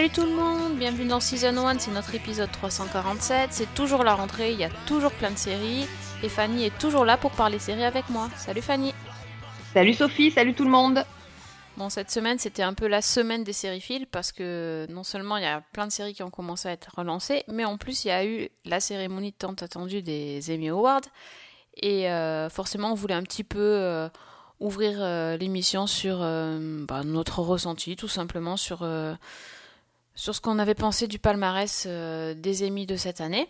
Salut 0.00 0.12
tout 0.14 0.24
le 0.24 0.34
monde, 0.34 0.78
bienvenue 0.78 1.06
dans 1.06 1.20
Season 1.20 1.54
1, 1.58 1.78
c'est 1.78 1.90
notre 1.90 2.14
épisode 2.14 2.50
347, 2.50 3.52
c'est 3.52 3.74
toujours 3.74 4.02
la 4.02 4.14
rentrée, 4.14 4.50
il 4.50 4.58
y 4.58 4.64
a 4.64 4.70
toujours 4.86 5.12
plein 5.12 5.30
de 5.30 5.36
séries, 5.36 5.84
et 6.22 6.30
Fanny 6.30 6.64
est 6.64 6.78
toujours 6.78 7.04
là 7.04 7.18
pour 7.18 7.32
parler 7.32 7.58
séries 7.58 7.84
avec 7.84 8.08
moi. 8.08 8.30
Salut 8.38 8.62
Fanny 8.62 8.94
Salut 9.74 9.92
Sophie, 9.92 10.30
salut 10.30 10.54
tout 10.54 10.64
le 10.64 10.70
monde. 10.70 11.04
Bon, 11.76 11.90
cette 11.90 12.10
semaine, 12.10 12.38
c'était 12.38 12.62
un 12.62 12.72
peu 12.72 12.86
la 12.86 13.02
semaine 13.02 13.44
des 13.44 13.52
séries 13.52 14.06
parce 14.10 14.32
que 14.32 14.86
non 14.88 15.02
seulement 15.02 15.36
il 15.36 15.42
y 15.42 15.46
a 15.46 15.60
plein 15.74 15.86
de 15.86 15.92
séries 15.92 16.14
qui 16.14 16.22
ont 16.22 16.30
commencé 16.30 16.70
à 16.70 16.72
être 16.72 16.92
relancées, 16.96 17.44
mais 17.46 17.66
en 17.66 17.76
plus 17.76 18.06
il 18.06 18.08
y 18.08 18.12
a 18.12 18.24
eu 18.24 18.48
la 18.64 18.80
cérémonie 18.80 19.34
tant 19.34 19.52
attendue 19.52 20.00
des 20.00 20.40
Emmy 20.48 20.70
Awards. 20.70 21.02
Et 21.76 22.08
euh, 22.08 22.48
forcément, 22.48 22.92
on 22.92 22.94
voulait 22.94 23.12
un 23.12 23.22
petit 23.22 23.44
peu 23.44 23.58
euh, 23.58 24.08
ouvrir 24.60 24.96
euh, 24.98 25.36
l'émission 25.36 25.86
sur 25.86 26.20
bah, 26.20 27.02
notre 27.04 27.40
ressenti, 27.40 27.96
tout 27.96 28.08
simplement 28.08 28.56
sur, 28.56 28.82
sur 30.14 30.34
ce 30.34 30.40
qu'on 30.40 30.58
avait 30.58 30.74
pensé 30.74 31.06
du 31.06 31.18
palmarès 31.18 31.84
euh, 31.86 32.34
des 32.34 32.66
Emmy 32.66 32.86
de 32.86 32.96
cette 32.96 33.20
année. 33.20 33.48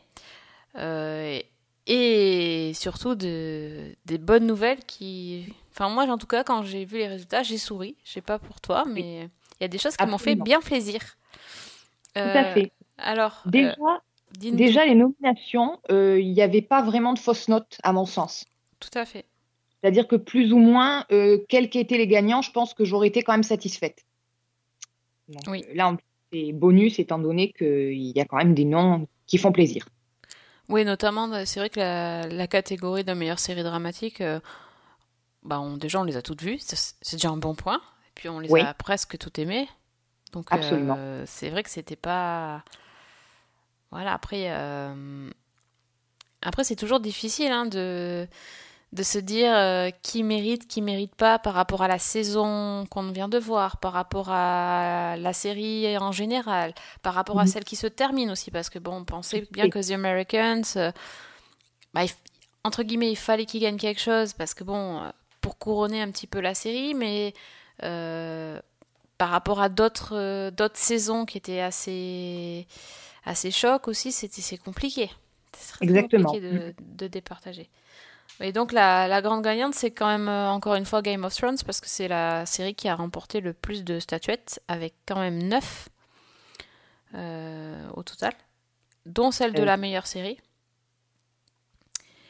Euh, 0.77 1.41
et 1.87 2.73
surtout 2.75 3.15
de, 3.15 3.95
des 4.07 4.19
bonnes 4.19 4.47
nouvelles 4.47 4.85
qui. 4.85 5.53
Enfin, 5.73 5.89
moi, 5.89 6.05
en 6.05 6.19
tout 6.19 6.27
cas, 6.27 6.45
quand 6.45 6.63
j'ai 6.63 6.85
vu 6.85 6.99
les 6.99 7.09
résultats, 7.09 7.43
j'ai 7.43 7.59
souri. 7.59 7.97
Je 8.05 8.13
sais 8.13 8.21
pas 8.21 8.39
pour 8.39 8.61
toi, 8.61 8.85
mais 8.87 9.23
il 9.59 9.63
y 9.63 9.65
a 9.65 9.69
des 9.69 9.79
choses 9.79 9.97
qui 9.97 10.07
m'ont 10.07 10.19
fait 10.19 10.37
bien 10.37 10.61
plaisir. 10.61 11.01
Tout 12.15 12.21
à 12.21 12.45
fait. 12.55 12.73
Alors, 12.99 13.43
euh, 13.55 13.73
Déjà, 14.33 14.85
les 14.85 14.95
nominations, 14.95 15.81
euh, 15.91 16.21
il 16.21 16.33
n'y 16.33 16.43
avait 16.43 16.63
pas 16.63 16.83
vraiment 16.83 17.15
de 17.15 17.19
fausses 17.19 17.49
notes 17.49 17.79
à 17.83 17.93
mon 17.93 18.07
sens. 18.07 18.45
tout 18.79 18.91
à 18.97 19.05
fait. 19.05 19.25
C'est-à-dire 19.81 20.07
que 20.07 20.17
plus 20.17 20.53
ou 20.53 20.59
moins, 20.59 21.07
euh, 21.11 21.39
quels 21.49 21.71
qu'étaient 21.71 21.97
les 21.97 22.07
gagnants, 22.07 22.43
je 22.43 22.51
pense 22.53 22.75
que 22.75 22.85
j'aurais 22.85 23.09
été 23.09 23.23
quand 23.23 23.33
même 23.33 23.43
satisfaite. 23.43 24.05
Donc, 25.29 25.43
Oui. 25.49 25.65
euh, 25.69 25.75
là, 25.75 25.89
en 25.89 25.97
plus, 25.97 26.05
c'est 26.33 26.53
bonus 26.53 26.99
étant 26.99 27.19
donné 27.19 27.53
qu'il 27.53 27.95
y 28.17 28.21
a 28.21 28.25
quand 28.25 28.37
même 28.39 28.55
des 28.55 28.65
noms 28.65 29.09
qui 29.27 29.39
font 29.39 29.53
plaisir. 29.53 29.87
Oui, 30.69 30.85
notamment, 30.85 31.31
euh, 31.33 31.43
c'est 31.45 31.61
vrai 31.61 31.71
que 31.71 31.81
la, 31.81 32.27
la 32.29 32.47
catégorie 32.47 33.05
de 33.05 33.13
meilleure 33.13 33.39
série 33.41 33.63
dramatique, 33.65 34.21
euh, 34.21 34.39
bah, 35.43 35.61
on, 35.61 35.77
déjà, 35.77 36.01
on 36.01 36.05
les 36.05 36.17
a 36.17 36.23
toutes 36.23 36.43
vues. 36.43 36.59
C'est 36.61 36.77
c'est 37.01 37.17
déjà 37.17 37.31
un 37.31 37.37
bon 37.37 37.55
point. 37.55 37.79
Et 37.79 38.11
puis, 38.15 38.29
on 38.29 38.41
les 38.41 38.51
Oui. 38.51 38.61
a 38.61 38.75
presque 38.75 39.19
toutes 39.19 39.39
aimées. 39.39 39.69
Donc, 40.33 40.53
Absolument. 40.53 40.97
euh, 40.97 41.25
c'est 41.27 41.51
vrai 41.51 41.63
que 41.63 41.71
c'était 41.71 41.97
pas. 41.97 42.65
Voilà, 43.91 44.13
après. 44.15 44.47
euh, 44.51 45.31
Après, 46.43 46.65
c'est 46.65 46.77
toujours 46.77 47.01
difficile 47.01 47.53
hein, 47.53 47.67
de... 47.67 48.27
de 48.93 49.03
se 49.05 49.19
dire 49.19 49.55
euh, 49.57 49.91
qui 50.03 50.25
mérite, 50.25 50.67
qui 50.67 50.83
mérite 50.83 51.15
pas 51.15 51.39
par 51.39 51.55
rapport 51.55 51.83
à 51.83 51.89
la 51.89 51.99
saison 52.01 52.87
qu'on 52.91 53.11
vient 53.13 53.29
de 53.29 53.39
voir, 53.39 53.79
par 53.79 53.93
rapport 53.93 54.29
à 54.31 55.17
la 55.19 55.33
série 55.33 55.97
en 55.99 56.11
général, 56.13 56.75
par 57.03 57.15
rapport 57.15 57.39
à 57.39 57.47
Mhm. 57.47 57.47
celle 57.47 57.65
qui 57.65 57.77
se 57.77 57.87
termine 57.87 58.31
aussi, 58.31 58.51
parce 58.51 58.69
que 58.71 58.81
bon, 58.81 58.97
on 58.99 59.05
pensait 59.05 59.47
bien 59.53 59.67
Oui. 59.67 59.71
que 59.71 59.79
The 59.79 59.93
Americans, 59.93 60.63
euh, 60.77 60.91
bah, 61.95 62.05
il 62.05 62.11
entre 62.63 62.83
guillemets, 62.83 63.11
il 63.11 63.17
fallait 63.17 63.47
qu'ils 63.47 63.63
gagnent 63.63 63.79
quelque 63.79 64.01
chose, 64.03 64.35
parce 64.35 64.53
que 64.53 64.65
bon, 64.65 64.99
euh, 65.03 65.11
pour 65.41 65.57
couronner 65.59 66.03
un 66.03 66.11
petit 66.11 66.27
peu 66.27 66.41
la 66.41 66.55
série, 66.55 66.93
mais 66.95 67.33
euh, 67.83 68.61
par 69.19 69.31
rapport 69.31 69.61
à 69.61 69.69
d'autres 69.71 70.51
d'autres 70.51 70.79
saisons 70.79 71.27
qui 71.27 71.39
étaient 71.39 71.61
assez 71.61 72.67
assez 73.27 73.51
chocs 73.53 73.89
aussi, 73.89 74.13
c'est 74.13 74.59
compliqué. 74.59 75.11
C'est 75.81 75.95
compliqué 75.95 76.41
de, 76.41 76.75
de 76.81 77.09
départager. 77.09 77.71
Et 78.41 78.53
donc 78.53 78.73
la, 78.73 79.07
la 79.07 79.21
grande 79.23 79.43
gagnante, 79.45 79.75
c'est 79.75 79.91
quand 79.91 80.07
même 80.07 80.29
euh, 80.29 80.49
encore 80.51 80.75
une 80.75 80.87
fois 80.87 81.03
Game 81.03 81.25
of 81.25 81.35
Thrones 81.35 81.59
parce 81.65 81.81
que 81.81 81.89
c'est 81.89 82.09
la 82.09 82.47
série 82.47 82.75
qui 82.75 82.89
a 82.89 82.95
remporté 82.95 83.41
le 83.41 83.53
plus 83.53 83.85
de 83.85 84.01
statuettes 84.01 84.63
avec 84.69 84.95
quand 85.07 85.19
même 85.21 85.43
9 85.43 85.89
au 87.97 88.03
total, 88.03 88.33
dont 89.05 89.31
celle 89.31 89.53
de 89.53 89.63
Euh. 89.63 89.65
la 89.65 89.77
meilleure 89.77 90.07
série. 90.07 90.39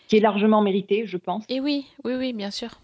Qui 0.08 0.16
est 0.16 0.20
largement 0.20 0.62
mérité, 0.62 1.06
je 1.06 1.16
pense. 1.18 1.44
Et 1.48 1.60
oui, 1.60 1.86
oui, 2.04 2.14
oui, 2.14 2.32
bien 2.32 2.50
sûr. 2.50 2.80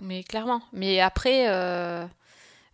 Mais 0.00 0.22
clairement. 0.22 0.62
Mais 0.72 1.00
après, 1.00 1.50
euh, 1.50 2.06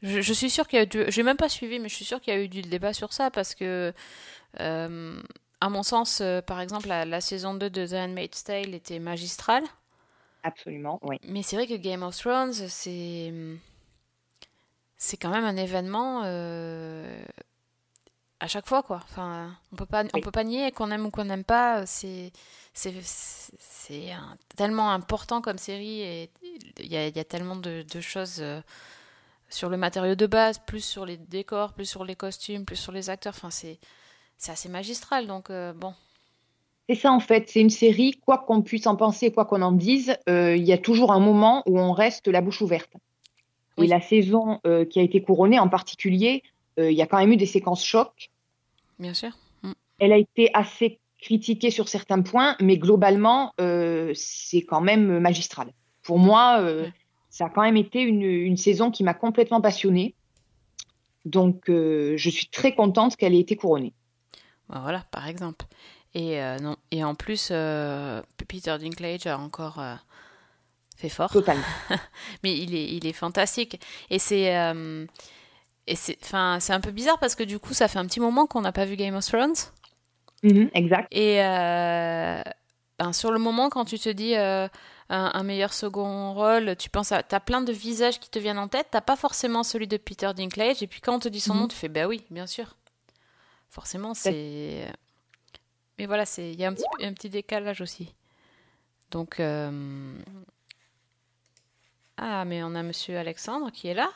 je, 0.03 0.20
je 0.20 0.32
suis 0.32 0.50
sûre 0.50 0.69
qu'il 0.69 0.76
y 0.78 0.81
a 0.81 0.84
eu 0.84 0.87
du... 0.87 1.04
J'ai 1.08 1.22
même 1.25 1.37
pas 1.38 1.48
suivi, 1.48 1.81
mais 1.81 1.88
je 1.88 1.94
suis 1.97 2.04
sûre 2.04 2.20
qu'il 2.20 2.32
y 2.32 2.37
a 2.37 2.41
eu 2.41 2.48
du 2.48 2.62
débat 2.62 2.92
sur 2.92 3.12
ça 3.12 3.31
parce 3.32 3.54
que, 3.56 3.92
euh, 4.60 5.20
à 5.60 5.69
mon 5.69 5.82
sens, 5.82 6.20
euh, 6.20 6.41
par 6.42 6.60
exemple, 6.60 6.87
la, 6.88 7.04
la 7.04 7.20
saison 7.20 7.54
2 7.54 7.70
de 7.70 7.87
The 7.87 7.94
Handmaid's 7.94 8.44
Tale 8.44 8.75
était 8.75 9.00
magistrale. 9.00 9.64
Absolument, 10.43 10.99
oui. 11.03 11.19
Mais 11.25 11.43
c'est 11.43 11.56
vrai 11.56 11.66
que 11.66 11.75
Game 11.75 12.03
of 12.03 12.16
Thrones, 12.16 12.53
c'est... 12.53 13.32
C'est 14.97 15.16
quand 15.16 15.31
même 15.31 15.44
un 15.44 15.56
événement 15.56 16.22
euh, 16.25 17.22
à 18.41 18.47
chaque 18.49 18.66
fois, 18.66 18.82
quoi. 18.82 19.00
Enfin, 19.04 19.56
on 19.72 19.76
peut 19.76 19.87
pas, 19.87 20.04
on 20.15 20.21
peut 20.21 20.31
pas 20.31 20.44
nier 20.44 20.71
qu'on 20.72 20.91
aime 20.91 21.06
ou 21.06 21.10
qu'on 21.10 21.25
n'aime 21.25 21.44
pas. 21.44 21.87
C'est, 21.87 22.32
c'est, 22.72 22.94
c'est 23.03 24.12
un- 24.12 24.37
tellement 24.56 24.91
important 24.93 25.41
comme 25.41 25.59
série 25.59 26.00
et 26.03 26.31
il 26.78 26.87
y 26.87 26.94
y 26.94 27.19
a 27.20 27.25
tellement 27.25 27.56
de, 27.56 27.82
de 27.82 28.00
choses 28.00 28.38
euh, 28.41 28.60
sur 29.50 29.69
le 29.70 29.76
matériau 29.76 30.15
de 30.16 30.26
base, 30.26 30.59
plus 30.60 30.84
sur 30.84 31.06
les 31.06 31.16
décors, 31.19 31.72
plus 31.75 31.87
sur 31.87 32.05
les 32.05 32.16
costumes, 32.16 32.65
plus 32.65 32.76
sur 32.76 32.93
les 32.93 33.10
acteurs. 33.10 33.34
Enfin, 33.37 33.50
c'est, 33.50 33.78
c'est 34.38 34.53
assez 34.53 34.69
magistral. 34.69 35.26
Donc, 35.28 35.50
euh, 35.50 35.72
bon. 35.75 35.94
C'est 36.88 36.94
ça 36.94 37.12
en 37.12 37.21
fait, 37.21 37.49
c'est 37.50 37.60
une 37.60 37.71
série, 37.71 38.19
quoi 38.25 38.38
qu'on 38.38 38.62
puisse 38.62 38.87
en 38.87 38.97
penser, 38.97 39.31
quoi 39.31 39.44
qu'on 39.44 39.60
en 39.60 39.72
dise, 39.72 40.16
euh, 40.28 40.56
il 40.56 40.65
y 40.65 40.72
a 40.72 40.78
toujours 40.78 41.12
un 41.12 41.21
moment 41.21 41.62
où 41.66 41.78
on 41.78 41.93
reste 41.93 42.28
la 42.28 42.41
bouche 42.41 42.62
ouverte. 42.62 42.91
Oui. 43.76 43.84
Et 43.84 43.88
la 43.88 44.00
saison 44.00 44.59
euh, 44.66 44.87
qui 44.87 44.99
a 44.99 45.03
été 45.03 45.21
couronnée 45.21 45.59
en 45.59 45.69
particulier, 45.69 46.43
euh, 46.78 46.91
il 46.91 46.97
y 46.97 47.03
a 47.03 47.06
quand 47.06 47.19
même 47.19 47.31
eu 47.31 47.37
des 47.37 47.47
séquences 47.47 47.84
chocs. 47.84 48.31
Bien 48.99 49.12
sûr. 49.12 49.31
Elle 49.99 50.12
a 50.12 50.16
été 50.16 50.50
assez 50.54 50.99
critiquée 51.21 51.71
sur 51.71 51.88
certains 51.88 52.22
points, 52.22 52.56
mais 52.60 52.78
globalement, 52.78 53.53
c'est 54.15 54.62
quand 54.62 54.81
même 54.81 55.19
magistral. 55.19 55.72
Pour 56.03 56.19
moi, 56.19 56.62
Ouais. 56.62 56.93
ça 57.28 57.47
a 57.47 57.49
quand 57.50 57.62
même 57.62 57.76
été 57.76 58.00
une, 58.00 58.22
une 58.22 58.56
saison 58.56 58.93
qui 58.93 59.03
m'a 59.03 59.15
complètement 59.15 59.60
passionnée. 59.60 60.15
Donc, 61.25 61.65
je 61.66 62.31
suis 62.31 62.47
très 62.47 62.75
contente 62.76 63.16
qu'elle 63.16 63.34
ait 63.34 63.41
été 63.41 63.56
couronnée. 63.56 63.93
Ben 64.69 64.81
voilà, 64.81 65.05
par 65.10 65.26
exemple. 65.26 65.66
Et, 66.14 66.41
euh, 66.42 66.58
non, 66.58 66.76
et 66.91 67.04
en 67.04 67.14
plus, 67.14 67.48
euh, 67.50 68.22
Peter 68.48 68.76
Dinklage 68.78 69.26
a 69.26 69.38
encore 69.38 69.78
euh, 69.78 69.94
fait 70.96 71.08
fort. 71.08 71.30
Totalement. 71.30 71.62
Mais 72.42 72.56
il 72.58 72.74
est, 72.74 72.86
il 72.94 73.06
est 73.06 73.12
fantastique. 73.12 73.80
Et 74.10 74.19
c'est. 74.19 74.52
et 75.86 75.96
c'est, 75.96 76.19
enfin, 76.22 76.58
c'est 76.60 76.72
un 76.72 76.80
peu 76.80 76.91
bizarre 76.91 77.19
parce 77.19 77.34
que 77.34 77.42
du 77.44 77.58
coup, 77.58 77.74
ça 77.74 77.88
fait 77.88 77.98
un 77.98 78.06
petit 78.06 78.20
moment 78.20 78.46
qu'on 78.46 78.62
n'a 78.62 78.72
pas 78.72 78.84
vu 78.84 78.96
Game 78.96 79.14
of 79.14 79.26
Thrones. 79.26 79.54
Mhm, 80.42 80.70
exact. 80.74 81.08
Et 81.10 81.36
ben, 81.38 83.12
sur 83.12 83.30
le 83.30 83.38
moment, 83.38 83.69
quand 83.69 83.84
tu 83.84 83.98
te 83.98 84.08
dis 84.08 84.34
un, 84.34 84.69
un 85.10 85.42
meilleur 85.44 85.72
second 85.72 86.32
rôle, 86.34 86.75
tu 86.76 86.90
penses 86.90 87.12
à. 87.12 87.22
T'as 87.22 87.40
plein 87.40 87.60
de 87.60 87.72
visages 87.72 88.19
qui 88.19 88.28
te 88.30 88.38
viennent 88.38 88.58
en 88.58 88.69
tête. 88.69 88.88
T'as 88.90 89.00
pas 89.00 89.16
forcément 89.16 89.62
celui 89.62 89.86
de 89.86 89.96
Peter 89.98 90.30
Dinklage. 90.34 90.82
Et 90.82 90.86
puis 90.86 91.00
quand 91.00 91.14
on 91.14 91.19
te 91.20 91.28
dit 91.28 91.40
son 91.40 91.54
Mhm. 91.54 91.60
nom, 91.60 91.69
tu 91.69 91.76
fais 91.76 91.88
bah 91.88 92.06
oui, 92.08 92.25
bien 92.30 92.46
sûr. 92.46 92.76
Forcément, 93.70 94.14
c'est. 94.14 94.87
Mais 95.99 96.06
voilà, 96.06 96.25
c'est 96.27 96.50
il 96.53 96.59
y 96.59 96.65
a 96.65 96.69
un 96.69 96.75
petit, 96.75 96.85
un 97.03 97.12
petit 97.12 97.31
décalage 97.31 97.81
aussi. 97.81 98.15
Donc. 99.11 99.41
euh, 99.41 100.19
Ah, 102.17 102.45
mais 102.45 102.62
on 102.62 102.75
a 102.75 102.83
monsieur 102.83 103.19
Alexandre 103.19 103.71
qui 103.73 103.89
est 103.89 103.95
là. 103.95 104.11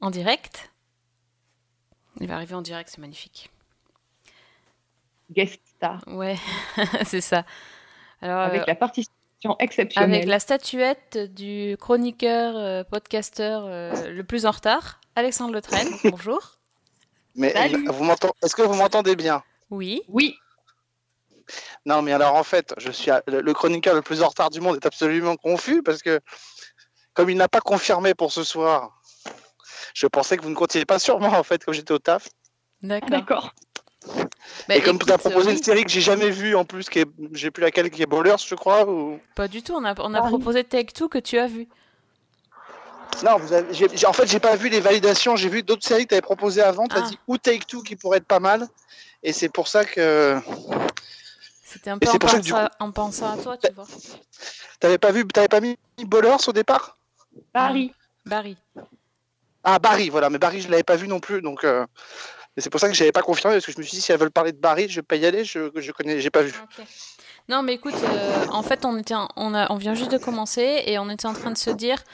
En 0.00 0.10
direct. 0.10 0.70
Il 2.20 2.26
va 2.28 2.34
arriver 2.36 2.54
en 2.54 2.62
direct, 2.62 2.90
c'est 2.90 2.98
magnifique. 3.00 3.50
Guest 5.30 5.60
star. 5.76 6.02
Ouais, 6.08 6.36
c'est 7.04 7.20
ça. 7.20 7.44
Alors, 8.20 8.40
Avec 8.40 8.62
euh, 8.62 8.64
la 8.66 8.74
participation 8.74 9.56
exceptionnelle. 9.58 10.14
avec 10.14 10.26
la 10.28 10.38
statuette 10.38 11.16
du 11.34 11.76
chroniqueur, 11.80 12.54
euh, 12.56 12.84
podcasteur 12.84 13.64
euh, 13.66 14.10
le 14.10 14.24
plus 14.24 14.44
en 14.46 14.50
retard, 14.50 15.00
Alexandre 15.16 15.54
Le 15.54 15.62
Train. 15.62 15.84
Bonjour. 16.10 16.56
Mais 17.34 17.50
Salut. 17.52 17.86
vous 17.88 18.04
m'entendez 18.04 18.34
Est-ce 18.42 18.54
que 18.54 18.62
vous 18.62 18.74
m'entendez 18.74 19.16
bien? 19.16 19.42
Oui. 19.70 20.02
Oui, 20.08 20.36
Non, 21.86 22.02
mais 22.02 22.12
alors 22.12 22.34
en 22.34 22.44
fait, 22.44 22.74
je 22.78 22.90
suis 22.90 23.10
à- 23.10 23.22
le 23.26 23.52
chroniqueur 23.52 23.94
le 23.94 24.02
plus 24.02 24.22
en 24.22 24.28
retard 24.28 24.50
du 24.50 24.60
monde 24.60 24.76
est 24.76 24.86
absolument 24.86 25.36
confus 25.36 25.82
parce 25.82 26.02
que 26.02 26.20
comme 27.14 27.30
il 27.30 27.36
n'a 27.36 27.48
pas 27.48 27.60
confirmé 27.60 28.14
pour 28.14 28.32
ce 28.32 28.44
soir, 28.44 29.00
je 29.94 30.06
pensais 30.06 30.36
que 30.36 30.42
vous 30.42 30.50
ne 30.50 30.54
comptiez 30.54 30.84
pas 30.84 30.98
sur 30.98 31.20
moi 31.20 31.30
en 31.38 31.42
fait 31.42 31.64
comme 31.64 31.74
j'étais 31.74 31.92
au 31.92 31.98
taf. 31.98 32.28
D'accord. 32.82 33.10
d'accord. 33.10 33.54
Bah, 34.68 34.74
Et 34.76 34.80
comme 34.82 34.98
tu 34.98 35.10
as 35.12 35.18
proposé 35.18 35.52
une 35.52 35.62
série 35.62 35.84
que 35.84 35.90
j'ai 35.90 36.00
jamais 36.00 36.30
vue 36.30 36.56
en 36.56 36.64
plus, 36.64 36.88
qui 36.88 36.98
est, 37.00 37.06
j'ai 37.32 37.50
plus 37.52 37.62
laquelle 37.62 37.88
qui 37.90 38.02
est 38.02 38.06
Ballers, 38.06 38.34
je 38.44 38.54
crois. 38.56 38.88
Ou... 38.88 39.20
Pas 39.36 39.46
du 39.46 39.62
tout. 39.62 39.74
On 39.74 39.84
a, 39.84 39.94
on 40.00 40.12
a 40.14 40.18
Ah 40.18 40.22
oui. 40.24 40.28
proposé 40.30 40.64
Take 40.64 40.92
Two 40.92 41.08
que 41.08 41.18
tu 41.18 41.38
as 41.38 41.46
vu. 41.46 41.68
Non, 43.22 43.36
vous 43.36 43.52
avez, 43.52 44.04
en 44.06 44.12
fait, 44.12 44.26
j'ai 44.26 44.40
pas 44.40 44.56
vu 44.56 44.68
les 44.68 44.80
validations. 44.80 45.36
J'ai 45.36 45.48
vu 45.48 45.62
d'autres 45.62 45.86
séries 45.86 46.04
que 46.04 46.08
tu 46.08 46.14
avais 46.14 46.22
proposées 46.22 46.62
avant. 46.62 46.88
Tu 46.88 46.96
as 46.96 47.00
Ah. 47.04 47.08
dit 47.08 47.18
ou 47.28 47.38
Take 47.38 47.64
Two 47.66 47.82
qui 47.82 47.94
pourrait 47.94 48.18
être 48.18 48.26
pas 48.26 48.40
mal. 48.40 48.66
Et 49.22 49.32
c'est 49.32 49.48
pour 49.50 49.68
ça 49.68 49.84
que 49.84 50.36
C'était 51.72 51.90
un 51.90 51.98
peu 51.98 52.08
en, 52.08 52.18
pensant, 52.18 52.68
en 52.80 52.90
pensant 52.92 53.32
à 53.32 53.36
toi, 53.36 53.56
tu 53.56 53.72
vois. 53.72 53.86
T'avais 54.78 54.98
pas 54.98 55.10
vu, 55.10 55.26
t'avais 55.26 55.48
pas 55.48 55.60
mis 55.60 55.78
Ballers 56.06 56.48
au 56.48 56.52
départ? 56.52 56.98
Paris. 57.52 57.92
Barry. 58.26 58.56
Ah, 59.64 59.78
Barry, 59.78 60.10
voilà, 60.10 60.28
mais 60.28 60.38
Barry, 60.38 60.60
je 60.60 60.70
l'avais 60.70 60.82
pas 60.82 60.96
vu 60.96 61.08
non 61.08 61.20
plus, 61.20 61.40
donc. 61.40 61.64
euh, 61.64 61.86
c'est 62.58 62.68
pour 62.68 62.80
ça 62.80 62.88
que 62.88 62.94
j'avais 62.94 63.12
pas 63.12 63.22
confirmé, 63.22 63.56
parce 63.56 63.66
que 63.66 63.72
je 63.72 63.78
me 63.78 63.82
suis 63.82 63.96
dit, 63.96 64.02
si 64.02 64.12
elles 64.12 64.18
veulent 64.18 64.30
parler 64.30 64.52
de 64.52 64.58
Barry, 64.58 64.88
je 64.88 64.96
vais 64.96 65.02
pas 65.02 65.16
y 65.16 65.24
aller, 65.24 65.44
je, 65.44 65.70
je 65.74 65.92
connais, 65.92 66.20
j'ai 66.20 66.30
pas 66.30 66.42
vu. 66.42 66.52
Ok. 66.62 66.84
Non, 67.48 67.62
mais 67.62 67.74
écoute, 67.74 67.94
euh, 67.94 68.46
en 68.50 68.62
fait, 68.62 68.84
on, 68.84 68.96
était 68.98 69.14
on, 69.36 69.54
a, 69.54 69.72
on 69.72 69.76
vient 69.76 69.94
juste 69.94 70.12
de 70.12 70.18
commencer 70.18 70.82
et 70.86 70.98
on 70.98 71.08
était 71.08 71.26
en 71.26 71.32
train 71.32 71.50
de 71.50 71.58
se 71.58 71.70
dire 71.70 72.04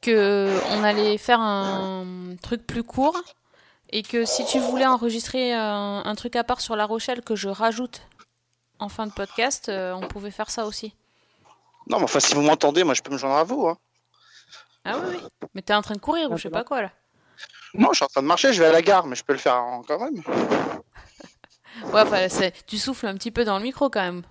que 0.00 0.50
on 0.70 0.82
allait 0.82 1.18
faire 1.18 1.40
un 1.40 2.04
truc 2.42 2.66
plus 2.66 2.82
court 2.82 3.20
et 3.90 4.02
que 4.02 4.24
si 4.24 4.44
tu 4.46 4.58
voulais 4.58 4.86
enregistrer 4.86 5.52
un, 5.52 6.02
un 6.04 6.14
truc 6.14 6.34
à 6.34 6.42
part 6.42 6.60
sur 6.60 6.74
La 6.74 6.86
Rochelle 6.86 7.20
que 7.22 7.36
je 7.36 7.48
rajoute 7.48 8.00
en 8.82 8.88
fin 8.88 9.06
de 9.06 9.12
podcast, 9.12 9.68
euh, 9.68 9.92
on 9.94 10.06
pouvait 10.08 10.30
faire 10.30 10.50
ça 10.50 10.66
aussi. 10.66 10.94
Non, 11.88 11.98
mais 11.98 12.04
enfin, 12.04 12.20
si 12.20 12.34
vous 12.34 12.42
m'entendez, 12.42 12.84
moi, 12.84 12.94
je 12.94 13.02
peux 13.02 13.10
me 13.12 13.18
joindre 13.18 13.36
à 13.36 13.44
vous. 13.44 13.66
Hein. 13.68 13.76
Ah 14.84 14.96
oui, 14.98 15.16
oui. 15.16 15.46
Mais 15.54 15.62
t'es 15.62 15.74
en 15.74 15.82
train 15.82 15.94
de 15.94 16.00
courir 16.00 16.30
ou 16.30 16.36
je 16.36 16.42
sais 16.42 16.50
pas 16.50 16.64
quoi 16.64 16.82
là. 16.82 16.90
Non, 17.74 17.88
je 17.92 17.96
suis 17.96 18.04
en 18.04 18.08
train 18.08 18.22
de 18.22 18.26
marcher, 18.26 18.52
je 18.52 18.60
vais 18.62 18.68
à 18.68 18.72
la 18.72 18.82
gare, 18.82 19.06
mais 19.06 19.16
je 19.16 19.24
peux 19.24 19.32
le 19.32 19.38
faire 19.38 19.56
en- 19.56 19.82
quand 19.82 19.98
même. 19.98 20.22
Ouais, 21.92 22.02
enfin, 22.02 22.28
tu 22.66 22.76
souffles 22.76 23.06
un 23.06 23.14
petit 23.14 23.30
peu 23.30 23.44
dans 23.46 23.56
le 23.56 23.62
micro 23.64 23.88
quand 23.88 24.02
même. 24.02 24.22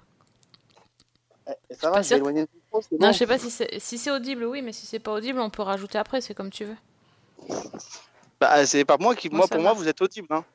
Et 1.72 1.74
ça 1.76 1.90
va, 1.90 1.96
je 1.96 1.98
vais 2.02 2.04
sûre. 2.04 2.18
éloigner 2.18 2.42
le 2.42 2.48
micro, 2.54 2.82
c'est 2.82 2.92
Non, 3.00 3.08
bon. 3.08 3.14
je 3.14 3.18
sais 3.18 3.26
pas 3.28 3.40
si 3.40 3.50
c'est 3.50 3.80
si 3.80 3.98
c'est 3.98 4.12
audible, 4.12 4.46
oui, 4.46 4.62
mais 4.62 4.72
si 4.72 4.86
c'est 4.86 5.00
pas 5.00 5.12
audible, 5.12 5.40
on 5.40 5.50
peut 5.50 5.64
rajouter 5.64 5.98
après, 5.98 6.22
c'est 6.22 6.36
comme 6.36 6.52
tu 6.52 6.66
veux. 6.66 6.78
Bah, 8.40 8.64
c'est 8.68 8.86
pas 8.86 8.98
moi 9.00 9.16
qui, 9.16 9.30
Moi, 9.32 9.48
pour 9.48 9.58
va. 9.58 9.64
moi, 9.64 9.74
vous 9.74 9.88
êtes 9.88 10.00
audible. 10.02 10.28
Hein. 10.30 10.46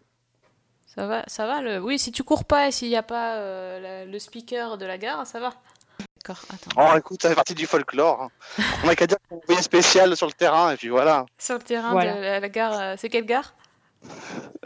Ça 0.96 1.06
va, 1.06 1.24
ça 1.26 1.46
va 1.46 1.60
le. 1.60 1.78
Oui, 1.78 1.98
si 1.98 2.10
tu 2.10 2.22
cours 2.24 2.44
pas 2.44 2.68
et 2.68 2.72
s'il 2.72 2.88
n'y 2.88 2.96
a 2.96 3.02
pas 3.02 3.34
euh, 3.36 3.80
la- 3.80 4.04
le 4.06 4.18
speaker 4.18 4.78
de 4.78 4.86
la 4.86 4.96
gare, 4.98 5.26
ça 5.26 5.38
va. 5.40 5.52
D'accord, 6.16 6.42
attends. 6.52 6.70
Oh, 6.94 6.96
écoute, 6.98 7.20
ça 7.22 7.28
fait 7.28 7.34
partie 7.34 7.54
du 7.54 7.66
folklore. 7.66 8.22
hein. 8.22 8.30
On 8.82 8.88
a 8.88 8.96
qu'à 8.96 9.06
dire 9.06 9.18
qu'on 9.28 9.36
envoyé 9.36 9.60
spécial 9.62 10.16
sur 10.16 10.26
le 10.26 10.32
terrain, 10.32 10.72
et 10.72 10.76
puis 10.76 10.88
voilà. 10.88 11.26
Sur 11.38 11.56
le 11.58 11.62
terrain 11.62 11.92
Voilà. 11.92 12.14
de 12.14 12.20
la, 12.20 12.40
la 12.40 12.48
gare, 12.48 12.80
euh, 12.80 12.94
c'est 12.98 13.08
quelle 13.10 13.26
gare? 13.26 13.54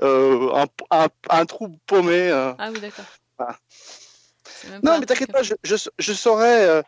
Euh, 0.02 0.54
un, 0.54 0.66
un, 0.90 1.08
un 1.30 1.46
trou 1.46 1.68
paumé. 1.86 2.30
euh. 2.30 2.52
Ah 2.58 2.70
oui, 2.72 2.80
d'accord. 2.80 3.04
Non, 4.82 4.98
mais 5.00 5.06
t'inquiète 5.06 5.32
pas, 5.32 5.42
je, 5.42 5.54
je, 5.64 5.76
je 5.98 6.12
saurais, 6.12 6.66
euh, 6.68 6.82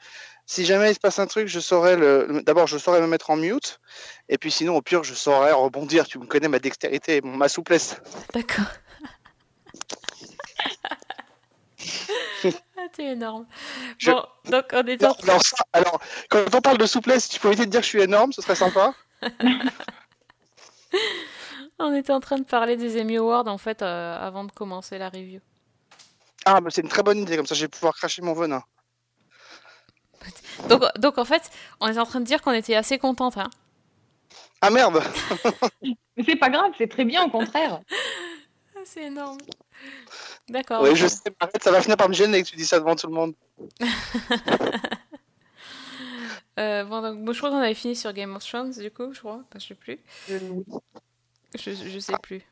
si 0.46 0.64
jamais 0.64 0.90
il 0.90 0.94
se 0.94 1.00
passe 1.00 1.18
un 1.18 1.26
truc, 1.26 1.48
je 1.48 1.58
saurais 1.60 1.96
le. 1.96 2.26
le- 2.28 2.42
D'abord, 2.42 2.66
je 2.66 2.78
saurais 2.78 3.00
me 3.00 3.06
mettre 3.06 3.30
en 3.30 3.36
mute, 3.36 3.80
et 4.28 4.38
puis 4.38 4.50
sinon, 4.50 4.76
au 4.76 4.82
pire, 4.82 5.02
je 5.04 5.14
saurais 5.14 5.52
rebondir. 5.52 6.06
Tu 6.06 6.18
me 6.18 6.26
connais 6.26 6.48
ma 6.48 6.58
dextérité, 6.58 7.20
ma 7.22 7.48
souplesse. 7.48 7.96
D'accord. 8.34 8.66
ah, 12.76 12.88
t'es 12.92 13.12
énorme. 13.12 13.46
Je- 13.98 14.10
Bon, 14.10 14.22
donc 14.44 14.64
on 14.72 14.84
est 14.86 15.02
en 15.04 15.10
Alors, 15.12 15.18
alors, 15.24 15.42
ça- 15.42 15.64
alors, 15.72 16.00
quand 16.30 16.54
on 16.54 16.60
parle 16.60 16.78
de 16.78 16.86
souplesse, 16.86 17.28
tu 17.28 17.40
peux 17.40 17.48
éviter 17.48 17.66
de 17.66 17.70
dire 17.70 17.80
que 17.80 17.84
je 17.84 17.90
suis 17.90 18.00
énorme, 18.02 18.32
ce 18.32 18.42
serait 18.42 18.54
sympa. 18.56 18.94
On 21.78 21.94
était 21.94 22.12
en 22.12 22.20
train 22.20 22.36
de 22.38 22.44
parler 22.44 22.76
des 22.76 23.00
Emmy 23.00 23.16
Awards 23.16 23.48
en 23.48 23.58
fait 23.58 23.82
euh, 23.82 24.16
avant 24.20 24.44
de 24.44 24.52
commencer 24.52 24.98
la 24.98 25.08
review. 25.08 25.40
Ah, 26.44 26.60
mais 26.60 26.70
c'est 26.70 26.82
une 26.82 26.88
très 26.88 27.02
bonne 27.02 27.18
idée, 27.18 27.36
comme 27.36 27.46
ça, 27.46 27.54
je 27.54 27.62
vais 27.62 27.68
pouvoir 27.68 27.94
cracher 27.94 28.22
mon 28.22 28.34
venin. 28.34 28.62
Donc, 30.68 30.82
donc 30.98 31.18
en 31.18 31.24
fait, 31.24 31.50
on 31.80 31.88
est 31.88 31.98
en 31.98 32.04
train 32.06 32.20
de 32.20 32.24
dire 32.24 32.40
qu'on 32.42 32.52
était 32.52 32.76
assez 32.76 32.98
contente. 32.98 33.36
Hein. 33.36 33.50
Ah 34.60 34.70
merde 34.70 35.02
Mais 35.82 36.24
c'est 36.24 36.36
pas 36.36 36.50
grave, 36.50 36.70
c'est 36.78 36.88
très 36.88 37.04
bien, 37.04 37.24
au 37.24 37.30
contraire. 37.30 37.80
Ah, 38.82 38.84
c'est 38.86 39.04
énorme. 39.04 39.38
D'accord. 40.48 40.82
Oui, 40.82 40.94
je 40.96 41.06
sais, 41.06 41.20
arrête, 41.40 41.62
ça 41.62 41.70
va 41.70 41.80
finir 41.80 41.96
par 41.96 42.08
me 42.08 42.14
gêner 42.14 42.42
que 42.42 42.48
tu 42.48 42.56
dis 42.56 42.66
ça 42.66 42.78
devant 42.78 42.96
tout 42.96 43.06
le 43.06 43.14
monde. 43.14 43.34
Euh, 46.58 46.84
bon, 46.84 47.00
donc, 47.00 47.32
je 47.32 47.38
crois 47.38 47.48
qu'on 47.48 47.56
avait 47.56 47.72
fini 47.74 47.96
sur 47.96 48.12
Game 48.12 48.36
of 48.36 48.44
Thrones, 48.44 48.72
du 48.72 48.90
coup, 48.90 49.10
je 49.14 49.20
crois. 49.20 49.40
Enfin, 49.48 49.58
je 49.58 49.68
sais 49.68 49.74
plus. 49.74 49.98
Je, 50.28 50.36
je 51.54 51.98
sais 51.98 52.12
plus. 52.22 52.42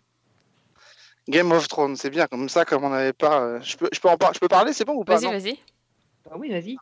Game 1.28 1.52
of 1.52 1.68
Thrones, 1.68 1.96
c'est 1.96 2.08
bien, 2.08 2.26
comme 2.26 2.48
ça, 2.48 2.64
comme 2.64 2.82
on 2.84 2.88
n'avait 2.88 3.12
pas. 3.12 3.42
euh, 3.42 3.60
Je 3.60 3.76
peux, 3.76 3.90
je 3.92 4.00
peux, 4.00 4.08
en 4.08 4.16
par- 4.16 4.32
je 4.32 4.40
peux 4.40 4.48
parler, 4.48 4.72
c'est 4.72 4.86
bon 4.86 4.94
ou 4.94 5.04
pas 5.04 5.16
Vas-y, 5.16 5.24
non 5.26 5.32
vas-y. 5.32 5.58
Ah 6.30 6.36
oui, 6.38 6.50
vas-y. 6.50 6.76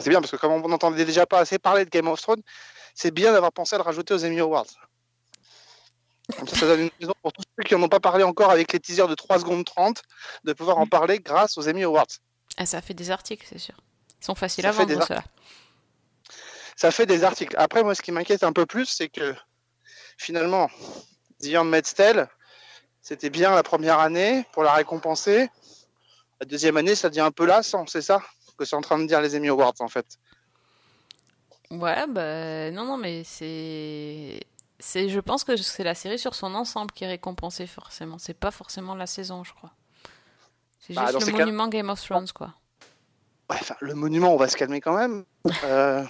C'est 0.00 0.10
bien, 0.10 0.20
parce 0.20 0.32
que 0.32 0.36
comme 0.36 0.52
on 0.52 0.68
n'entendait 0.68 1.04
déjà 1.04 1.24
pas 1.24 1.38
assez 1.38 1.58
parler 1.60 1.84
de 1.84 1.90
Game 1.90 2.08
of 2.08 2.20
Thrones, 2.20 2.42
c'est 2.94 3.12
bien 3.12 3.32
d'avoir 3.32 3.52
pensé 3.52 3.76
à 3.76 3.78
le 3.78 3.84
rajouter 3.84 4.12
aux 4.12 4.24
Emmy 4.24 4.40
Awards. 4.40 4.66
Ça, 6.54 6.66
donne 6.66 6.80
une 6.80 6.90
raison 7.00 7.14
pour 7.22 7.32
tous 7.32 7.42
ceux 7.56 7.64
qui 7.64 7.74
n'en 7.74 7.82
ont 7.82 7.88
pas 7.88 8.00
parlé 8.00 8.24
encore 8.24 8.50
avec 8.50 8.72
les 8.72 8.80
teasers 8.80 9.08
de 9.08 9.14
3 9.14 9.40
secondes 9.40 9.64
30, 9.64 10.02
de 10.44 10.52
pouvoir 10.52 10.78
en 10.78 10.86
parler 10.86 11.18
grâce 11.18 11.58
aux 11.58 11.68
Emmy 11.68 11.84
Awards. 11.84 12.06
Ah, 12.56 12.66
ça 12.66 12.80
fait 12.82 12.94
des 12.94 13.10
articles, 13.10 13.46
c'est 13.48 13.58
sûr. 13.58 13.74
Ils 14.20 14.24
sont 14.24 14.34
faciles 14.34 14.62
Ça 14.62 14.70
à 14.70 14.72
vendre, 14.72 15.06
ceux-là. 15.06 15.24
Ça 16.76 16.90
fait 16.90 17.06
des 17.06 17.24
articles. 17.24 17.54
Après, 17.58 17.82
moi, 17.82 17.94
ce 17.94 18.02
qui 18.02 18.12
m'inquiète 18.12 18.42
un 18.42 18.52
peu 18.52 18.66
plus, 18.66 18.86
c'est 18.86 19.08
que 19.08 19.34
finalement, 20.18 20.68
The 21.42 21.54
Handmaid's 21.56 21.94
Tale, 21.94 22.28
c'était 23.02 23.30
bien 23.30 23.54
la 23.54 23.62
première 23.62 23.98
année 23.98 24.46
pour 24.52 24.62
la 24.62 24.72
récompenser. 24.72 25.48
La 26.40 26.46
deuxième 26.46 26.76
année, 26.76 26.94
ça 26.94 27.08
devient 27.08 27.20
un 27.20 27.30
peu 27.30 27.46
lassant, 27.46 27.86
c'est 27.86 28.02
ça 28.02 28.22
que 28.60 28.66
c'est 28.66 28.76
en 28.76 28.82
train 28.82 28.98
de 28.98 29.06
dire 29.06 29.20
les 29.22 29.34
Emmy 29.34 29.48
Awards, 29.48 29.74
en 29.80 29.88
fait. 29.88 30.06
Ouais, 31.70 32.06
bah 32.06 32.70
non, 32.70 32.84
non, 32.84 32.98
mais 32.98 33.24
c'est, 33.24 34.40
c'est, 34.80 35.08
je 35.08 35.20
pense 35.20 35.44
que 35.44 35.56
c'est 35.56 35.84
la 35.84 35.94
série 35.94 36.18
sur 36.18 36.34
son 36.34 36.54
ensemble 36.54 36.90
qui 36.92 37.04
est 37.04 37.08
récompensée 37.08 37.66
forcément. 37.66 38.18
C'est 38.18 38.34
pas 38.34 38.50
forcément 38.50 38.94
la 38.94 39.06
saison, 39.06 39.44
je 39.44 39.52
crois. 39.54 39.72
C'est 40.80 40.94
Bah, 40.94 41.06
juste 41.12 41.26
le 41.26 41.32
cas- 41.32 41.38
monument 41.44 41.68
Game 41.68 41.90
of 41.90 42.00
Thrones, 42.02 42.30
quoi. 42.34 42.54
Ouais, 43.48 43.56
enfin, 43.60 43.76
le 43.80 43.94
monument, 43.94 44.32
on 44.32 44.36
va 44.36 44.48
se 44.48 44.56
calmer 44.56 44.80
quand 44.80 44.96
même. 44.96 45.24
Euh, 45.64 46.04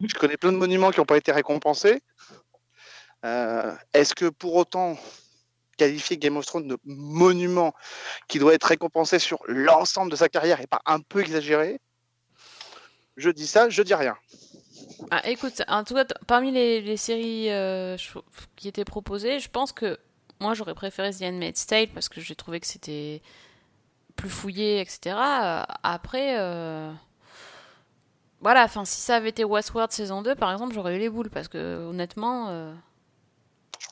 je 0.00 0.14
connais 0.14 0.36
plein 0.36 0.52
de 0.52 0.56
monuments 0.56 0.90
qui 0.90 0.98
n'ont 1.00 1.06
pas 1.06 1.16
été 1.16 1.32
récompensés. 1.32 2.02
Euh, 3.24 3.74
Est-ce 3.94 4.14
que 4.14 4.26
pour 4.26 4.54
autant 4.54 4.96
qualifier 5.76 6.16
Game 6.18 6.36
of 6.36 6.46
Thrones 6.46 6.66
de 6.68 6.78
monument 6.84 7.72
qui 8.28 8.38
doit 8.38 8.54
être 8.54 8.64
récompensé 8.64 9.18
sur 9.18 9.38
l'ensemble 9.46 10.10
de 10.10 10.16
sa 10.16 10.28
carrière 10.28 10.60
et 10.60 10.66
pas 10.66 10.80
un 10.86 11.00
peu 11.00 11.20
exagéré 11.20 11.80
Je 13.16 13.30
dis 13.30 13.46
ça, 13.46 13.68
je 13.68 13.82
dis 13.82 13.94
rien. 13.94 14.16
Ah, 15.10 15.28
écoute, 15.28 15.62
en 15.68 15.84
tout 15.84 15.94
cas, 15.94 16.04
parmi 16.26 16.50
les, 16.50 16.80
les 16.80 16.96
séries 16.96 17.50
euh, 17.50 17.96
qui 18.56 18.68
étaient 18.68 18.84
proposées, 18.84 19.38
je 19.38 19.48
pense 19.48 19.72
que 19.72 19.98
moi 20.40 20.54
j'aurais 20.54 20.74
préféré 20.74 21.12
The 21.12 21.22
Handmaid's 21.22 21.66
Tale 21.66 21.88
parce 21.88 22.08
que 22.08 22.20
j'ai 22.20 22.34
trouvé 22.34 22.60
que 22.60 22.66
c'était 22.66 23.22
plus 24.16 24.28
fouillé, 24.30 24.80
etc. 24.80 25.16
Euh, 25.16 25.62
Après, 25.82 26.38
euh, 26.38 26.90
voilà, 28.40 28.64
enfin, 28.64 28.84
si 28.84 29.00
ça 29.00 29.16
avait 29.16 29.30
été 29.30 29.44
Westworld 29.44 29.90
saison 29.92 30.22
2, 30.22 30.34
par 30.34 30.52
exemple, 30.52 30.74
j'aurais 30.74 30.96
eu 30.96 30.98
les 30.98 31.08
boules 31.08 31.30
parce 31.30 31.48
que 31.48 31.86
honnêtement, 31.88 32.46
euh, 32.48 32.72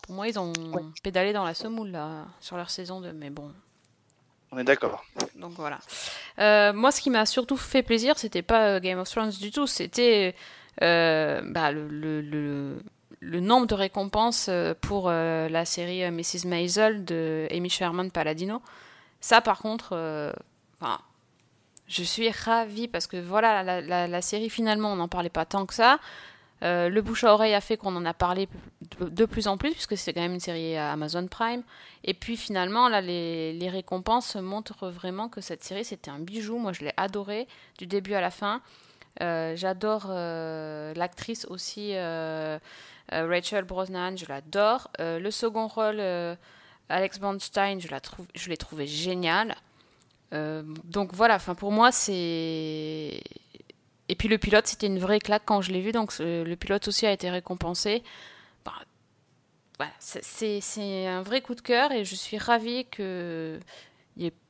pour 0.03 0.15
moi, 0.15 0.29
ils 0.29 0.39
ont 0.39 0.53
Ouais. 0.73 0.83
pédalé 1.03 1.33
dans 1.33 1.45
la 1.45 1.55
semoule 1.55 1.91
là, 1.91 2.27
sur 2.41 2.57
leur 2.57 2.71
saison 2.71 3.01
2, 3.01 3.13
mais 3.13 3.31
bon. 3.31 3.53
On 4.53 4.59
est 4.59 4.65
d'accord. 4.65 5.05
Donc 5.35 5.53
voilà. 5.55 5.79
Euh, 6.39 6.73
moi, 6.73 6.93
ce 6.93 7.01
qui 7.01 7.11
m'a 7.11 7.27
surtout 7.27 7.57
fait 7.57 7.83
plaisir, 7.83 8.17
c'était 8.19 8.43
pas 8.43 8.79
Game 8.79 8.99
of 9.01 9.11
Thrones 9.11 9.31
du 9.31 9.51
tout, 9.51 9.67
c'était 9.67 10.37
bah, 10.81 11.73
le, 11.73 13.41
nombre 13.41 13.67
de 13.67 13.75
récompenses 13.75 14.47
euh, 14.49 14.75
pour 14.81 15.09
euh, 15.09 15.49
la 15.49 15.65
série 15.65 16.05
euh, 16.05 16.11
Mrs. 16.11 16.47
Maisel 16.47 17.05
de 17.05 17.47
Amy 17.51 17.71
Sherman 17.71 18.11
Palladino. 18.11 18.63
Ça, 19.21 19.41
par 19.41 19.61
contre, 19.61 19.91
euh, 19.93 20.33
je 21.89 22.03
suis 22.03 22.31
ravie 22.31 22.89
parce 22.89 23.07
que 23.07 23.17
voilà, 23.17 23.81
la, 23.81 24.23
série 24.23 24.51
finalement, 24.51 24.93
on 24.93 24.97
n'en 24.97 25.09
parlait 25.09 25.31
pas 25.31 25.45
tant 25.45 25.67
que 25.67 25.75
ça. 25.75 25.99
Euh, 26.63 26.89
le 26.89 27.03
bouche 27.03 27.25
à 27.25 27.35
oreille 27.35 27.55
a 27.55 27.61
fait 27.61 27.77
qu'on 27.77 27.95
en 27.97 28.07
a 28.07 28.15
parlé 28.15 28.49
de, 29.01 29.25
plus 29.27 29.47
en 29.47 29.59
plus, 29.59 29.73
puisque 29.73 29.97
c'est 29.97 30.15
quand 30.15 30.23
même 30.23 30.33
une 30.33 30.41
série 30.41 30.77
Amazon 30.77 31.27
Prime. 31.27 31.63
Et 32.05 32.15
puis 32.15 32.37
finalement, 32.37 32.89
là, 32.89 33.01
les, 33.01 33.53
les 33.53 33.69
récompenses 33.69 34.37
montrent 34.37 34.89
vraiment 34.89 35.29
que 35.29 35.41
cette 35.41 35.65
série, 35.65 35.85
c'était 35.85 36.11
un 36.11 36.19
bijou. 36.19 36.59
Moi, 36.59 36.73
je 36.73 36.85
l'ai 36.85 36.93
adorée 36.97 37.47
du 37.79 37.87
début 37.87 38.15
à 38.15 38.21
la 38.21 38.31
fin. 38.31 38.63
Euh, 39.23 39.57
J'adore 39.57 40.07
euh, 40.11 40.93
l'actrice 40.95 41.47
aussi, 41.47 41.93
euh, 41.95 42.59
Rachel 43.11 43.65
Brosnan, 43.65 44.17
je 44.17 44.27
l'adore. 44.27 44.91
Le 44.99 45.31
second 45.31 45.67
rôle, 45.69 46.01
Alex 46.89 47.19
Bernstein, 47.19 47.79
je 47.81 48.49
l'ai 48.49 48.57
trouvé 48.57 48.87
génial. 48.87 49.55
Donc 50.33 51.15
voilà, 51.15 51.37
enfin 51.37 51.55
pour 51.55 51.73
moi 51.73 51.93
c'est 51.93 53.21
et 54.09 54.15
puis 54.17 54.29
le 54.29 54.39
pilote 54.39 54.67
c'était 54.67 54.87
une 54.87 54.99
vraie 54.99 55.19
claque 55.19 55.43
quand 55.47 55.63
je 55.63 55.73
l'ai 55.73 55.81
vu, 55.81 55.93
donc 55.93 56.13
le 56.19 56.55
pilote 56.57 56.87
aussi 56.89 57.07
a 57.07 57.13
été 57.13 57.31
récompensé. 57.31 58.03
Bah, 58.65 58.73
voilà, 59.79 59.93
c'est- 60.01 61.07
un 61.07 61.23
vrai 61.23 61.41
coup 61.41 61.55
de 61.55 61.61
cœur 61.61 61.93
et 61.93 62.05
je 62.05 62.15
suis 62.15 62.39
ravie 62.39 62.87
que 62.87 63.59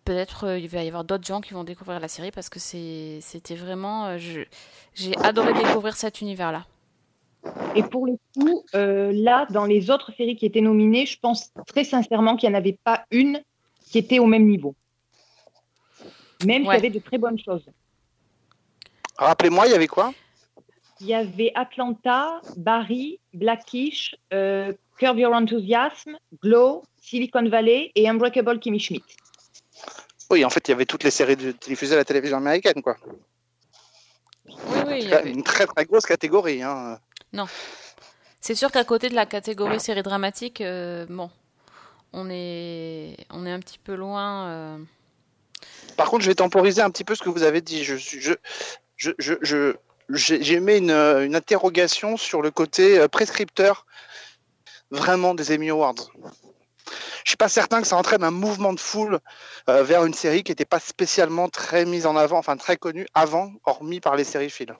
peut-être 0.06 0.44
euh, 0.44 0.58
il 0.58 0.68
va 0.68 0.82
y 0.82 0.88
avoir 0.88 1.04
d'autres 1.04 1.26
gens 1.26 1.40
qui 1.42 1.52
vont 1.52 1.64
découvrir 1.64 2.00
la 2.00 2.08
série 2.08 2.30
parce 2.30 2.48
que 2.48 2.58
c'est 2.58 3.18
c'était 3.20 3.56
vraiment 3.56 4.06
euh, 4.06 4.18
je- 4.18 4.46
j'ai 4.94 5.14
adoré 5.18 5.52
découvrir 5.52 5.94
cet 5.96 6.20
univers 6.22 6.52
là. 6.52 6.64
Et 7.76 7.82
pour 7.82 8.06
le 8.06 8.14
coup, 8.34 8.64
euh, 8.74 9.12
là, 9.14 9.46
dans 9.50 9.66
les 9.66 9.90
autres 9.90 10.10
séries 10.16 10.34
qui 10.36 10.46
étaient 10.46 10.60
nominées, 10.62 11.06
je 11.06 11.18
pense 11.20 11.52
très 11.66 11.84
sincèrement 11.84 12.36
qu'il 12.36 12.48
n'y 12.48 12.54
en 12.56 12.58
avait 12.58 12.78
pas 12.82 13.04
une 13.10 13.40
qui 13.88 13.98
était 13.98 14.18
au 14.18 14.26
même 14.26 14.46
niveau. 14.46 14.74
même 16.44 16.62
s'il 16.62 16.68
Ouais. 16.68 16.74
y 16.76 16.78
avait 16.78 16.90
de 16.90 16.98
très 16.98 17.18
bonnes 17.18 17.38
choses. 17.38 17.64
Rappelez-moi, 19.18 19.66
il 19.66 19.72
y 19.72 19.74
avait 19.74 19.86
quoi? 19.86 20.12
Il 21.00 21.06
y 21.06 21.14
avait 21.14 21.50
Atlanta, 21.54 22.40
Barry, 22.56 23.20
Blackish, 23.32 24.14
euh, 24.32 24.72
Curb 24.98 25.18
Your 25.18 25.32
Enthusiasm, 25.32 26.16
Glow, 26.42 26.82
Silicon 27.00 27.48
Valley 27.48 27.90
et 27.94 28.08
Unbreakable 28.08 28.58
Kimmy 28.58 28.78
Schmidt. 28.80 29.04
Oui, 30.30 30.44
en 30.44 30.50
fait, 30.50 30.66
il 30.68 30.72
y 30.72 30.74
avait 30.74 30.86
toutes 30.86 31.04
les 31.04 31.10
séries 31.10 31.36
de- 31.36 31.52
diffusées 31.52 31.94
à 31.94 31.98
la 31.98 32.04
télévision 32.04 32.36
américaine, 32.38 32.82
quoi. 32.82 32.96
Oui, 34.46 34.54
oui. 34.86 34.98
il 35.02 35.08
y 35.08 35.12
avait- 35.14 35.30
Une 35.30 35.42
très 35.42 35.66
très 35.66 35.84
grosse 35.84 36.06
catégorie. 36.06 36.62
Hein. 36.62 36.98
C'est 38.40 38.54
sûr 38.54 38.70
qu'à 38.70 38.84
côté 38.84 39.08
de 39.08 39.14
la 39.14 39.26
catégorie 39.26 39.80
série 39.80 40.02
dramatique, 40.02 40.60
euh, 40.60 41.04
bon, 41.08 41.30
on 42.12 42.28
est, 42.30 43.16
on 43.30 43.44
est 43.46 43.50
un 43.52 43.60
petit 43.60 43.78
peu 43.78 43.94
loin. 43.94 44.46
euh, 44.48 44.78
Par 45.96 46.08
contre, 46.10 46.22
je 46.24 46.28
vais 46.30 46.34
temporiser 46.34 46.80
un 46.82 46.90
petit 46.90 47.04
peu 47.04 47.14
ce 47.14 47.22
que 47.22 47.28
vous 47.28 47.42
avez 47.42 47.60
dit. 47.60 47.82
Je, 47.84 47.96
je, 47.96 48.34
je, 48.96 49.12
je, 49.18 49.34
je- 49.42 49.74
j'ai 50.08 50.60
mis 50.60 50.76
une, 50.78 50.90
une 50.92 51.34
interrogation 51.34 52.16
sur 52.16 52.40
le 52.42 52.50
côté 52.50 52.98
euh, 52.98 53.08
prescripteur 53.08 53.86
vraiment 54.90 55.34
des 55.34 55.52
Emmy 55.54 55.70
Awards. 55.70 55.94
Je 57.24 57.30
suis 57.30 57.36
pas 57.36 57.48
certain 57.48 57.80
que 57.82 57.86
ça 57.86 57.96
entraîne 57.96 58.22
un 58.24 58.30
mouvement 58.30 58.72
de 58.72 58.80
foule 58.80 59.18
euh, 59.68 59.82
vers 59.82 60.04
une 60.04 60.14
série 60.14 60.42
qui 60.42 60.52
n'était 60.52 60.64
pas 60.64 60.78
spécialement 60.80 61.48
très 61.48 61.84
mise 61.84 62.06
en 62.06 62.16
avant, 62.16 62.38
enfin 62.38 62.56
très 62.56 62.76
connue 62.76 63.06
avant, 63.14 63.52
hormis 63.64 64.00
par 64.00 64.16
les 64.16 64.24
séries 64.24 64.50
fil. 64.50 64.74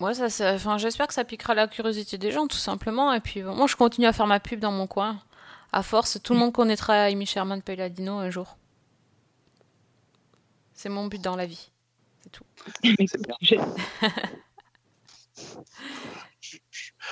Ouais, 0.00 0.14
ça, 0.14 0.28
ça- 0.28 0.54
enfin, 0.54 0.78
j'espère 0.78 1.06
que 1.06 1.14
ça 1.14 1.24
piquera 1.24 1.54
la 1.54 1.68
curiosité 1.68 2.18
des 2.18 2.32
gens, 2.32 2.46
tout 2.46 2.56
simplement. 2.56 3.12
Et 3.12 3.20
puis, 3.20 3.42
bon, 3.42 3.54
moi, 3.54 3.66
je 3.66 3.76
continue 3.76 4.06
à 4.06 4.12
faire 4.12 4.26
ma 4.26 4.40
pub 4.40 4.58
dans 4.60 4.72
mon 4.72 4.86
coin. 4.86 5.20
À 5.72 5.82
force, 5.82 6.18
tout 6.22 6.32
le 6.34 6.38
monde 6.40 6.52
connaîtra 6.52 6.94
Amy 7.04 7.24
Sherman 7.24 7.62
Palladino 7.62 8.18
un 8.18 8.28
jour. 8.30 8.56
C'est 10.74 10.88
mon 10.88 11.06
but 11.06 11.22
dans 11.22 11.36
la 11.36 11.46
vie. 11.46 11.70
C'est 12.82 13.20
bien. 13.22 13.36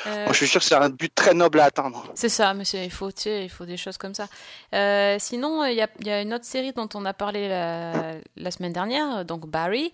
Je- 0.04 0.10
Euh, 0.10 0.24
Moi, 0.24 0.32
je 0.32 0.36
suis 0.38 0.46
sûr 0.48 0.60
que 0.60 0.66
c'est 0.66 0.74
un 0.74 0.88
but 0.88 1.14
très 1.14 1.34
noble 1.34 1.60
à 1.60 1.64
atteindre. 1.64 2.10
C'est 2.14 2.28
ça, 2.30 2.54
mais 2.54 2.64
c'est- 2.64 2.84
il 2.84 2.90
faut, 2.90 3.12
tu 3.12 3.22
sais, 3.22 3.44
il 3.44 3.50
faut 3.50 3.66
des 3.66 3.76
choses 3.76 3.98
comme 3.98 4.14
ça. 4.14 4.28
Euh, 4.74 5.16
sinon, 5.18 5.64
il 5.64 5.74
y 5.76 5.82
a, 5.82 5.88
il 6.00 6.06
y 6.06 6.10
a 6.10 6.22
une 6.22 6.32
autre 6.32 6.44
série 6.46 6.72
dont 6.72 6.88
on 6.94 7.04
a 7.04 7.12
parlé 7.12 7.48
la, 7.48 8.14
la 8.36 8.50
semaine 8.50 8.72
dernière, 8.72 9.24
donc 9.24 9.46
Barry. 9.46 9.92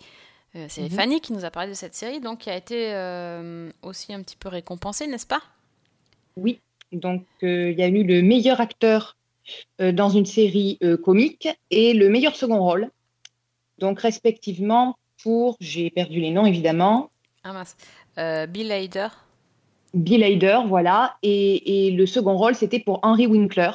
Euh, 0.54 0.66
c'est 0.68 0.82
Mhm. 0.82 0.90
Fanny 0.90 1.20
qui 1.20 1.32
nous 1.32 1.44
a 1.44 1.50
parlé 1.50 1.68
de 1.70 1.74
cette 1.74 1.94
série, 1.94 2.20
donc 2.20 2.38
qui 2.40 2.50
a 2.50 2.56
été 2.56 2.92
euh, 2.94 3.70
aussi 3.82 4.14
un 4.14 4.22
petit 4.22 4.36
peu 4.36 4.48
récompensée, 4.48 5.06
n'est-ce 5.06 5.26
pas? 5.26 5.42
Oui, 6.36 6.60
donc 6.92 7.24
euh, 7.42 7.70
il 7.72 7.78
y 7.78 7.82
a 7.82 7.88
eu 7.88 8.04
le 8.04 8.22
meilleur 8.22 8.60
acteur 8.60 9.16
euh, 9.80 9.92
dans 9.92 10.08
une 10.08 10.24
série 10.26 10.78
euh, 10.82 10.96
comique 10.96 11.48
et 11.70 11.94
le 11.94 12.08
meilleur 12.08 12.36
second 12.36 12.58
rôle. 12.62 12.90
Donc 13.78 14.00
respectivement 14.00 14.96
pour, 15.22 15.56
j'ai 15.60 15.90
perdu 15.90 16.20
les 16.20 16.30
noms 16.30 16.46
évidemment, 16.46 17.10
Ah 17.44 17.52
mince. 17.52 17.76
Euh, 18.18 18.46
Bill 18.46 18.72
Hader. 18.72 19.08
Bill 19.96 20.22
Hader, 20.22 20.60
voilà, 20.66 21.16
et, 21.22 21.86
et 21.88 21.90
le 21.90 22.06
second 22.06 22.36
rôle 22.36 22.54
c'était 22.54 22.80
pour 22.80 23.00
Henry 23.02 23.26
Winkler, 23.26 23.70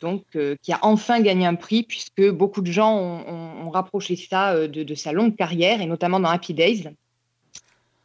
donc 0.00 0.24
euh, 0.36 0.54
qui 0.62 0.72
a 0.72 0.78
enfin 0.82 1.20
gagné 1.20 1.46
un 1.46 1.54
prix 1.54 1.82
puisque 1.82 2.28
beaucoup 2.30 2.60
de 2.60 2.70
gens 2.70 2.94
ont, 2.96 3.24
ont- 3.26 3.66
ont 3.66 3.70
rapproché 3.70 4.16
ça 4.16 4.52
euh, 4.52 4.68
de, 4.68 4.82
de 4.82 4.94
sa 4.94 5.12
longue 5.12 5.34
carrière 5.36 5.80
et 5.80 5.86
notamment 5.86 6.20
dans 6.20 6.28
Happy 6.28 6.54
Days. 6.54 6.84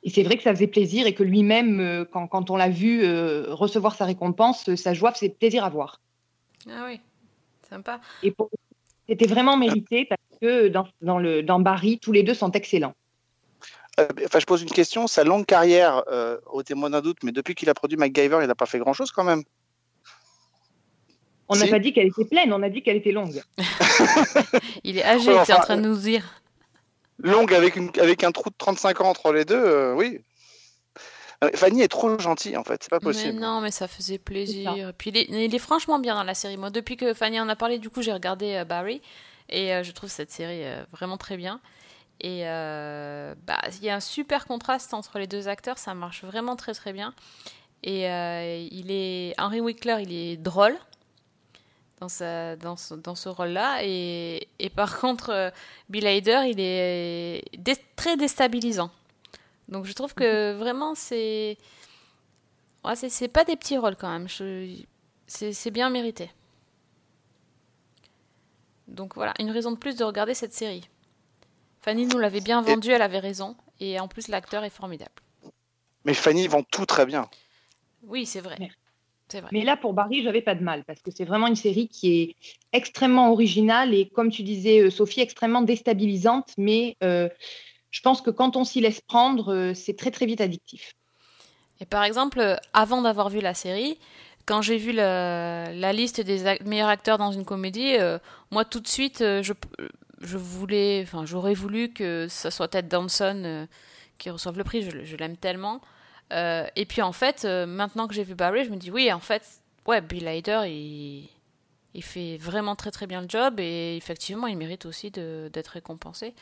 Et 0.03 0.10
c'est 0.10 0.24
vrai 0.24 0.38
que 0.38 0.44
ça 0.44 0.53
faisait 0.53 0.67
plaisir 0.67 1.08
et 1.08 1.13
que 1.13 1.24
lui-même, 1.24 1.79
euh, 1.82 2.06
quand, 2.06 2.27
quand 2.27 2.50
on 2.50 2.56
l'a 2.56 2.70
vu 2.70 3.01
recevoir 3.50 3.96
sa 3.96 4.06
récompense, 4.06 4.74
sa 4.75 4.94
joie 4.94 5.12
faisait 5.12 5.29
plaisir 5.29 5.65
à 5.65 5.70
voir. 5.70 6.00
Ah 6.70 6.86
oui, 6.88 7.01
sympa. 7.70 8.00
Et 8.24 8.32
pour- 8.32 8.50
c'était 9.10 9.27
vraiment 9.27 9.58
mérité 9.58 10.06
parce 10.06 10.22
que 10.41 10.67
dans, 10.67 10.88
dans, 11.01 11.17
le, 11.17 11.41
dans 11.41 11.60
Barry, 11.60 11.98
tous 12.00 12.12
les 12.12 12.24
deux 12.24 12.34
sont 12.36 12.51
excellents. 12.51 12.94
Euh, 14.00 14.08
Enfin, 14.25 14.39
je 14.39 14.46
pose 14.46 14.62
une 14.62 14.70
question. 14.70 15.08
Sa 15.08 15.24
longue 15.24 15.46
carrière, 15.46 16.04
euh, 16.12 16.38
au 16.48 16.63
témoin 16.63 16.89
d'un 16.89 17.01
doute, 17.01 17.18
mais 17.24 17.32
depuis 17.32 17.56
qu'il 17.56 17.70
a 17.70 17.74
produit 17.74 17.98
MacGyver, 17.98 18.39
il 18.42 18.48
n'a 18.48 18.56
pas 18.56 18.66
fait 18.66 18.80
grand-chose 18.80 19.12
quand 19.12 19.24
même. 19.24 19.44
On 21.50 21.56
n'a 21.56 21.66
Si. 21.66 21.72
pas 21.72 21.80
dit 21.80 21.94
qu'elle 21.94 22.08
était 22.08 22.25
pleine, 22.25 22.51
on 22.54 22.62
a 22.62 22.70
dit 22.70 22.82
qu'elle 22.84 22.98
était 22.98 23.12
longue. 23.13 23.42
Il 24.84 24.98
est 24.98 25.04
âgé, 25.04 25.30
Ouais, 25.34 25.46
tu 25.46 25.51
es 25.51 25.54
en 25.54 25.58
enfin, 25.58 25.60
train 25.62 25.77
de 25.77 25.88
nous 25.88 25.96
dire. 25.96 26.24
Longue 27.20 27.54
avec, 27.54 27.75
une, 27.77 27.89
avec 28.00 28.24
un 28.25 28.32
trou 28.32 28.50
de 28.50 28.56
35 28.58 29.01
ans 29.01 29.10
entre 29.10 29.32
les 29.32 29.46
deux, 29.46 29.56
euh, 29.56 29.94
oui. 29.96 30.20
Fanny 31.56 31.84
est 31.84 31.88
trop 31.88 32.18
gentille, 32.20 32.58
en 32.58 32.63
fait. 32.63 32.82
C'est 32.84 32.89
pas 32.89 32.98
Mais 33.01 33.06
possible. 33.06 33.39
non, 33.39 33.62
mais 33.62 33.72
ça 33.72 33.88
faisait 33.88 34.18
plaisir. 34.18 34.74
Et 34.89 34.94
puis 34.94 35.12
il 35.12 35.18
est, 35.18 35.27
il 35.30 35.54
est 35.56 35.60
franchement 35.60 36.00
bien 36.00 36.16
dans 36.16 36.24
la 36.24 36.34
série. 36.34 36.58
Moi, 36.58 36.70
depuis 36.72 36.98
que 36.98 37.13
Fanny 37.13 37.39
en 37.39 37.48
a 37.48 37.56
parlé, 37.56 37.77
du 37.80 37.89
coup, 37.89 38.01
j'ai 38.01 38.12
regardé 38.12 38.56
euh, 38.56 38.66
Barry 38.66 39.01
et 39.50 39.74
euh, 39.74 39.84
je 39.84 39.92
trouve 39.92 40.10
cette 40.10 40.32
série 40.32 40.66
euh, 40.66 40.84
vraiment 40.92 41.18
très 41.18 41.38
bien. 41.38 41.62
Et 42.21 42.47
euh, 42.47 43.36
bah, 43.45 43.59
il 43.79 43.83
y 43.86 43.89
a 43.89 43.95
un 43.95 44.00
super 44.00 44.45
contraste 44.45 44.93
entre 44.93 45.19
les 45.19 45.27
deux 45.27 45.47
acteurs, 45.47 45.77
ça 45.77 45.93
marche 45.93 46.24
vraiment 46.24 46.55
très 46.55 46.74
très 46.74 46.93
bien. 46.93 47.13
Et 47.83 48.09
euh, 48.09 48.67
il 48.71 48.91
est 48.91 49.36
Henry 49.39 49.62
Winkler, 49.62 49.97
il 50.03 50.13
est 50.13 50.38
drôle 50.38 50.75
dans 52.00 52.09
sa 52.09 52.55
dans 52.55 52.75
ce, 52.77 52.93
dans 52.95 53.15
ce 53.15 53.29
rôle-là. 53.29 53.79
Et, 53.83 54.47
et 54.59 54.69
par 54.69 55.00
contre, 55.01 55.29
euh, 55.31 55.50
Bill 55.89 56.05
Hader, 56.07 56.43
il 56.50 56.59
est 56.59 57.43
dé- 57.57 57.75
très 57.95 58.17
déstabilisant. 58.17 58.91
Donc 59.69 59.86
je 59.86 59.93
trouve 59.93 60.13
que 60.15 60.53
vraiment 60.53 60.95
c'est 60.95 61.57
Ouais, 62.83 62.95
c'est, 62.95 63.27
pas 63.27 63.43
des 63.43 63.55
petits 63.55 63.77
rôles 63.77 63.95
quand 63.95 64.09
même. 64.09 64.27
Je- 64.29 64.83
c'est 65.27 65.71
bien 65.71 65.89
mérité. 65.89 66.31
Donc 68.88 69.15
voilà, 69.15 69.33
une 69.39 69.51
raison 69.51 69.71
de 69.71 69.77
plus 69.77 69.95
de 69.95 70.03
regarder 70.03 70.33
cette 70.33 70.53
série. 70.53 70.88
Fanny 71.88 72.06
nous 72.06 72.20
l'avait 72.20 72.41
bien 72.41 72.62
vendue, 72.62 72.91
elle 72.91 73.01
avait 73.01 73.20
raison. 73.20 73.56
Et 73.79 73.98
en 73.98 74.10
plus, 74.10 74.27
l'acteur 74.27 74.65
est 74.65 74.70
formidable. 74.70 75.13
Mais 76.03 76.13
Fanny 76.13 76.46
vend 76.48 76.62
tout 76.63 76.86
très 76.86 77.06
bien. 77.06 77.29
Oui, 78.03 78.25
c'est 78.25 78.41
vrai. 78.41 78.58
Merci. 78.60 78.75
Vrai. 79.32 79.48
Mais 79.53 79.63
là, 79.63 79.77
pour 79.77 79.94
Barry, 79.94 80.22
j'avais 80.22 80.41
pas 80.41 80.53
de 80.53 80.63
mal 80.63 80.84
parce 80.84 81.01
que 81.01 81.12
c'est 81.12 81.24
vraiment 81.24 81.48
une 81.48 81.56
série 81.56 81.88
qui 81.88 82.20
est 82.20 82.36
extrêmement 82.74 83.32
originale 83.32 83.94
et, 83.94 84.10
comme 84.10 84.32
tu 84.32 84.44
disais, 84.44 84.82
euh, 84.82 84.89
Sophie, 84.89 85.22
extrêmement 85.22 85.62
déstabilisante. 85.62 86.51
Mais 86.58 86.98
euh, 87.03 87.29
je 87.91 88.01
pense 88.01 88.22
que 88.22 88.32
quand 88.32 88.58
on 88.58 88.65
s'y 88.65 88.82
laisse 88.82 89.00
prendre, 89.00 89.53
euh, 89.53 89.74
c'est 89.74 89.96
très 89.96 90.12
très 90.12 90.25
vite 90.25 90.41
addictif. 90.41 90.94
Et 91.79 91.86
par 91.86 92.03
exemple, 92.03 92.58
avant 92.74 93.01
d'avoir 93.01 93.29
vu 93.29 93.39
la 93.39 93.53
série, 93.53 93.98
quand 94.48 94.62
j'ai 94.62 94.77
vu 94.77 94.94
la, 94.94 95.72
la 95.74 95.94
liste 95.94 96.22
des 96.22 96.58
meilleurs 96.65 96.88
acteurs 96.88 97.17
dans 97.17 97.32
une 97.32 97.46
comédie, 97.46 97.96
euh, 98.00 98.17
moi 98.50 98.63
tout 98.65 98.79
de 98.79 98.88
suite, 98.88 99.22
euh, 99.22 99.44
je, 99.44 99.53
je 100.21 100.38
voulais, 100.38 101.01
enfin, 101.03 101.25
j'aurais 101.25 101.53
voulu 101.53 101.93
que 101.93 102.27
ça 102.29 102.51
soit 102.51 102.67
Ted 102.67 102.88
Danson 102.88 103.41
euh, 103.45 103.65
qui 104.17 104.29
reçoive 104.29 104.57
le 104.57 104.63
prix. 104.63 104.81
Je, 104.81 105.15
l'aime 105.15 105.38
tellement. 105.38 105.81
Euh, 106.33 106.67
et 106.75 106.86
puis 106.86 107.01
en 107.01 107.12
fait, 107.12 107.45
euh, 107.45 107.65
maintenant 107.65 108.07
que 108.07 108.13
j'ai 108.13 108.24
vu 108.24 108.36
Barry, 108.36 108.65
je 108.65 108.69
me 108.69 108.77
dis 108.77 108.91
oui, 108.91 109.12
en 109.12 109.19
fait, 109.19 109.43
ouais, 109.86 110.01
Bill 110.01 110.27
Hader, 110.27 110.63
il, 110.67 111.29
fait 112.03 112.38
vraiment 112.38 112.75
très 112.75 112.91
très 112.91 113.07
bien 113.07 113.21
le 113.21 113.29
job 113.29 113.59
et 113.59 113.97
effectivement, 113.97 114.45
il 114.47 114.55
mérite 114.57 114.86
aussi 114.86 115.09
d'être 115.09 115.69
récompensé. 115.69 116.36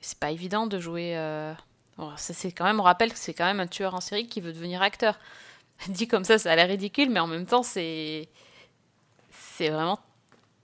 C'est 0.00 0.18
pas 0.18 0.30
évident 0.30 0.66
de 0.66 0.78
jouer. 0.78 1.16
euh, 1.16 1.52
Bon, 1.98 2.12
c'est 2.16 2.52
quand 2.52 2.64
même, 2.64 2.78
on 2.78 2.84
rappelle 2.84 3.12
que 3.12 3.18
c'est 3.18 3.34
quand 3.34 3.44
même 3.44 3.58
un 3.58 3.66
tueur 3.66 3.94
en 3.94 4.00
série 4.00 4.28
qui 4.28 4.40
veut 4.40 4.52
devenir 4.52 4.82
acteur. 4.82 5.18
Dit 5.88 6.06
comme 6.08 6.24
ça, 6.24 6.38
ça 6.38 6.52
a 6.52 6.56
l'air 6.56 6.68
ridicule, 6.68 7.10
mais 7.10 7.20
en 7.20 7.26
même 7.26 7.46
temps, 7.46 7.64
c'est 7.64 8.28
c'est 9.32 9.70
vraiment 9.70 9.98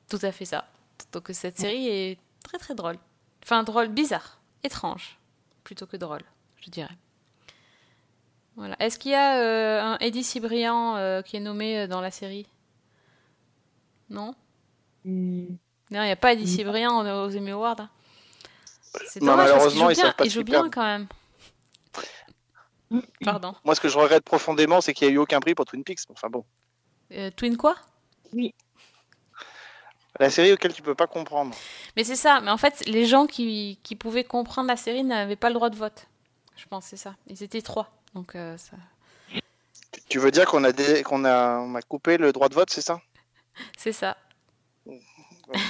tout 0.09 0.19
à 0.23 0.33
fait 0.33 0.45
ça. 0.45 0.67
Donc 1.13 1.29
cette 1.33 1.59
série 1.59 1.89
est 1.89 2.19
très 2.55 2.59
très 2.67 2.75
drôle. 2.75 2.97
Enfin, 3.43 3.63
drôle, 3.65 3.89
bizarre, 3.89 4.39
étrange, 4.63 5.19
plutôt 5.65 5.87
que 5.87 5.97
drôle, 5.97 6.23
je 6.61 6.71
dirais. 6.71 6.97
Voilà. 8.57 8.77
Est-ce 8.79 8.99
qu'il 8.99 9.11
y 9.11 9.15
a 9.17 9.39
euh, 9.39 9.83
un 9.83 9.99
Eddie 9.99 10.23
Cibrian 10.23 10.97
euh, 10.97 11.23
qui 11.23 11.37
est 11.37 11.41
nommé 11.41 11.81
euh, 11.81 11.87
dans 11.89 12.01
la 12.01 12.11
série? 12.13 12.47
Non? 14.09 14.35
Hmm. 15.05 15.47
Non, 15.91 16.03
il 16.03 16.07
n'y 16.07 16.11
a 16.11 16.17
pas 16.17 16.33
Eddie 16.33 16.45
Mm. 16.45 16.57
Cibrian 16.57 17.01
aux, 17.01 17.27
aux 17.29 17.37
Emmy 17.37 17.51
Awards. 17.51 17.81
hein. 17.81 17.91
C'est 19.09 19.21
Non, 19.21 19.33
dommage 19.33 19.51
parce 19.51 19.73
qu'il 19.73 19.81
malheureusement, 19.83 19.91
ils 19.91 20.15
pas 20.15 20.25
il 20.25 20.31
joue 20.31 20.45
bien 20.45 20.71
quand 20.71 20.85
même. 20.85 21.09
Pardon. 23.25 23.55
Moi, 23.65 23.75
ce 23.75 23.81
que 23.81 23.89
je 23.89 23.99
regrette 23.99 24.25
profondément, 24.25 24.81
c'est 24.81 24.95
qu'il 24.95 25.09
n'y 25.09 25.15
a 25.15 25.17
eu 25.17 25.19
aucun 25.19 25.41
prix 25.41 25.55
pour 25.57 25.65
Twin 25.65 25.83
Peaks. 25.83 26.01
Enfin 26.11 26.29
bon, 26.31 26.45
Euh, 27.13 27.31
Twin 27.37 27.57
quoi? 27.57 27.75
La 30.21 30.31
série 30.31 30.53
auquel 30.53 30.73
tu 30.73 30.83
peux 30.83 30.95
pas 30.95 31.07
comprendre. 31.07 31.55
Mais 31.97 32.05
c'est 32.05 32.17
ça, 32.17 32.41
mais 32.41 32.51
en 32.51 32.57
fait, 32.57 32.85
les 32.87 33.07
gens 33.07 33.27
qui, 33.27 33.79
qui 33.83 33.97
pouvaient 33.97 34.25
comprendre 34.25 34.69
la 34.69 34.77
série 34.77 35.05
n'avaient 35.05 35.37
pas 35.37 35.49
le 35.49 35.55
droit 35.55 35.71
de 35.71 35.77
vote. 35.77 36.07
Je 36.57 36.67
pense, 36.67 36.87
c'est 36.87 36.97
ça. 36.97 37.15
Ils 37.27 37.43
étaient 37.43 37.63
trois. 37.63 37.91
Donc, 38.15 38.35
euh, 38.37 38.57
ça... 38.57 38.77
Tu 40.09 40.19
veux 40.19 40.31
dire 40.31 40.47
qu'on 40.47 40.65
a, 40.65 40.73
dé- 40.73 41.03
qu'on 41.03 41.25
a, 41.25 41.59
on 41.59 41.75
a 41.75 41.83
coupé 41.83 42.17
le 42.17 42.33
droit 42.33 42.49
de 42.49 42.55
vote, 42.55 42.71
c'est 42.71 42.81
ça? 42.81 43.01
C'est 43.79 43.93
ça. 43.93 44.17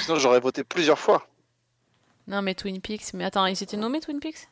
Sinon, 0.03 0.19
j'aurais 0.19 0.41
voté 0.41 0.65
plusieurs 0.65 0.99
fois. 0.99 1.27
Non, 2.27 2.41
mais 2.43 2.55
Twin 2.55 2.81
Peaks. 2.81 3.13
Mais 3.15 3.25
attends, 3.25 3.45
ils 3.47 3.63
étaient 3.63 3.77
nommés 3.77 4.01
Twin 4.01 4.21
Peaks? 4.21 4.49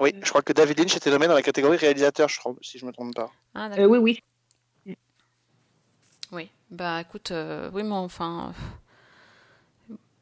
Oui, 0.00 0.14
je 0.22 0.28
crois 0.28 0.42
que 0.42 0.52
David 0.52 0.78
Lynch 0.78 0.94
était 0.96 1.10
nommé 1.10 1.26
dans 1.26 1.34
la 1.34 1.42
catégorie 1.42 1.76
réalisateur, 1.78 2.28
je 2.28 2.38
crois, 2.38 2.54
si 2.62 2.78
je 2.78 2.84
me 2.86 2.92
trompe 2.92 3.14
pas. 3.14 3.30
Ah, 3.54 3.66
Euh, 3.66 3.68
d'accord. 3.70 3.90
oui, 3.90 3.98
oui. 3.98 4.22
Bah, 6.70 7.00
écoute, 7.00 7.30
euh, 7.30 7.70
oui, 7.72 7.82
mais 7.82 7.94
enfin. 7.94 8.52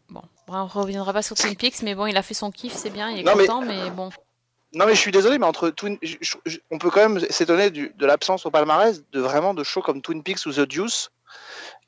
Bon, 0.08 0.22
on 0.48 0.66
reviendra 0.66 1.12
pas 1.12 1.22
sur 1.22 1.36
Twin 1.36 1.56
Peaks, 1.56 1.82
mais 1.82 1.94
bon, 1.94 2.06
il 2.06 2.16
a 2.16 2.22
fait 2.22 2.34
son 2.34 2.50
kiff, 2.50 2.72
c'est 2.74 2.90
bien, 2.90 3.10
il 3.10 3.20
est 3.20 3.22
Non, 3.24 3.32
content, 3.32 3.60
mais... 3.62 3.90
bon. 3.90 4.10
Non, 4.72 4.86
mais 4.86 4.94
je 4.94 5.00
suis 5.00 5.10
désolé, 5.10 5.38
mais 5.38 5.46
entre 5.46 5.70
Twin... 5.70 5.98
je- 6.02 6.16
je- 6.20 6.36
je- 6.44 6.58
on 6.70 6.78
peut 6.78 6.90
quand 6.90 7.08
même 7.08 7.20
s'étonner 7.30 7.70
de 7.70 8.06
l'absence 8.06 8.46
au 8.46 8.50
palmarès 8.50 9.02
de 9.10 9.20
vraiment 9.20 9.54
de 9.54 9.64
shows 9.64 9.82
comme 9.82 10.02
Twin 10.02 10.22
Peaks 10.22 10.46
ou 10.46 10.52
The 10.52 10.60
Deuce 10.60 11.10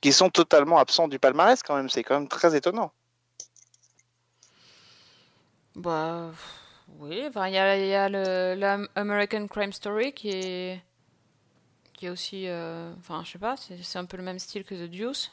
qui 0.00 0.12
sont 0.12 0.30
totalement 0.30 0.78
absents 0.78 1.06
du 1.08 1.18
palmarès 1.18 1.62
quand 1.62 1.76
même. 1.76 1.88
C'est 1.88 2.02
quand 2.02 2.14
même 2.14 2.28
très 2.28 2.56
étonnant. 2.56 2.92
Bah, 5.76 6.30
oui, 6.98 7.24
enfin, 7.28 7.46
il 7.48 7.54
y 7.54 7.58
a, 7.58 7.76
y 7.76 7.94
a 7.94 8.08
le, 8.08 8.88
American 8.96 9.46
Crime 9.46 9.72
Story 9.72 10.12
qui 10.12 10.30
est, 10.30 10.82
qui 11.98 12.06
est 12.06 12.10
aussi, 12.10 12.46
euh, 12.46 12.92
enfin, 13.00 13.22
je 13.24 13.32
sais 13.32 13.38
pas, 13.38 13.56
c'est 13.56 13.98
un 13.98 14.04
peu 14.04 14.16
le 14.16 14.22
même 14.22 14.38
style 14.38 14.62
que 14.64 14.74
The 14.74 14.88
Deuce. 14.88 15.32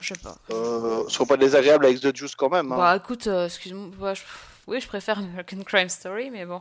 Je 0.00 0.12
sais 0.12 0.20
pas. 0.20 0.36
Euh, 0.50 1.08
sois 1.08 1.24
pas 1.26 1.36
désagréable 1.36 1.86
avec 1.86 2.00
The 2.00 2.14
Juice 2.14 2.34
quand 2.34 2.50
même. 2.50 2.72
hein. 2.72 2.76
Bah, 2.76 2.96
écoute, 2.96 3.28
euh, 3.28 3.46
excuse-moi, 3.46 3.90
bah, 3.98 4.14
je- 4.14 4.22
oui, 4.66 4.80
je 4.80 4.88
préfère 4.88 5.18
American 5.18 5.62
Crime 5.62 5.88
Story, 5.88 6.30
mais 6.30 6.44
bon. 6.44 6.60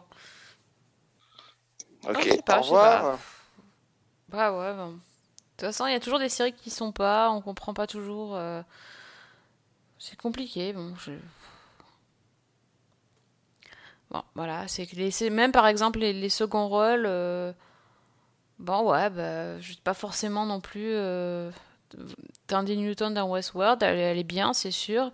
ok, 2.08 2.22
sais 2.24 2.42
pas, 2.44 2.60
au 2.60 2.62
revoir. 2.62 3.20
Bah 4.30 4.52
ouais, 4.52 4.74
bon. 4.76 4.92
De 4.92 4.98
toute 5.58 5.62
façon, 5.68 5.88
il 5.88 5.94
y 5.94 5.96
a 5.96 6.00
toujours 6.00 6.20
des 6.20 6.30
séries 6.30 6.54
qui 6.54 6.70
sont 6.70 6.92
pas, 6.92 7.32
on 7.32 7.42
comprend 7.42 7.74
pas 7.74 7.88
toujours. 7.88 8.36
euh, 8.36 8.62
C'est 9.98 10.18
compliqué, 10.18 10.72
bon. 10.74 10.94
Je... 10.98 11.12
Bon, 14.12 14.22
voilà, 14.36 14.68
c'est 14.68 14.86
que 14.86 14.96
les... 14.96 15.10
c'est- 15.12 15.30
même 15.32 15.52
par 15.52 15.66
exemple 15.68 16.00
les, 16.00 16.14
les 16.14 16.30
seconds 16.30 16.68
rôles, 16.68 17.06
euh, 17.08 17.52
bon 18.60 18.90
ouais, 18.92 19.10
bah, 19.10 19.60
je 19.60 19.74
sais 19.74 19.82
pas 19.84 19.94
forcément 19.94 20.46
non 20.46 20.62
plus. 20.62 20.94
Euh... 20.94 21.52
Tandy 22.48 22.76
Newton 22.76 23.14
dans 23.14 23.30
Westworld, 23.30 23.84
elle, 23.84 24.00
elle 24.00 24.18
est 24.18 24.24
bien, 24.24 24.54
c'est 24.54 24.72
sûr. 24.72 25.12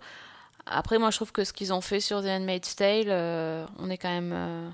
Après, 0.64 0.98
moi, 0.98 1.10
je 1.10 1.16
trouve 1.16 1.30
que 1.30 1.44
ce 1.44 1.52
qu'ils 1.52 1.74
ont 1.74 1.82
fait 1.82 2.00
sur 2.00 2.22
The 2.22 2.26
Handmaid's 2.28 2.74
Tale, 2.74 3.08
euh, 3.08 3.66
on 3.78 3.90
est 3.90 3.98
quand 3.98 4.08
même. 4.08 4.32
euh, 4.32 4.70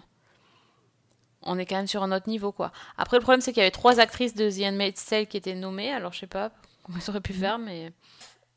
on 1.43 1.59
est 1.59 1.67
quand 1.67 1.75
même 1.75 1.89
sur 1.89 2.05
un 2.05 2.13
autre 2.13 2.29
niveau, 2.29 2.53
quoi. 2.53 2.71
Après, 2.97 3.17
le 3.17 3.23
problème, 3.23 3.41
c'est 3.41 3.53
qu'il 3.53 3.61
y 3.61 3.65
avait 3.65 3.73
trois 3.73 3.99
actrices 3.99 4.35
de 4.37 4.49
The 4.49 4.73
Handmaid's 4.73 5.05
Tale 5.05 5.27
qui 5.27 5.37
étaient 5.37 5.57
nommées, 5.57 5.93
alors 5.93 6.13
je 6.13 6.21
sais 6.21 6.27
pas 6.29 6.53
comment 6.85 6.99
ils 7.05 7.11
auraient 7.11 7.21
pu 7.21 7.33
faire, 7.33 7.59
mais 7.59 7.93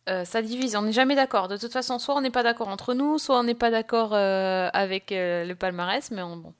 euh, 0.09 0.25
ça 0.25 0.43
divise, 0.43 0.75
on 0.75 0.83
n'est 0.83 0.91
jamais 0.91 1.15
d'accord. 1.15 1.47
De 1.47 1.57
toute 1.57 1.73
façon, 1.73 1.97
soit 1.97 2.15
on 2.15 2.21
n'est 2.21 2.29
pas 2.29 2.43
d'accord 2.43 2.67
entre 2.67 2.93
nous, 2.93 3.17
soit 3.17 3.39
on 3.39 3.43
n'est 3.43 3.55
pas 3.55 3.71
d'accord 3.71 4.13
avec 4.13 5.09
le 5.09 5.53
palmarès, 5.55 6.11
mais 6.11 6.21
on, 6.21 6.37
bon. 6.37 6.53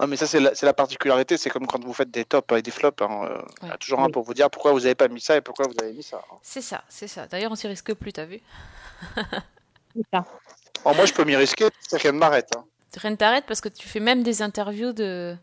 Non, 0.00 0.06
mais 0.06 0.16
ça, 0.16 0.26
c'est 0.28 0.38
la, 0.38 0.54
c'est 0.54 0.64
la 0.66 0.72
particularité. 0.74 1.36
C'est 1.36 1.50
comme 1.50 1.66
quand 1.66 1.82
vous 1.84 1.92
faites 1.92 2.10
des 2.10 2.24
tops 2.24 2.56
et 2.56 2.62
des 2.62 2.70
flops. 2.70 3.02
hein, 3.02 3.24
euh, 3.30 3.42
Il 3.62 3.68
y 3.68 3.70
a 3.72 3.76
toujours 3.78 4.00
un 4.00 4.10
pour 4.10 4.22
vous 4.22 4.34
dire 4.34 4.48
pourquoi 4.50 4.72
vous 4.72 4.80
n'avez 4.80 4.94
pas 4.94 5.08
mis 5.08 5.20
ça 5.20 5.36
et 5.36 5.40
pourquoi 5.40 5.66
vous 5.66 5.74
avez 5.82 5.92
mis 5.92 6.02
ça. 6.04 6.22
hein. 6.32 6.36
c'est 6.42 6.60
ça, 6.62 6.84
c'est 6.88 7.08
ça. 7.08 7.26
D'ailleurs, 7.26 7.50
on 7.50 7.56
s'y 7.56 7.66
risque 7.66 7.92
plus, 7.94 8.12
t'as 8.12 8.24
vu 8.24 8.40
C'est 9.96 10.06
ça. 10.12 10.24
Bon, 10.84 10.94
moi, 10.94 11.04
je 11.06 11.12
peux 11.12 11.24
m'y 11.24 11.34
risquer, 11.34 11.68
c'est 11.80 12.00
rien 12.00 12.12
ne 12.12 12.18
m'arrête. 12.18 12.50
hein. 12.56 12.64
Rien 12.96 13.10
ne 13.10 13.16
t'arrête 13.16 13.44
parce 13.46 13.60
que 13.60 13.68
tu 13.68 13.88
fais 13.88 14.00
même 14.00 14.22
des 14.22 14.40
interviews 14.42 14.92
de 14.92 15.36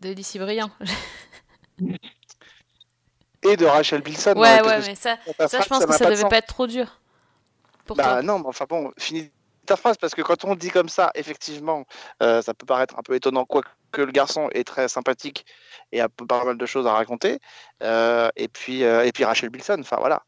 de 0.00 0.10
Lucie 0.12 0.38
Briand. 0.38 0.70
Et 3.42 3.56
de 3.56 3.64
Rachel 3.66 4.02
Bilson. 4.02 4.34
ouais, 4.36 4.56
la 4.56 4.66
ouais, 4.66 4.78
mais 4.86 4.94
ça, 4.96 5.16
ça, 5.46 5.60
je 5.60 5.68
pense 5.68 5.84
que 5.84 5.92
ça 5.92 6.04
de 6.06 6.10
devait 6.10 6.22
sens. 6.22 6.30
pas 6.30 6.38
être 6.38 6.48
trop 6.48 6.66
dur 6.66 7.00
pour 7.84 7.96
Bah 7.96 8.02
toi. 8.02 8.22
non, 8.22 8.38
mais 8.40 8.46
enfin 8.46 8.66
bon, 8.68 8.92
finis 8.98 9.30
ta 9.66 9.76
phrase 9.76 9.96
parce 9.98 10.14
que 10.14 10.22
quand 10.22 10.44
on 10.44 10.54
dit 10.54 10.70
comme 10.70 10.88
ça, 10.88 11.10
effectivement, 11.14 11.84
euh, 12.22 12.40
ça 12.42 12.54
peut 12.54 12.66
paraître 12.66 12.98
un 12.98 13.02
peu 13.02 13.14
étonnant, 13.14 13.44
quoique 13.44 13.68
le 13.96 14.10
garçon 14.12 14.48
est 14.52 14.64
très 14.66 14.88
sympathique 14.88 15.44
et 15.92 16.00
a 16.00 16.08
pas 16.08 16.44
mal 16.44 16.56
de 16.58 16.66
choses 16.66 16.86
à 16.86 16.92
raconter. 16.92 17.38
Euh, 17.82 18.28
et 18.36 18.48
puis 18.48 18.84
euh, 18.84 19.04
et 19.04 19.12
puis 19.12 19.24
Rachel 19.24 19.50
Bilson, 19.50 19.76
enfin 19.80 19.96
voilà. 19.98 20.22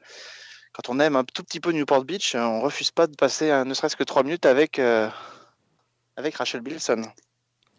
Quand 0.72 0.90
on 0.94 1.00
aime 1.00 1.16
un 1.16 1.24
tout 1.24 1.42
petit 1.42 1.60
peu 1.60 1.72
Newport 1.72 2.04
Beach, 2.04 2.34
on 2.34 2.60
refuse 2.60 2.90
pas 2.90 3.06
de 3.06 3.16
passer 3.16 3.50
euh, 3.50 3.64
ne 3.64 3.74
serait-ce 3.74 3.96
que 3.96 4.04
trois 4.04 4.22
minutes 4.22 4.46
avec 4.46 4.78
euh, 4.78 5.08
avec 6.16 6.34
Rachel 6.36 6.60
Bilson. 6.60 7.02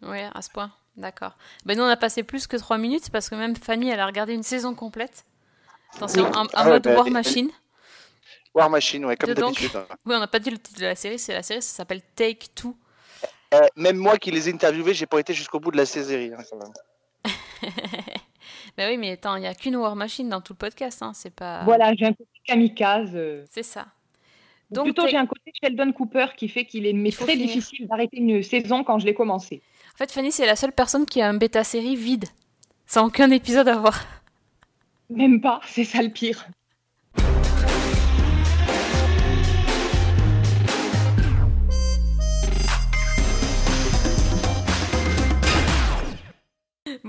Ouais, 0.02 0.28
à 0.34 0.42
ce 0.42 0.50
point. 0.50 0.72
D'accord. 0.96 1.36
Ben 1.64 1.78
nous, 1.78 1.84
on 1.84 1.88
a 1.88 1.96
passé 1.96 2.22
plus 2.24 2.46
que 2.46 2.56
3 2.56 2.76
minutes 2.76 3.10
parce 3.10 3.30
que 3.30 3.34
même 3.36 3.54
Fanny, 3.56 3.88
elle 3.90 4.00
a 4.00 4.06
regardé 4.06 4.34
une 4.34 4.42
saison 4.42 4.74
complète. 4.74 5.24
Attention, 5.94 6.24
Oui. 6.24 6.36
en, 6.36 6.42
en 6.44 6.48
Ah 6.52 6.64
mode 6.64 6.82
bah, 6.82 6.94
War 6.96 7.06
elle- 7.06 7.12
Machine. 7.12 7.50
War 8.54 8.68
Machine, 8.70 9.04
ouais, 9.04 9.16
comme 9.16 9.32
d'habitude. 9.32 9.70
hein. 9.76 9.86
Oui, 10.04 10.14
on 10.16 10.20
n'a 10.20 10.26
pas 10.26 10.38
dit 10.40 10.50
le 10.50 10.58
titre 10.58 10.80
de 10.80 10.86
la 10.86 10.94
série. 10.96 11.18
C'est 11.18 11.32
la 11.34 11.42
série, 11.42 11.62
ça 11.62 11.76
s'appelle 11.76 12.02
Take 12.16 12.48
Two. 12.54 12.76
Euh, 13.54 13.60
même 13.76 13.96
moi 13.96 14.16
qui 14.16 14.30
les 14.30 14.48
ai 14.48 14.52
interviewés, 14.52 14.94
j'ai 14.94 15.06
pas 15.06 15.18
été 15.20 15.34
jusqu'au 15.34 15.58
bout 15.60 15.70
de 15.70 15.76
la 15.76 15.86
série. 15.86 16.32
hein, 16.36 16.42
quand 16.50 16.58
même. 16.58 16.72
Ben 18.76 18.88
oui, 18.90 18.96
mais 18.96 19.12
attends, 19.12 19.36
il 19.36 19.40
n'y 19.40 19.46
a 19.48 19.54
qu'une 19.54 19.76
War 19.76 19.96
Machine 19.96 20.28
dans 20.28 20.40
tout 20.40 20.52
le 20.52 20.58
podcast. 20.58 21.02
Hein. 21.02 21.12
C'est 21.14 21.34
pas. 21.34 21.64
Voilà, 21.64 21.92
j'ai 21.94 22.06
un 22.06 22.12
côté 22.12 22.30
kamikaze. 22.46 23.10
euh, 23.14 23.44
C'est 23.50 23.62
ça. 23.64 23.86
Donc, 24.70 24.84
plutôt, 24.84 25.08
j'ai 25.08 25.16
un 25.16 25.26
côté 25.26 25.52
Sheldon 25.60 25.92
Cooper 25.92 26.26
qui 26.36 26.48
fait 26.48 26.64
qu'il 26.64 26.86
est 26.86 26.92
mais 26.92 27.08
Il 27.08 27.12
faut 27.12 27.24
très 27.24 27.32
finir. 27.34 27.48
difficile 27.48 27.88
d'arrêter 27.88 28.18
une 28.18 28.42
saison 28.42 28.84
quand 28.84 28.98
je 29.00 29.06
l'ai 29.06 29.14
commencé. 29.14 29.60
En 29.94 29.98
fait, 29.98 30.12
Fanny, 30.12 30.30
c'est 30.30 30.46
la 30.46 30.54
seule 30.56 30.72
personne 30.72 31.04
qui 31.06 31.20
a 31.20 31.28
un 31.28 31.34
bêta 31.34 31.64
série 31.64 31.96
vide. 31.96 32.26
Sans 32.86 33.06
aucun 33.06 33.30
épisode 33.32 33.66
à 33.68 33.76
voir. 33.76 34.00
Même 35.10 35.40
pas, 35.40 35.60
c'est 35.66 35.84
ça 35.84 36.00
le 36.02 36.10
pire. 36.10 36.46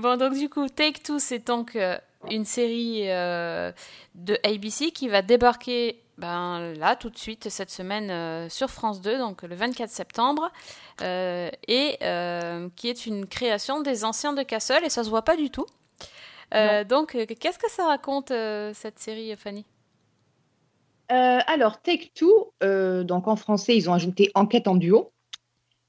Bon, 0.02 0.16
donc 0.16 0.36
du 0.36 0.48
coup, 0.48 0.68
Take 0.68 1.00
Two, 1.00 1.20
c'est 1.20 1.46
donc 1.46 1.76
euh, 1.76 1.96
une 2.28 2.44
série 2.44 3.08
euh, 3.08 3.70
de 4.16 4.36
ABC 4.42 4.90
qui 4.90 5.06
va 5.06 5.22
débarquer 5.22 6.00
ben, 6.18 6.74
là, 6.76 6.96
tout 6.96 7.08
de 7.08 7.16
suite, 7.16 7.48
cette 7.50 7.70
semaine 7.70 8.10
euh, 8.10 8.48
sur 8.48 8.68
France 8.68 9.00
2, 9.00 9.18
donc 9.18 9.42
le 9.42 9.54
24 9.54 9.88
septembre, 9.88 10.50
et 10.98 11.98
qui 12.74 12.88
est 12.88 13.06
une 13.06 13.26
création 13.28 13.80
des 13.80 14.04
anciens 14.04 14.32
de 14.32 14.42
Castle, 14.42 14.84
et 14.84 14.90
ça 14.90 15.04
se 15.04 15.08
voit 15.08 15.22
pas 15.22 15.36
du 15.36 15.50
tout. 15.50 15.66
Donc, 16.50 17.16
qu'est-ce 17.38 17.60
que 17.60 17.70
ça 17.70 17.86
raconte, 17.86 18.32
cette 18.74 18.98
série, 18.98 19.36
Fanny? 19.36 19.64
Alors, 21.10 21.80
Take 21.80 22.10
Two, 22.12 22.52
donc 23.04 23.28
en 23.28 23.36
français, 23.36 23.76
ils 23.76 23.88
ont 23.88 23.94
ajouté 23.94 24.32
Enquête 24.34 24.66
en 24.66 24.74
duo. 24.74 25.12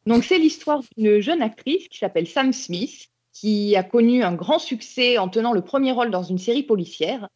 Donc, 0.05 0.23
c'est 0.23 0.37
l'histoire 0.37 0.83
d'une 0.97 1.19
jeune 1.19 1.41
actrice 1.41 1.87
qui 1.87 1.97
s'appelle 1.97 2.27
Sam 2.27 2.53
Smith, 2.53 3.09
qui 3.33 3.75
a 3.75 3.83
connu 3.83 4.23
un 4.23 4.33
grand 4.33 4.59
succès 4.59 5.17
en 5.17 5.27
tenant 5.27 5.53
le 5.53 5.61
premier 5.61 5.91
rôle 5.91 6.11
dans 6.11 6.23
une 6.23 6.37
série 6.37 6.63
policière 6.63 7.27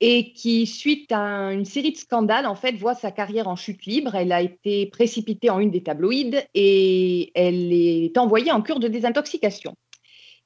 et 0.00 0.32
qui, 0.32 0.66
suite 0.66 1.10
à 1.12 1.18
un- 1.18 1.50
une 1.52 1.64
série 1.64 1.92
de 1.92 1.96
scandales, 1.96 2.46
en 2.46 2.54
fait, 2.54 2.72
voit 2.72 2.94
sa 2.94 3.10
carrière 3.10 3.48
en 3.48 3.56
chute 3.56 3.86
libre. 3.86 4.14
Elle 4.14 4.32
a 4.32 4.42
été 4.42 4.86
précipitée 4.86 5.48
en 5.48 5.58
une 5.58 5.70
des 5.70 5.82
tabloïds 5.82 6.42
et 6.54 7.30
elle 7.34 7.72
est 7.72 8.16
envoyée 8.18 8.52
en 8.52 8.60
cure 8.60 8.80
de 8.80 8.88
désintoxication. 8.88 9.74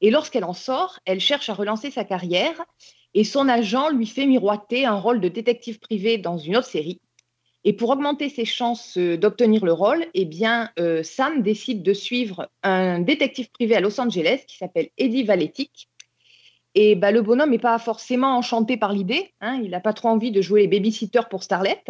Et 0.00 0.10
lorsqu'elle 0.10 0.44
en 0.44 0.52
sort, 0.52 0.98
elle 1.04 1.20
cherche 1.20 1.48
à 1.48 1.54
relancer 1.54 1.90
sa 1.90 2.04
carrière 2.04 2.64
et 3.12 3.24
son 3.24 3.48
agent 3.48 3.90
lui 3.90 4.06
fait 4.06 4.26
miroiter 4.26 4.86
un 4.86 4.94
rôle 4.94 5.20
de 5.20 5.28
détective 5.28 5.78
privé 5.78 6.16
dans 6.16 6.38
une 6.38 6.56
autre 6.56 6.68
série. 6.68 7.00
Et 7.64 7.74
pour 7.74 7.90
augmenter 7.90 8.28
ses 8.30 8.46
chances 8.46 8.96
euh, 8.96 9.18
d'obtenir 9.18 9.64
le 9.64 9.72
rôle, 9.72 10.06
eh 10.14 10.28
euh, 10.78 11.02
Sam 11.02 11.42
décide 11.42 11.82
de 11.82 11.92
suivre 11.92 12.48
un 12.62 13.00
détective 13.00 13.50
privé 13.50 13.76
à 13.76 13.80
Los 13.80 14.00
Angeles 14.00 14.44
qui 14.46 14.56
s'appelle 14.56 14.88
Eddie 14.96 15.24
Valetic. 15.24 15.88
Et 16.74 16.94
bah, 16.94 17.10
le 17.10 17.20
bonhomme 17.20 17.50
n'est 17.50 17.58
pas 17.58 17.78
forcément 17.78 18.36
enchanté 18.36 18.76
par 18.76 18.92
l'idée. 18.92 19.34
hein, 19.40 19.60
il 19.62 19.70
n'a 19.70 19.80
pas 19.80 19.92
trop 19.92 20.08
envie 20.08 20.30
de 20.30 20.40
jouer 20.40 20.62
les 20.62 20.68
babysitters 20.68 21.28
pour 21.28 21.42
Starlet. 21.42 21.82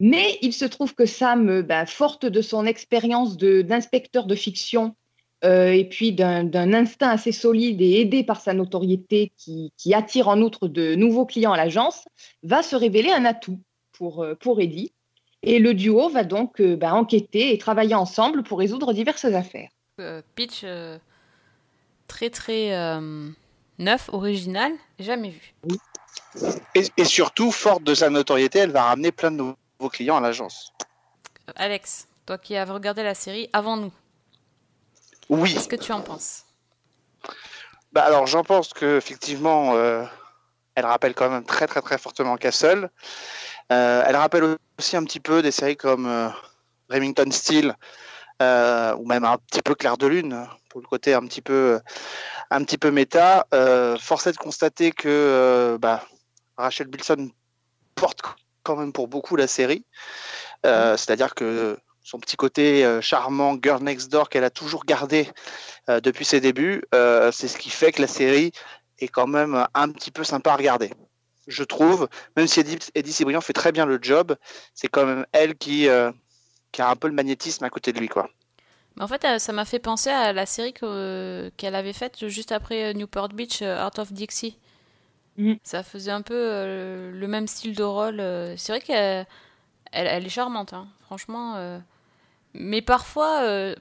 Mais 0.00 0.38
il 0.42 0.52
se 0.52 0.64
trouve 0.64 0.96
que 0.96 1.06
Sam, 1.06 1.48
euh, 1.48 1.62
bah, 1.62 1.86
forte 1.86 2.26
de 2.26 2.42
son 2.42 2.66
expérience 2.66 3.36
d'inspecteur 3.36 4.26
de, 4.26 4.34
fiction 4.34 4.96
et 5.44 5.88
puis 5.90 6.12
d'un 6.12 6.72
instinct 6.72 7.08
assez 7.08 7.32
solide 7.32 7.82
et 7.82 8.00
aidé 8.00 8.22
par 8.22 8.40
sa 8.40 8.54
notoriété 8.54 9.32
qui 9.36 9.92
attire 9.92 10.28
en 10.28 10.40
outre 10.40 10.68
de 10.68 10.94
nouveaux 10.94 11.26
clients 11.26 11.50
à 11.50 11.56
l'agence, 11.56 12.04
va 12.44 12.62
se 12.62 12.76
révéler 12.76 13.10
un 13.10 13.24
atout 13.24 13.58
pour, 13.92 14.22
euh, 14.24 14.34
pour 14.34 14.60
Eddie. 14.60 14.92
Et 15.42 15.58
le 15.58 15.74
duo 15.74 16.08
va 16.08 16.24
donc 16.24 16.60
euh, 16.60 16.76
bah, 16.76 16.94
enquêter 16.94 17.52
et 17.52 17.58
travailler 17.58 17.94
ensemble 17.94 18.42
pour 18.42 18.58
résoudre 18.58 18.92
diverses 18.92 19.24
affaires. 19.24 19.70
Euh, 20.00 20.22
Pitch 20.36 20.60
euh, 20.64 20.98
très 22.06 22.30
très 22.30 22.74
euh, 22.74 23.28
neuf, 23.78 24.08
original, 24.12 24.72
jamais 25.00 25.30
vu. 25.30 25.54
Et, 26.74 26.84
et 26.96 27.04
surtout, 27.04 27.50
forte 27.50 27.82
de 27.82 27.94
sa 27.94 28.08
notoriété, 28.08 28.60
elle 28.60 28.70
va 28.70 28.84
ramener 28.84 29.10
plein 29.12 29.30
de 29.30 29.36
nouveaux 29.36 29.90
clients 29.90 30.16
à 30.16 30.20
l'agence. 30.20 30.72
Euh, 31.48 31.52
Alex, 31.56 32.06
toi 32.24 32.38
qui 32.38 32.56
as 32.56 32.64
regardé 32.64 33.02
la 33.02 33.14
série 33.14 33.50
avant 33.52 33.76
nous, 33.76 33.92
Oui. 35.28 35.52
qu'est-ce 35.52 35.68
que 35.68 35.76
tu 35.76 35.90
en 35.92 36.02
penses? 36.02 36.44
Bah 37.92 38.04
alors 38.04 38.26
j'en 38.26 38.44
pense 38.44 38.72
que 38.72 38.96
effectivement, 38.96 39.74
euh, 39.74 40.04
elle 40.76 40.86
rappelle 40.86 41.14
quand 41.14 41.28
même 41.28 41.44
très 41.44 41.66
très 41.66 41.82
très 41.82 41.98
fortement 41.98 42.36
Castle. 42.36 42.88
Euh, 43.72 44.04
elle 44.06 44.16
rappelle 44.16 44.56
aussi 44.78 44.96
un 44.96 45.04
petit 45.04 45.20
peu 45.20 45.42
des 45.42 45.50
séries 45.50 45.76
comme 45.76 46.06
euh, 46.06 46.28
Remington 46.90 47.30
Steel 47.30 47.74
euh, 48.42 48.94
ou 48.96 49.06
même 49.06 49.24
un 49.24 49.38
petit 49.38 49.62
peu 49.62 49.74
Clair 49.74 49.96
de 49.96 50.06
Lune 50.06 50.46
pour 50.68 50.80
le 50.80 50.86
côté 50.86 51.14
un 51.14 51.22
petit 51.22 51.42
peu 51.42 51.80
un 52.50 52.64
petit 52.64 52.78
peu 52.78 52.90
méta. 52.90 53.46
Force 53.98 54.26
est 54.26 54.32
de 54.32 54.36
constater 54.36 54.92
que 54.92 55.78
bah, 55.80 56.04
Rachel 56.56 56.88
Bilson 56.88 57.30
porte 57.94 58.20
quand 58.62 58.76
même 58.76 58.92
pour 58.92 59.08
beaucoup 59.08 59.36
la 59.36 59.46
série. 59.46 59.84
Euh, 60.66 60.96
c'est-à-dire 60.96 61.34
que 61.34 61.78
son 62.02 62.18
petit 62.18 62.36
côté 62.36 62.84
euh, 62.84 63.00
charmant, 63.00 63.56
girl 63.62 63.82
next 63.82 64.10
door 64.10 64.28
qu'elle 64.28 64.44
a 64.44 64.50
toujours 64.50 64.84
gardé 64.84 65.28
euh, 65.88 66.00
depuis 66.00 66.24
ses 66.24 66.40
débuts, 66.40 66.82
c'est 66.92 67.48
ce 67.48 67.58
qui 67.58 67.70
fait 67.70 67.92
que 67.92 68.02
la 68.02 68.08
série 68.08 68.52
est 68.98 69.08
quand 69.08 69.26
même 69.26 69.66
un 69.74 69.88
petit 69.90 70.10
peu 70.10 70.24
sympa 70.24 70.52
à 70.52 70.56
regarder. 70.56 70.90
Je 71.48 71.64
trouve, 71.64 72.08
même 72.36 72.46
si 72.46 72.60
Eddie, 72.60 72.78
Eddie 72.94 73.12
Cibrian 73.12 73.40
fait 73.40 73.52
très 73.52 73.72
bien 73.72 73.86
le 73.86 73.98
job, 74.00 74.36
c'est 74.74 74.88
quand 74.88 75.04
même 75.04 75.26
elle 75.32 75.56
qui, 75.56 75.88
qui 76.70 76.82
a 76.82 76.88
un 76.88 76.96
peu 76.96 77.08
le 77.08 77.14
magnétisme 77.14 77.64
à 77.64 77.70
côté 77.70 77.92
de 77.92 77.98
lui, 77.98 78.08
quoi. 78.08 78.30
En 79.00 79.08
fait, 79.08 79.26
ça 79.40 79.52
m'a 79.52 79.64
fait 79.64 79.78
penser 79.78 80.10
à 80.10 80.32
la 80.32 80.46
série 80.46 80.72
qu'elle 80.72 81.74
avait 81.74 81.92
faite 81.92 82.28
juste 82.28 82.52
après 82.52 82.94
Newport 82.94 83.30
Beach, 83.30 83.62
Art 83.62 83.98
of 83.98 84.12
Dixie. 84.12 84.58
Mm. 85.36 85.54
Ça 85.64 85.82
faisait 85.82 86.10
un 86.10 86.22
peu 86.22 86.34
le 86.34 87.26
même 87.26 87.48
style 87.48 87.74
de 87.74 87.82
rôle. 87.82 88.18
C'est 88.56 88.72
vrai 88.72 88.80
qu'elle 88.80 89.26
elle, 89.92 90.26
est 90.26 90.30
charmante, 90.30 90.72
hein, 90.72 90.88
franchement. 91.02 91.56
Euh. 91.56 91.78
Mais 92.54 92.82
parfois, 92.82 93.42
euh, 93.42 93.74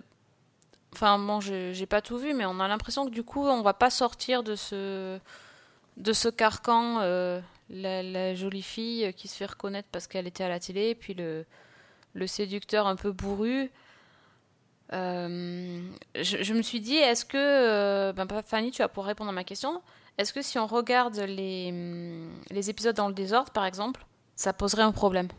enfin 0.93 1.17
bon, 1.17 1.39
j'ai 1.41 1.85
pas 1.85 2.01
tout 2.01 2.17
vu, 2.17 2.33
mais 2.33 2.45
on 2.45 2.59
a 2.59 2.67
l'impression 2.67 3.05
que 3.05 3.11
du 3.11 3.23
coup, 3.23 3.45
on 3.45 3.61
va 3.61 3.73
pas 3.73 3.89
sortir 3.89 4.43
de 4.43 4.55
ce 4.55 5.19
de 5.97 6.13
ce 6.13 6.29
carcan. 6.29 6.99
Euh, 7.01 7.39
la, 7.69 8.35
jolie 8.35 8.61
fille 8.61 9.13
qui 9.13 9.27
se 9.29 9.37
fait 9.37 9.45
reconnaître 9.45 9.87
parce 9.91 10.07
qu'elle 10.07 10.27
était 10.27 10.43
à 10.43 10.49
la 10.49 10.59
télé, 10.59 10.89
et 10.89 10.95
puis 10.95 11.13
le, 11.13 11.45
séducteur 12.27 12.85
un 12.85 12.97
peu 12.97 13.11
bourru. 13.11 13.71
je, 14.91 16.53
me 16.53 16.61
suis 16.61 16.81
dit, 16.81 16.97
est-ce 16.97 17.23
que, 17.23 18.11
ben, 18.11 18.27
Fanny, 18.45 18.71
tu 18.71 18.81
vas 18.81 18.89
pour 18.89 19.05
répondre 19.05 19.29
à 19.29 19.33
ma 19.33 19.45
question, 19.45 19.81
est-ce 20.17 20.33
que 20.33 20.41
si 20.41 20.59
on 20.59 20.67
regarde 20.67 21.17
les, 21.17 21.73
les 22.49 22.69
épisodes 22.69 22.95
dans 22.95 23.07
le 23.07 23.13
désordre, 23.13 23.51
par 23.51 23.65
exemple, 23.65 24.05
ça 24.35 24.51
poserait 24.51 24.83
un 24.83 24.91
problème? 24.91 25.29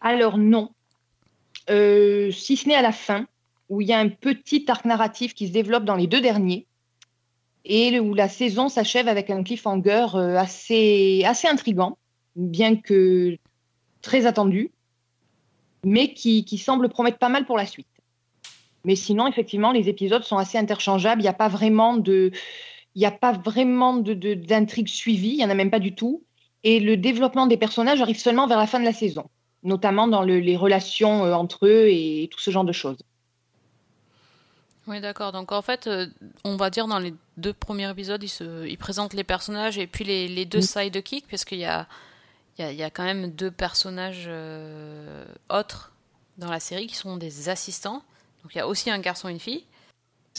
Alors 0.00 0.38
non. 0.38 0.70
Euh, 1.70 2.30
si 2.30 2.56
ce 2.56 2.68
n'est 2.68 2.74
à 2.74 2.82
la 2.82 2.92
fin, 2.92 3.26
où 3.68 3.80
il 3.80 3.88
y 3.88 3.92
a 3.92 3.98
un 3.98 4.08
petit 4.08 4.64
arc 4.68 4.84
narratif 4.84 5.34
qui 5.34 5.48
se 5.48 5.52
développe 5.52 5.84
dans 5.84 5.96
les 5.96 6.06
deux 6.06 6.20
derniers, 6.20 6.65
et 7.66 8.00
où 8.00 8.14
la 8.14 8.28
saison 8.28 8.68
s'achève 8.68 9.08
avec 9.08 9.30
un 9.30 9.42
cliffhanger 9.42 10.06
euh, 10.14 10.36
assez, 10.36 11.22
assez 11.24 11.48
intrigant, 11.48 11.98
bien 12.34 12.76
que 12.76 13.36
très 14.02 14.26
attendu, 14.26 14.70
mais 15.84 16.14
qui, 16.14 16.44
semble 16.58 16.88
promettre 16.88 17.18
pas 17.18 17.28
mal 17.28 17.44
pour 17.44 17.56
la 17.56 17.66
suite. 17.66 17.86
Mais 18.84 18.96
sinon, 18.96 19.26
effectivement, 19.26 19.72
les 19.72 19.88
épisodes 19.88 20.22
sont 20.22 20.36
assez 20.36 20.58
interchangeables. 20.58 21.20
Il 21.20 21.24
n'y 21.24 21.28
a 21.28 21.34
pas 21.34 21.48
vraiment 21.48 21.96
de, 21.96 22.30
il 22.94 23.00
n'y 23.00 23.06
a 23.06 23.10
pas 23.10 23.32
vraiment 23.32 23.94
d'intrigue 23.94 24.88
suivie. 24.88 25.30
Il 25.30 25.36
n'y 25.38 25.44
en 25.44 25.50
a 25.50 25.54
même 25.54 25.70
pas 25.70 25.80
du 25.80 25.94
tout. 25.94 26.22
Et 26.62 26.78
le 26.78 26.96
développement 26.96 27.46
des 27.46 27.56
personnages 27.56 28.00
arrive 28.00 28.18
seulement 28.18 28.46
vers 28.46 28.58
la 28.58 28.66
fin 28.66 28.78
de 28.78 28.84
la 28.84 28.92
saison 28.92 29.28
notamment 29.66 30.08
dans 30.08 30.22
les 30.22 30.56
relations 30.56 31.24
euh, 31.24 31.34
entre 31.34 31.66
eux 31.66 31.88
et 31.88 32.28
tout 32.30 32.40
ce 32.40 32.50
genre 32.50 32.64
de 32.64 32.72
choses. 32.72 32.98
Oui, 34.86 35.00
d'accord. 35.00 35.32
Donc 35.32 35.52
en 35.52 35.62
fait, 35.62 35.86
euh, 35.86 36.06
on 36.44 36.56
va 36.56 36.70
dire 36.70 36.86
dans 36.86 36.98
les 36.98 37.12
deux 37.36 37.52
premiers 37.52 37.90
épisodes, 37.90 38.22
ils, 38.22 38.28
se, 38.28 38.74
présentent 38.76 39.14
les 39.14 39.24
personnages 39.24 39.78
et 39.78 39.86
puis 39.86 40.04
les, 40.04 40.44
deux 40.44 40.60
sidekicks, 40.60 41.26
parce 41.28 41.44
qu'il 41.44 41.58
y 41.58 41.64
a, 41.64 41.86
il 42.58 42.72
y, 42.72 42.82
a, 42.82 42.90
quand 42.90 43.04
même 43.04 43.30
deux 43.30 43.50
personnages 43.50 44.26
euh, 44.28 45.24
autres 45.50 45.92
dans 46.38 46.50
la 46.50 46.60
série 46.60 46.86
qui 46.86 46.94
sont 46.94 47.16
des 47.16 47.48
assistants. 47.48 48.02
Donc 48.42 48.54
il 48.54 48.58
y 48.58 48.60
a 48.60 48.68
aussi 48.68 48.90
un 48.90 48.98
garçon 49.00 49.28
et 49.28 49.32
une 49.32 49.40
fille 49.40 49.64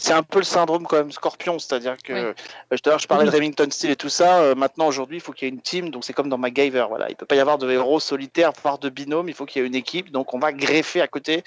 c'est 0.00 0.12
un 0.12 0.22
peu 0.22 0.38
le 0.38 0.44
syndrome 0.44 0.86
quand 0.86 0.96
même 0.96 1.10
Scorpion, 1.10 1.58
c'est-à-dire 1.58 1.96
que 2.02 2.12
euh, 2.12 2.32
je 2.70 3.06
parlais 3.06 3.24
de 3.24 3.30
Remington 3.30 3.66
Steel 3.68 3.90
et 3.90 3.96
tout 3.96 4.08
ça. 4.08 4.38
Euh, 4.38 4.54
maintenant 4.54 4.86
aujourd'hui, 4.86 5.16
il 5.16 5.20
faut 5.20 5.32
qu'il 5.32 5.48
y 5.48 5.50
ait 5.50 5.54
une 5.54 5.60
team, 5.60 5.90
donc 5.90 6.04
c'est 6.04 6.12
comme 6.12 6.28
dans 6.28 6.38
MacGyver. 6.38 6.86
Voilà, 6.88 7.10
il 7.10 7.16
peut 7.16 7.26
pas 7.26 7.34
y 7.34 7.40
avoir 7.40 7.58
de 7.58 7.68
héros 7.68 7.98
solitaires, 7.98 8.52
voire 8.62 8.78
de 8.78 8.90
binômes. 8.90 9.28
Il 9.28 9.34
faut 9.34 9.44
qu'il 9.44 9.60
y 9.60 9.64
ait 9.64 9.66
une 9.66 9.74
équipe, 9.74 10.12
donc 10.12 10.34
on 10.34 10.38
va 10.38 10.52
greffer 10.52 11.00
à 11.00 11.08
côté 11.08 11.42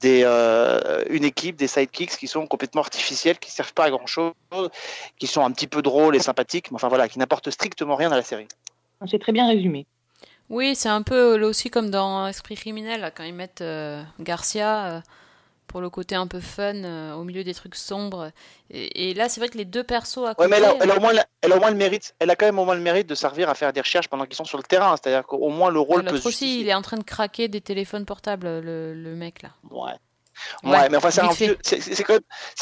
des 0.00 0.22
euh, 0.24 1.04
une 1.08 1.24
équipe, 1.24 1.56
des 1.56 1.66
sidekicks 1.66 2.16
qui 2.16 2.26
sont 2.26 2.46
complètement 2.46 2.82
artificiels, 2.82 3.38
qui 3.38 3.50
servent 3.50 3.72
pas 3.72 3.84
à 3.84 3.90
grand 3.90 4.06
chose, 4.06 4.32
qui 5.18 5.26
sont 5.26 5.44
un 5.44 5.50
petit 5.50 5.66
peu 5.66 5.82
drôles 5.82 6.16
et 6.16 6.20
sympathiques, 6.20 6.70
mais 6.70 6.76
enfin 6.76 6.88
voilà, 6.88 7.08
qui 7.08 7.18
n'apportent 7.18 7.50
strictement 7.50 7.96
rien 7.96 8.12
à 8.12 8.16
la 8.16 8.22
série. 8.22 8.48
C'est 9.06 9.18
très 9.18 9.32
bien 9.32 9.46
résumé. 9.46 9.86
Oui, 10.48 10.74
c'est 10.74 10.88
un 10.88 11.02
peu 11.02 11.36
là 11.36 11.46
aussi 11.46 11.70
comme 11.70 11.90
dans 11.90 12.26
Esprit 12.26 12.54
criminel, 12.54 13.12
quand 13.16 13.24
ils 13.24 13.34
mettent 13.34 13.64
Garcia 14.20 15.02
pour 15.66 15.80
le 15.80 15.90
côté 15.90 16.14
un 16.14 16.26
peu 16.26 16.40
fun 16.40 16.74
euh, 16.84 17.14
au 17.14 17.24
milieu 17.24 17.44
des 17.44 17.54
trucs 17.54 17.74
sombres. 17.74 18.30
Et, 18.70 19.14
là, 19.14 19.28
c'est 19.28 19.40
vrai 19.40 19.48
que 19.48 19.58
les 19.58 19.64
deux 19.64 19.84
persos 19.84 20.26
à 20.26 20.34
côté. 20.34 20.48
mais 20.48 20.56
elle 20.56 20.64
a, 20.64 20.74
elle, 20.80 20.90
a 20.90 20.96
au 20.96 21.00
moins, 21.00 21.12
elle 21.40 21.52
a 21.52 21.56
au 21.56 21.60
moins 21.60 21.70
le 21.70 21.76
mérite. 21.76 22.14
Elle 22.18 22.30
a 22.30 22.36
quand 22.36 22.46
même 22.46 22.58
au 22.58 22.64
moins 22.64 22.74
le 22.74 22.80
mérite 22.80 23.08
de 23.08 23.14
servir 23.14 23.48
à 23.48 23.54
faire 23.54 23.72
des 23.72 23.80
recherches 23.80 24.08
pendant 24.08 24.24
qu'ils 24.24 24.36
sont 24.36 24.44
sur 24.44 24.58
le 24.58 24.64
terrain. 24.64 24.96
C'est-à-dire 24.96 25.26
qu'au 25.26 25.48
moins 25.50 25.70
le 25.70 25.80
rôle 25.80 26.04
peut. 26.04 26.20
aussi, 26.24 26.60
il 26.60 26.68
est 26.68 26.74
en 26.74 26.82
train 26.82 26.96
de 26.96 27.04
craquer 27.04 27.48
des 27.48 27.60
téléphones 27.60 28.04
portables, 28.04 28.46
le, 28.46 28.94
le 28.94 29.14
mec 29.14 29.42
là. 29.42 29.50
Ouais. 29.70 29.94
Ouais, 30.62 30.88
mais 30.88 30.96
enfin, 30.96 31.10
c'est 31.10 32.04
quand, 32.04 32.18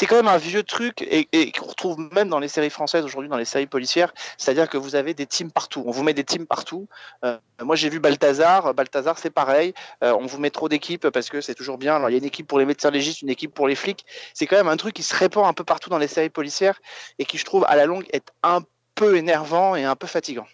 quand, 0.07 0.15
même 0.15 0.27
un 0.27 0.37
vieux 0.37 0.63
truc 0.63 1.01
et, 1.01 1.27
et 1.31 1.51
qu'on 1.51 1.67
retrouve 1.67 1.97
même 2.13 2.29
dans 2.29 2.39
les 2.39 2.47
séries 2.47 2.69
françaises 2.69 3.05
aujourd'hui, 3.05 3.29
dans 3.29 3.37
les 3.37 3.45
séries 3.45 3.67
policières. 3.67 4.13
C'est-à-dire 4.37 4.69
que 4.69 4.77
vous 4.77 4.95
avez 4.95 5.13
des 5.13 5.25
teams 5.25 5.51
partout. 5.51 5.83
On 5.85 5.91
vous 5.91 6.03
met 6.03 6.13
des 6.13 6.23
teams 6.23 6.45
partout. 6.45 6.87
Euh, 7.23 7.37
moi, 7.61 7.75
j'ai 7.75 7.89
vu 7.89 7.99
Balthazar. 7.99 8.73
Balthazar, 8.73 9.17
c'est 9.17 9.29
pareil. 9.29 9.73
Euh, 10.03 10.13
on 10.19 10.25
vous 10.25 10.39
met 10.39 10.49
trop 10.49 10.69
d'équipes 10.69 11.09
parce 11.09 11.29
que 11.29 11.41
c'est 11.41 11.55
toujours 11.55 11.77
bien. 11.77 11.95
Alors, 11.95 12.09
il 12.09 12.13
y 12.13 12.15
a 12.15 12.19
une 12.19 12.25
équipe 12.25 12.47
pour 12.47 12.59
les 12.59 12.65
médecins 12.65 12.91
légistes, 12.91 13.21
une 13.21 13.29
équipe 13.29 13.53
pour 13.53 13.67
les 13.67 13.75
flics. 13.75 14.05
C'est 14.33 14.47
quand 14.47 14.57
même 14.57 14.67
un 14.67 14.77
truc 14.77 14.93
qui 14.93 15.03
se 15.03 15.15
répand 15.15 15.45
un 15.45 15.53
peu 15.53 15.63
partout 15.63 15.89
dans 15.89 15.97
les 15.97 16.07
séries 16.07 16.29
policières 16.29 16.79
et 17.19 17.25
qui, 17.25 17.37
je 17.37 17.45
trouve, 17.45 17.65
à 17.67 17.75
la 17.75 17.85
longue, 17.85 18.05
est 18.11 18.31
un 18.43 18.61
peu 18.95 19.17
énervant 19.17 19.75
et 19.75 19.83
un 19.83 19.95
peu 19.95 20.07
fatigant. 20.07 20.47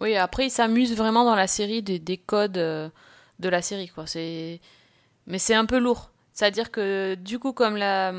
Oui, 0.00 0.16
après, 0.16 0.46
il 0.46 0.50
s'amuse 0.50 0.94
vraiment 0.94 1.24
dans 1.24 1.34
la 1.34 1.46
série 1.46 1.82
des, 1.82 1.98
des 1.98 2.18
codes 2.18 2.58
euh, 2.58 2.90
de 3.38 3.48
la 3.48 3.62
série. 3.62 3.88
quoi. 3.88 4.06
C'est 4.06 4.60
mais 5.26 5.38
c'est 5.38 5.54
un 5.54 5.66
peu 5.66 5.78
lourd. 5.78 6.10
C'est-à-dire 6.32 6.70
que 6.70 7.14
du 7.14 7.38
coup, 7.38 7.52
comme 7.52 7.76
la, 7.76 8.12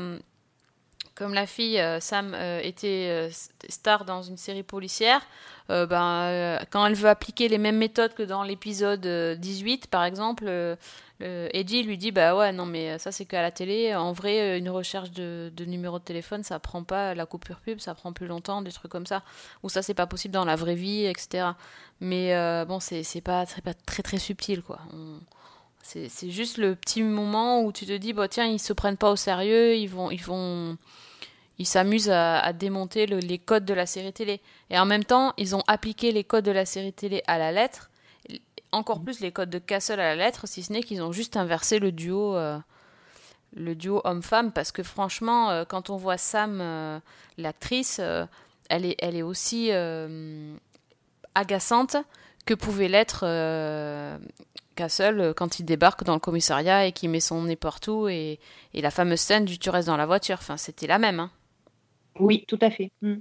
comme 1.18 1.34
la 1.34 1.46
fille 1.46 1.80
euh, 1.80 1.98
Sam 1.98 2.32
euh, 2.34 2.60
était 2.62 3.08
euh, 3.08 3.28
star 3.68 4.04
dans 4.04 4.22
une 4.22 4.36
série 4.36 4.62
policière, 4.62 5.20
ben, 5.68 6.58
quand 6.70 6.86
elle 6.86 6.94
veut 6.94 7.10
appliquer 7.10 7.46
les 7.46 7.58
mêmes 7.58 7.76
méthodes 7.76 8.14
que 8.14 8.22
dans 8.22 8.42
l'épisode 8.42 9.06
18, 9.38 9.88
par 9.88 10.02
exemple, 10.02 10.48
Eddie 11.20 11.82
lui 11.82 11.98
dit 11.98 12.10
bah 12.10 12.34
ouais 12.34 12.52
non 12.52 12.64
mais 12.64 12.98
ça 12.98 13.12
c'est 13.12 13.26
qu'à 13.26 13.42
la 13.42 13.50
télé. 13.50 13.94
En 13.94 14.12
vrai, 14.12 14.58
une 14.58 14.70
recherche 14.70 15.10
de, 15.10 15.52
numéro 15.66 15.98
de 15.98 16.04
téléphone, 16.04 16.42
ça 16.42 16.58
prend 16.58 16.84
pas 16.84 17.14
la 17.14 17.26
coupure 17.26 17.60
pub, 17.60 17.80
ça 17.80 17.94
prend 17.94 18.14
plus 18.14 18.26
longtemps, 18.26 18.62
des 18.62 18.72
trucs 18.72 18.90
comme 18.90 19.04
ça. 19.04 19.22
Ou 19.62 19.68
ça 19.68 19.82
c'est 19.82 19.92
pas 19.92 20.06
possible 20.06 20.32
dans 20.32 20.46
la 20.46 20.56
vraie 20.56 20.74
vie, 20.74 21.04
etc. 21.04 21.48
Mais 22.00 22.32
bon, 22.64 22.80
c'est 22.80 23.20
pas, 23.20 23.44
pas 23.62 23.74
très 23.74 24.02
très 24.02 24.18
subtil 24.18 24.62
quoi. 24.62 24.78
C'est 25.82 26.30
juste 26.30 26.58
le 26.58 26.74
petit 26.74 27.02
moment 27.02 27.62
où 27.62 27.72
tu 27.72 27.86
te 27.86 27.96
dis, 27.96 28.12
bah, 28.12 28.28
tiens, 28.28 28.44
ils 28.44 28.58
se 28.58 28.74
prennent 28.74 28.98
pas 28.98 29.10
au 29.10 29.16
sérieux, 29.16 29.74
ils 29.74 29.88
vont, 29.88 30.10
ils 30.10 30.22
vont, 30.22 30.76
ils 31.58 31.66
s'amusent 31.66 32.10
à, 32.10 32.52
démonter 32.52 33.06
les 33.06 33.38
codes 33.38 33.64
de 33.64 33.74
la 33.74 33.86
série 33.86 34.12
télé. 34.12 34.40
Et 34.68 34.78
en 34.78 34.84
même 34.84 35.04
temps, 35.04 35.32
ils 35.38 35.56
ont 35.56 35.62
appliqué 35.66 36.12
les 36.12 36.24
codes 36.24 36.44
de 36.44 36.50
la 36.50 36.66
série 36.66 36.92
télé 36.92 37.22
à 37.26 37.38
la 37.38 37.52
lettre, 37.52 37.90
encore 38.72 39.00
plus 39.02 39.20
les 39.20 39.32
codes 39.32 39.50
de 39.50 39.58
Castle 39.58 40.00
à 40.00 40.14
la 40.14 40.16
lettre, 40.16 40.46
si 40.46 40.62
ce 40.62 40.72
n'est 40.72 40.82
qu'ils 40.82 41.02
ont 41.02 41.12
juste 41.12 41.36
inversé 41.36 41.78
le 41.78 41.92
duo, 41.92 42.36
euh, 42.36 42.58
le 43.56 43.74
duo 43.74 44.00
homme-femme, 44.04 44.52
parce 44.52 44.72
que 44.72 44.82
franchement, 44.82 45.50
euh, 45.50 45.64
quand 45.64 45.90
on 45.90 45.96
voit 45.96 46.18
Sam, 46.18 46.58
euh, 46.60 47.00
l'actrice, 47.38 48.00
elle 48.68 48.84
est, 48.84 48.96
elle 48.98 49.16
est 49.16 49.22
aussi 49.22 49.70
agaçante 51.34 51.96
que 52.44 52.54
pouvait 52.54 52.88
l'être 52.88 53.24
Castle 54.78 55.20
euh, 55.20 55.34
quand 55.34 55.58
il 55.58 55.64
débarque 55.64 56.04
dans 56.04 56.14
le 56.14 56.20
commissariat 56.20 56.86
et 56.86 56.92
qu'il 56.92 57.10
met 57.10 57.20
son 57.20 57.42
nez 57.42 57.56
partout 57.56 58.08
et, 58.08 58.38
et, 58.74 58.80
la 58.80 58.90
fameuse 58.90 59.20
scène 59.20 59.44
du 59.44 59.58
tu 59.58 59.70
restes 59.70 59.88
dans 59.88 59.96
la 59.96 60.06
voiture. 60.06 60.36
Enfin, 60.38 60.56
c'était 60.56 60.86
la 60.86 60.98
même. 60.98 61.20
Hein. 61.20 61.30
Oui, 62.18 62.44
tout 62.46 62.58
à 62.60 62.70
fait. 62.70 62.90
Mm. 63.02 63.16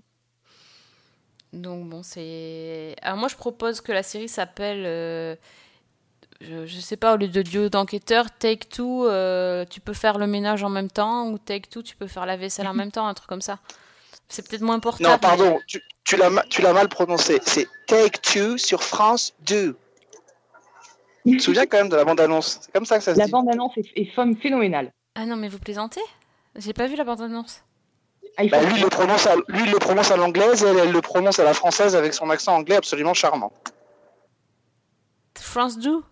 Donc 1.54 1.90
bon, 1.90 2.04
c'est. 2.04 2.96
Alors 3.02 3.18
moi, 3.18 3.28
je 3.28 3.36
propose 3.36 3.82
que 3.82 3.92
la 3.92 4.04
série 4.04 4.30
s'appelle. 4.30 4.84
Euh, 4.86 5.36
je, 6.42 6.80
sais 6.80 6.98
pas, 6.98 7.16
au 7.16 7.18
lieu 7.18 7.28
de 7.28 7.42
duo 7.42 7.70
d'enquêteurs, 7.70 8.28
Take 8.38 8.68
Two, 8.70 9.08
euh, 9.08 9.66
tu 9.66 9.80
peux 9.80 9.94
faire 9.94 10.20
le 10.20 10.28
ménage 10.28 10.64
en 10.64 10.70
même 10.70 10.92
temps, 10.92 11.30
ou 11.30 11.40
Take 11.40 11.68
Two, 11.70 11.82
tu 11.82 11.96
peux 11.96 12.06
faire 12.06 12.28
la 12.28 12.38
vaisselle 12.38 12.68
en 12.68 12.74
même 12.76 12.92
temps, 12.92 13.08
un 13.08 13.16
truc 13.16 13.28
comme 13.28 13.42
ça. 13.42 13.60
C'est 14.30 14.48
peut-être 14.48 14.62
moins 14.62 14.76
important. 14.76 15.10
Non, 15.10 15.18
pardon, 15.18 15.60
tu, 15.66 15.82
tu 16.04 16.18
l'as 16.18 16.74
mal 16.74 16.90
prononcé. 16.90 17.40
C'est 17.44 17.68
Take 17.88 18.20
Two 18.22 18.58
sur 18.58 18.84
France 18.84 19.34
2. 19.46 19.76
Tu 21.28 21.38
te 21.38 21.44
souviens 21.44 21.66
quand 21.66 21.78
même 21.78 21.90
de 21.90 21.96
la 21.96 22.06
bande-annonce 22.06 22.60
C'est 22.62 22.72
comme 22.72 22.86
ça 22.86 22.98
que 22.98 23.04
ça 23.04 23.14
se 23.14 23.20
la 23.20 23.26
dit. 23.26 23.32
La 23.32 23.38
bande-annonce 23.38 23.74
est, 23.78 24.06
phénoménale. 24.42 24.92
Ah 25.16 25.26
non, 25.26 25.36
mais 25.36 25.50
vous 25.50 25.60
plaisantez? 25.60 26.02
J'ai 26.56 26.74
pas 26.74 26.88
vu 26.88 26.96
la 26.96 27.04
bande-annonce. 27.04 27.64
Ah, 28.38 28.44
bah, 28.50 28.62
lui, 28.64 28.76
il 28.76 28.82
le 28.82 28.90
prononce 28.90 29.26
à, 29.26 29.36
lui, 29.36 29.64
il 29.66 29.72
le 29.72 29.80
prononce 29.80 30.12
à 30.12 30.18
l'anglaise 30.18 30.64
et 30.64 30.68
elle, 30.68 30.78
elle, 30.78 30.92
le 30.92 31.02
prononce 31.02 31.40
à 31.40 31.44
la 31.44 31.54
française 31.54 31.96
avec 31.96 32.14
son 32.14 32.30
accent 32.30 32.56
anglais 32.56 32.76
absolument 32.76 33.14
charmant. 33.14 33.52
France 35.36 35.78
2 35.80 36.04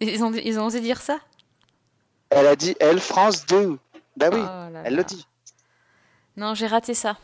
ils 0.00 0.22
ont, 0.22 0.32
ils 0.32 0.58
ont 0.58 0.66
osé 0.66 0.80
dire 0.80 1.00
ça? 1.00 1.18
Elle 2.30 2.46
a 2.46 2.56
dit 2.56 2.76
elle, 2.80 3.00
France 3.00 3.46
2. 3.46 3.78
Bah 4.16 4.28
oui, 4.32 4.40
oh 4.42 4.78
elle 4.84 4.96
le 4.96 5.04
dit. 5.04 5.26
Non, 6.36 6.54
j'ai 6.54 6.66
raté 6.66 6.94
ça. 6.94 7.16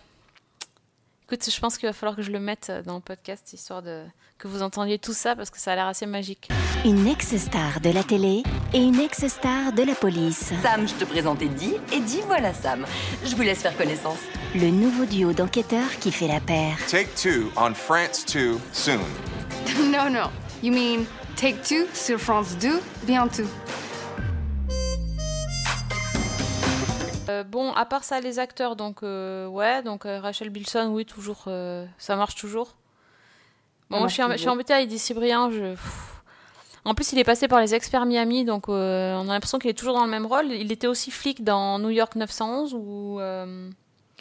Écoute, 1.33 1.49
je 1.51 1.61
pense 1.61 1.79
qu'il 1.79 1.89
va 1.89 1.95
falloir 1.95 2.15
que 2.15 2.21
je 2.21 2.31
le 2.31 2.41
mette 2.41 2.67
euh, 2.69 2.83
dans 2.83 2.97
le 2.97 3.01
podcast, 3.01 3.55
histoire 3.55 3.81
de 3.81 4.03
que 4.37 4.49
vous 4.49 4.61
entendiez 4.61 4.99
tout 4.99 5.15
ça, 5.15 5.35
parce 5.35 5.49
que 5.49 5.59
ça 5.59 5.73
a 5.73 5.77
l'air 5.77 5.87
assez 5.87 6.05
magique. 6.05 6.51
Une 6.85 7.07
ex-star 7.07 7.81
de 7.81 7.89
la 7.89 8.03
télé 8.05 8.43
et 8.75 8.83
une 8.83 9.01
ex-star 9.01 9.73
de 9.73 9.83
la 9.83 9.95
police. 9.95 10.53
Sam, 10.63 10.87
je 10.87 10.93
te 10.93 11.07
présente 11.07 11.41
Eddie, 11.41 11.77
Eddie, 11.91 12.21
voilà 12.27 12.53
Sam. 12.53 12.85
Je 13.25 13.35
vous 13.35 13.41
laisse 13.41 13.63
faire 13.63 13.75
connaissance. 13.79 14.19
Le 14.55 14.69
nouveau 14.69 15.07
duo 15.07 15.33
d'enquêteurs 15.33 15.97
qui 16.01 16.13
fait 16.13 16.29
la 16.29 16.41
paire. 16.41 16.77
Take 16.91 17.09
two 17.17 17.51
on 17.57 17.73
France 17.73 18.27
2 18.27 18.59
soon. 18.75 19.01
No, 19.91 20.11
no. 20.11 20.29
You 20.63 20.71
mean 20.71 21.07
Take 21.37 21.63
Two 21.63 21.87
sur 21.95 22.19
France 22.19 22.59
2 22.61 22.79
bientôt. 23.07 23.49
Euh, 27.33 27.45
bon, 27.45 27.73
à 27.73 27.85
part 27.87 28.05
ça, 28.05 28.21
les 28.21 28.39
acteurs, 28.39 28.77
donc 28.77 29.03
euh, 29.03 29.47
ouais, 29.47 29.83
donc 29.83 30.07
euh, 30.07 30.21
Rachel 30.21 30.51
Bilson, 30.51 30.91
oui, 30.93 31.05
toujours, 31.05 31.45
euh, 31.47 31.87
ça 31.99 32.17
marche 32.17 32.35
toujours. 32.35 32.77
Bon, 33.91 33.97
moi, 33.97 34.01
marche 34.01 34.17
je 34.17 34.23
suis, 34.23 34.33
je 34.33 34.39
suis 34.39 34.49
embêtée 34.49 34.73
avec. 34.75 34.91
Je... 34.91 35.71
pff. 35.71 36.13
En 36.85 36.95
plus, 36.95 37.13
il 37.13 37.19
est 37.19 37.25
passé 37.25 37.47
par 37.47 37.61
les 37.61 37.75
experts 37.75 38.07
Miami, 38.07 38.45
donc 38.45 38.69
euh, 38.69 39.15
on 39.15 39.29
a 39.29 39.33
l'impression 39.33 39.59
qu'il 39.59 39.71
est 39.71 39.75
toujours 39.75 39.95
dans 39.95 40.05
le 40.05 40.11
même 40.11 40.27
rôle. 40.27 40.51
Il 40.51 40.73
était 40.73 40.89
aussi 40.89 41.13
flic 41.13 41.45
dans 41.45 41.79
New 41.79 41.91
York 41.91 42.17
911 42.17 42.75
ou 42.75 43.21
euh, 43.21 43.71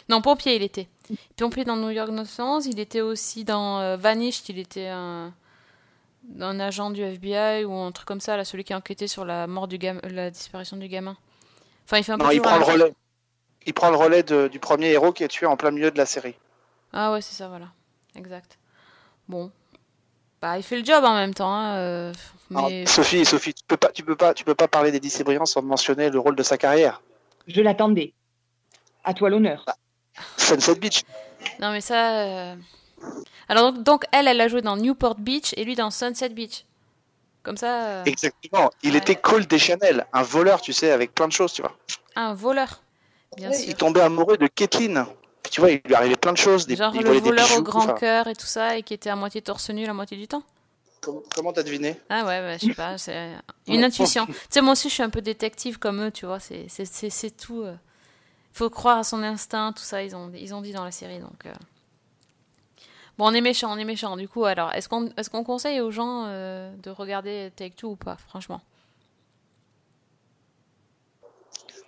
non 0.08 0.20
pompier, 0.22 0.54
il 0.54 0.62
était 0.62 0.88
pompier 1.36 1.64
dans 1.64 1.76
New 1.76 1.90
York 1.90 2.10
911. 2.10 2.66
Il 2.66 2.78
était 2.78 3.00
aussi 3.00 3.44
dans 3.44 3.80
euh, 3.80 3.96
Vanished. 3.96 4.44
Il 4.48 4.58
était 4.58 4.88
un 4.88 5.32
un 6.40 6.60
agent 6.60 6.90
du 6.90 7.02
FBI 7.02 7.64
ou 7.64 7.74
un 7.74 7.90
truc 7.90 8.06
comme 8.06 8.20
ça, 8.20 8.36
là, 8.36 8.44
celui 8.44 8.62
qui 8.62 8.72
a 8.72 8.78
enquêté 8.78 9.08
sur 9.08 9.24
la 9.24 9.48
mort 9.48 9.66
du 9.66 9.76
gamin, 9.76 10.00
la 10.08 10.30
disparition 10.30 10.76
du 10.76 10.86
gamin. 10.86 11.16
Enfin, 11.84 11.98
il 11.98 12.04
fait 12.04 12.12
un 12.12 12.18
peu 12.18 12.24
Non, 12.24 12.30
il 12.30 12.40
prend 12.40 12.58
le 12.58 12.64
relais. 12.64 12.94
Il 13.66 13.74
prend 13.74 13.90
le 13.90 13.96
relais 13.96 14.22
de- 14.22 14.48
du 14.48 14.58
premier 14.58 14.88
héros 14.90 15.12
qui 15.12 15.24
est 15.24 15.28
tué 15.28 15.46
en 15.46 15.56
plein 15.56 15.70
milieu 15.70 15.90
de 15.90 15.98
la 15.98 16.06
série. 16.06 16.34
Ah 16.92 17.12
ouais, 17.12 17.20
c'est 17.20 17.34
ça, 17.34 17.48
voilà. 17.48 17.66
Exact. 18.16 18.58
Bon. 19.28 19.50
Bah, 20.40 20.56
il 20.58 20.62
fait 20.62 20.78
le 20.78 20.84
job 20.84 21.04
en 21.04 21.14
même 21.14 21.32
temps. 21.34 21.52
hein, 21.54 21.76
euh, 21.76 22.12
Alors, 22.50 22.68
Sophie, 22.86 23.24
Sophie, 23.24 23.54
tu 23.54 23.62
peux 23.66 23.76
pas, 23.76 23.88
tu 23.92 24.02
peux 24.02 24.16
pas, 24.16 24.34
tu 24.34 24.44
peux 24.44 24.54
pas 24.56 24.66
parler 24.68 24.90
d'Eddie 24.90 25.22
Briand 25.22 25.46
sans 25.46 25.62
mentionner 25.62 26.10
le 26.10 26.18
rôle 26.18 26.34
de 26.36 26.42
sa 26.42 26.58
carrière. 26.58 27.00
Je 27.46 27.60
l'attendais. 27.60 28.12
À 29.04 29.14
toi 29.14 29.30
l'honneur. 29.30 29.64
Sunset 30.36 30.74
Beach. 30.76 31.02
non, 31.60 31.70
mais 31.72 31.80
ça. 31.80 32.20
euh, 32.22 32.56
Alors 33.48 33.72
donc, 33.72 33.82
donc, 33.84 34.04
elle, 34.12 34.28
elle 34.28 34.40
a 34.40 34.48
joué 34.48 34.62
dans 34.62 34.76
Newport 34.76 35.14
Beach 35.16 35.54
et 35.56 35.64
lui 35.64 35.74
dans 35.76 35.90
Sunset 35.90 36.28
Beach. 36.30 36.64
Comme 37.42 37.56
ça, 37.56 37.84
euh, 37.86 38.04
Exactement. 38.04 38.70
Il 38.82 38.92
Ouais. 38.92 38.98
était 38.98 39.16
Cole 39.16 39.46
Deschanel, 39.46 40.06
un 40.12 40.22
voleur, 40.22 40.60
tu 40.60 40.72
sais, 40.72 40.90
avec 40.92 41.14
plein 41.14 41.26
de 41.26 41.32
choses, 41.32 41.52
tu 41.52 41.62
vois. 41.62 41.76
un 42.14 42.34
voleur. 42.34 42.82
Bien 43.36 43.50
Ouais, 43.50 43.58
sûr. 43.58 43.68
il 43.68 43.74
tombait 43.74 44.00
amoureux 44.00 44.36
de 44.36 44.46
Kathleen. 44.46 45.04
Tu 45.50 45.60
vois, 45.60 45.70
il 45.70 45.80
lui 45.84 45.94
arrivait 45.94 46.16
plein 46.16 46.32
de 46.32 46.38
choses. 46.38 46.66
Des, 46.66 46.76
Genre 46.76 46.92
il 46.92 47.02
le 47.02 47.10
des 47.20 47.20
voleur 47.20 47.52
au 47.52 47.62
grand 47.62 47.88
enfin, 47.88 47.94
cœur 47.94 48.26
et 48.26 48.34
tout 48.34 48.46
ça, 48.46 48.76
et 48.76 48.82
qui 48.82 48.94
était 48.94 49.10
à 49.10 49.14
moitié 49.16 49.42
torse 49.42 49.70
nu 49.70 49.86
la 49.86 49.94
moitié 49.94 50.16
du 50.16 50.26
temps. 50.26 50.42
com- 51.00 51.22
Comment 51.34 51.52
t'as 51.52 51.62
deviné? 51.62 51.96
Ah 52.08 52.24
ouais, 52.26 52.40
bah, 52.40 52.58
je 52.58 52.64
sais 52.64 52.74
pas, 52.74 52.98
c'est 52.98 53.32
une 53.66 53.84
intuition. 53.84 54.26
Tu 54.26 54.32
sais, 54.50 54.60
moi 54.60 54.72
aussi, 54.72 54.88
je 54.88 54.94
suis 54.94 55.02
un 55.02 55.08
peu 55.10 55.22
détective 55.22 55.78
comme 55.78 56.02
eux, 56.02 56.10
tu 56.10 56.26
vois, 56.26 56.40
c'est 56.40 56.68
c'est- 56.68 56.84
c'est- 56.84 57.10
c'est 57.10 57.30
tout. 57.30 57.62
euh. 57.62 57.74
Faut 58.52 58.70
croire 58.70 58.98
à 58.98 59.04
son 59.04 59.22
instinct, 59.24 59.72
tout 59.74 59.82
ça, 59.84 60.02
ils 60.04 60.16
ont, 60.16 60.32
ils 60.34 60.54
ont 60.54 60.62
dit 60.62 60.72
dans 60.72 60.84
la 60.84 60.92
série, 60.92 61.20
donc... 61.20 61.46
euh. 61.46 61.54
Bon, 63.18 63.26
on 63.28 63.34
est 63.34 63.40
méchant, 63.40 63.72
on 63.72 63.76
est 63.78 63.84
méchant. 63.84 64.16
Du 64.16 64.28
coup, 64.28 64.44
alors, 64.44 64.72
est-ce 64.72 64.88
qu'on 64.88 65.06
est 65.08 65.28
qu'on 65.30 65.44
conseille 65.44 65.80
aux 65.80 65.90
gens 65.90 66.24
euh, 66.26 66.74
de 66.82 66.90
regarder 66.90 67.52
Take 67.56 67.74
Two 67.76 67.90
ou 67.92 67.96
pas, 67.96 68.16
franchement? 68.16 68.60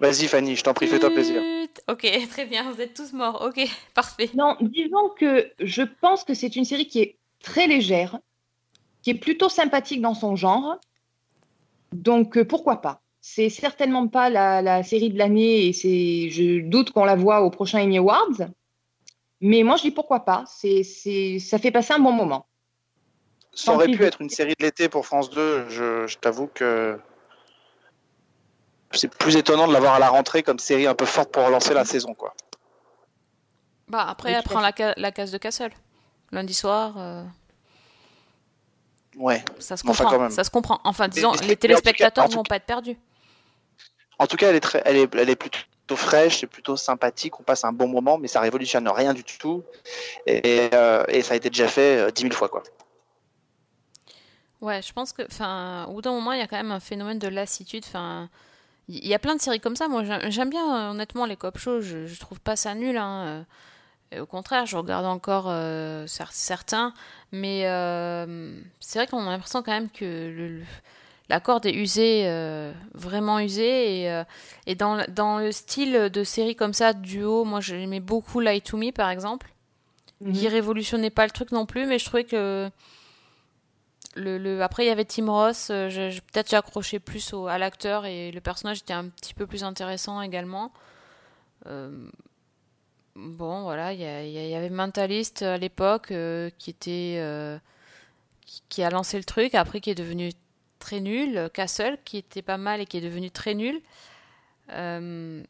Vas-y, 0.01 0.27
Fanny, 0.27 0.57
je 0.57 0.63
t'en 0.63 0.75
prie, 0.75 0.87
fais-toi 0.87 1.11
plaisir. 1.11 1.43
Ok, 1.89 2.07
très 2.31 2.47
bien, 2.47 2.71
vous 2.71 2.81
êtes 2.81 2.95
tous 2.95 3.13
morts. 3.13 3.43
Ok, 3.47 3.61
parfait. 3.95 4.31
Non, 4.35 4.57
disons 4.61 5.09
que 5.19 5.51
je 5.61 5.83
pense 5.83 6.25
que 6.25 6.35
c'est 6.35 6.57
une 6.57 6.65
série 6.65 6.87
qui 6.87 7.01
est 7.01 7.19
très 7.41 7.67
légère, 7.67 8.19
qui 9.03 9.11
est 9.11 9.19
plutôt 9.19 9.49
sympathique 9.49 10.01
dans 10.01 10.15
son 10.15 10.37
genre. 10.37 10.79
Donc 11.93 12.37
euh, 12.37 12.45
pourquoi 12.45 12.81
pas? 12.81 13.01
C'est 13.21 13.49
certainement 13.49 14.09
pas 14.09 14.29
la, 14.29 14.61
la 14.61 14.83
série 14.83 15.11
de 15.11 15.19
l'année 15.19 15.67
et 15.67 15.73
c'est, 15.73 16.29
je 16.31 16.61
doute 16.61 16.91
qu'on 16.91 17.05
la 17.05 17.17
voit 17.17 17.43
au 17.43 17.51
prochain 17.51 17.81
Emmy 17.83 17.99
Awards. 17.99 18.49
Mais 19.41 19.63
moi 19.63 19.77
je 19.77 19.83
dis 19.83 19.91
pourquoi 19.91 20.25
pas. 20.25 20.45
C'est, 20.47 20.83
c'est, 20.83 21.39
ça 21.39 21.59
fait 21.59 21.71
passer 21.71 21.95
un 21.95 22.01
bon 22.01 22.13
moment. 22.13 22.47
Ça 23.53 23.73
aurait 23.73 23.89
pu 23.89 24.03
être 24.03 24.21
une 24.21 24.31
série 24.31 24.55
de 24.59 24.65
l'été 24.65 24.89
pour 24.89 25.07
France 25.07 25.31
2. 25.31 25.69
Je, 25.69 26.07
je 26.07 26.19
t'avoue 26.19 26.49
que 26.49 26.99
c'est 28.97 29.09
plus 29.09 29.37
étonnant 29.37 29.67
de 29.69 29.73
l'avoir 29.73 29.95
à 29.95 29.99
la 29.99 30.09
rentrée 30.09 30.43
comme 30.43 30.59
série 30.59 30.87
un 30.87 30.95
peu 30.95 31.05
forte 31.07 31.31
pour 31.33 31.45
relancer 31.45 31.75
la 31.75 31.85
saison, 31.85 32.15
quoi. 32.15 32.35
Bah, 33.89 34.07
après, 34.09 34.33
elle 34.33 34.43
prend 34.43 34.61
la, 34.61 34.73
ca- 34.77 34.95
la 34.97 35.13
case 35.13 35.31
de 35.31 35.39
Castle. 35.39 35.73
Lundi 36.33 36.55
soir, 36.55 36.95
euh, 36.97 37.23
Ouais. 39.17 39.45
ça 39.61 39.77
se 39.77 39.85
Mais 39.85 39.91
enfin, 39.91 40.05
comprend. 40.05 40.17
quand 40.17 40.23
même. 40.23 40.31
ça 40.33 40.43
se 40.45 40.51
comprend. 40.51 40.81
Enfin, 40.85 41.09
disons, 41.09 41.33
mais- 41.33 41.39
mais 41.41 41.45
en 41.45 41.49
les 41.49 41.57
téléspectateurs 41.57 42.29
tout 42.29 42.37
vont 42.37 42.43
pas 42.43 42.57
être 42.57 42.65
perdus. 42.67 42.97
En 44.19 44.27
tout 44.27 44.37
cas, 44.37 44.49
elle 44.51 44.57
est, 44.57 44.61
très, 44.61 44.83
elle 44.85 44.97
est, 44.97 45.15
elle 45.15 45.29
est 45.31 45.37
plutôt 45.37 45.97
fraîche, 45.97 46.41
c'est 46.41 46.47
plutôt 46.47 46.77
sympathique, 46.77 47.39
on 47.39 47.43
passe 47.43 47.65
un 47.65 47.73
bon 47.73 47.87
moment, 47.89 48.17
mais 48.19 48.27
ça 48.29 48.41
révolutionne 48.41 48.89
rien 48.89 49.13
du 49.13 49.23
tout. 49.23 49.63
Et, 50.27 50.71
euh, 50.73 51.05
et 51.09 51.23
ça 51.23 51.35
a 51.35 51.37
été 51.37 51.51
déjà 51.51 51.69
fait 51.69 51.99
euh, 52.01 52.11
dix 52.11 52.25
mille 52.25 52.33
fois, 52.33 52.49
quoi. 52.49 52.63
Ouais, 54.61 54.81
je 54.83 54.93
pense 54.93 55.13
que, 55.13 55.23
enfin, 55.27 55.85
au 55.89 55.95
bout 55.95 56.03
d'un 56.03 56.13
moment, 56.13 56.33
il 56.33 56.39
y 56.39 56.43
a 56.43 56.47
quand 56.47 56.57
même 56.57 56.73
un 56.73 56.81
phénomène 56.81 57.19
de 57.19 57.29
lassitude. 57.29 57.85
Enfin, 57.87 58.31
il 58.89 59.07
y 59.07 59.15
a 59.15 59.19
plein 59.19 59.35
de 59.37 59.41
séries 59.41 59.61
comme 59.61 59.77
ça. 59.77 59.89
Moi, 59.89 60.03
j'aime 60.29 60.51
bien, 60.51 60.77
euh, 60.77 60.91
honnêtement, 60.93 61.27
les 61.27 61.37
cop 61.37 61.59
shows. 61.59 61.81
Je, 61.81 62.07
je 62.07 62.21
trouve 62.21 62.41
pas 62.41 62.57
ça 62.57 62.75
nul. 62.75 62.97
Hein. 62.97 63.25
euh, 63.27 63.43
et 64.13 64.21
au 64.21 64.27
contraire, 64.27 64.67
je 64.67 64.77
regarde 64.77 65.07
encore 65.07 65.47
euh, 65.49 66.07
cer- 66.07 66.29
certains. 66.31 66.93
Mais 67.33 67.63
euh, 67.67 68.57
c'est 68.81 68.99
vrai 68.99 69.07
qu'on 69.07 69.27
a 69.27 69.31
l'impression 69.31 69.63
quand 69.63 69.73
même 69.73 69.91
que 69.91 70.05
le, 70.05 70.31
le- 70.59 70.63
la 71.31 71.41
corde 71.41 71.65
est 71.67 71.75
usée, 71.75 72.25
euh, 72.27 72.73
vraiment 72.93 73.39
usée. 73.41 74.03
Et, 74.03 74.23
et 74.67 74.75
dans, 74.75 74.97
le- 74.97 75.07
dans 75.09 75.39
le 75.39 75.51
style 75.53 76.11
de 76.13 76.25
série 76.25 76.55
comme 76.55 76.75
ça, 76.75 76.93
duo, 76.93 77.45
moi, 77.45 77.61
j'aimais 77.61 78.01
beaucoup 78.01 78.41
Lie 78.41 78.61
to 78.63 78.77
Me, 78.77 78.91
par 78.93 79.11
exemple 79.11 79.51
qui 80.33 80.49
révolutionnait 80.49 81.11
pas 81.11 81.25
le 81.27 81.31
truc 81.33 81.51
non 81.53 81.67
plus, 81.67 81.85
mais 81.85 81.99
je 81.99 82.05
trouvais 82.07 82.25
que 82.25 82.71
après 84.17 84.85
il 84.85 84.89
y 84.89 84.91
avait 84.91 85.05
Tim 85.05 85.31
Ross, 85.31 85.69
euh, 85.71 86.11
peut-être 86.33 86.51
j'accrochais 86.51 87.01
plus 87.01 87.33
au, 87.33 87.47
à 87.47 87.59
l'acteur 87.59 88.07
et 88.07 88.31
le 88.31 88.41
personnage 88.41 88.79
était 88.79 88.93
un 88.93 89.09
petit 89.09 89.35
peu 89.35 89.47
plus 89.47 89.65
intéressant 89.65 90.21
également. 90.21 90.73
Euh, 91.67 92.09
Bon, 93.17 93.63
voilà, 93.63 93.93
il 93.93 94.01
y, 94.01 94.55
avait 94.57 94.71
Mentalist 94.71 95.43
à 95.43 95.57
l'époque 95.57 96.11
euh, 96.11 96.51
qui 96.59 96.71
était 96.71 97.61
qui, 98.69 98.83
a 98.83 98.91
lancé 98.91 99.19
le 99.19 99.25
truc, 99.25 99.55
après 99.55 99.81
qui 99.81 99.91
est 99.91 99.95
devenu 99.95 100.33
très 100.81 100.99
nul. 100.99 101.49
Castle 101.55 101.97
qui 102.05 102.17
était 102.17 102.43
pas 102.43 102.57
mal 102.57 102.81
et 102.81 102.87
qui 102.87 102.97
est 102.97 103.01
devenu 103.01 103.31
très 103.31 103.55
nul. 103.55 103.81
Je 104.69 105.45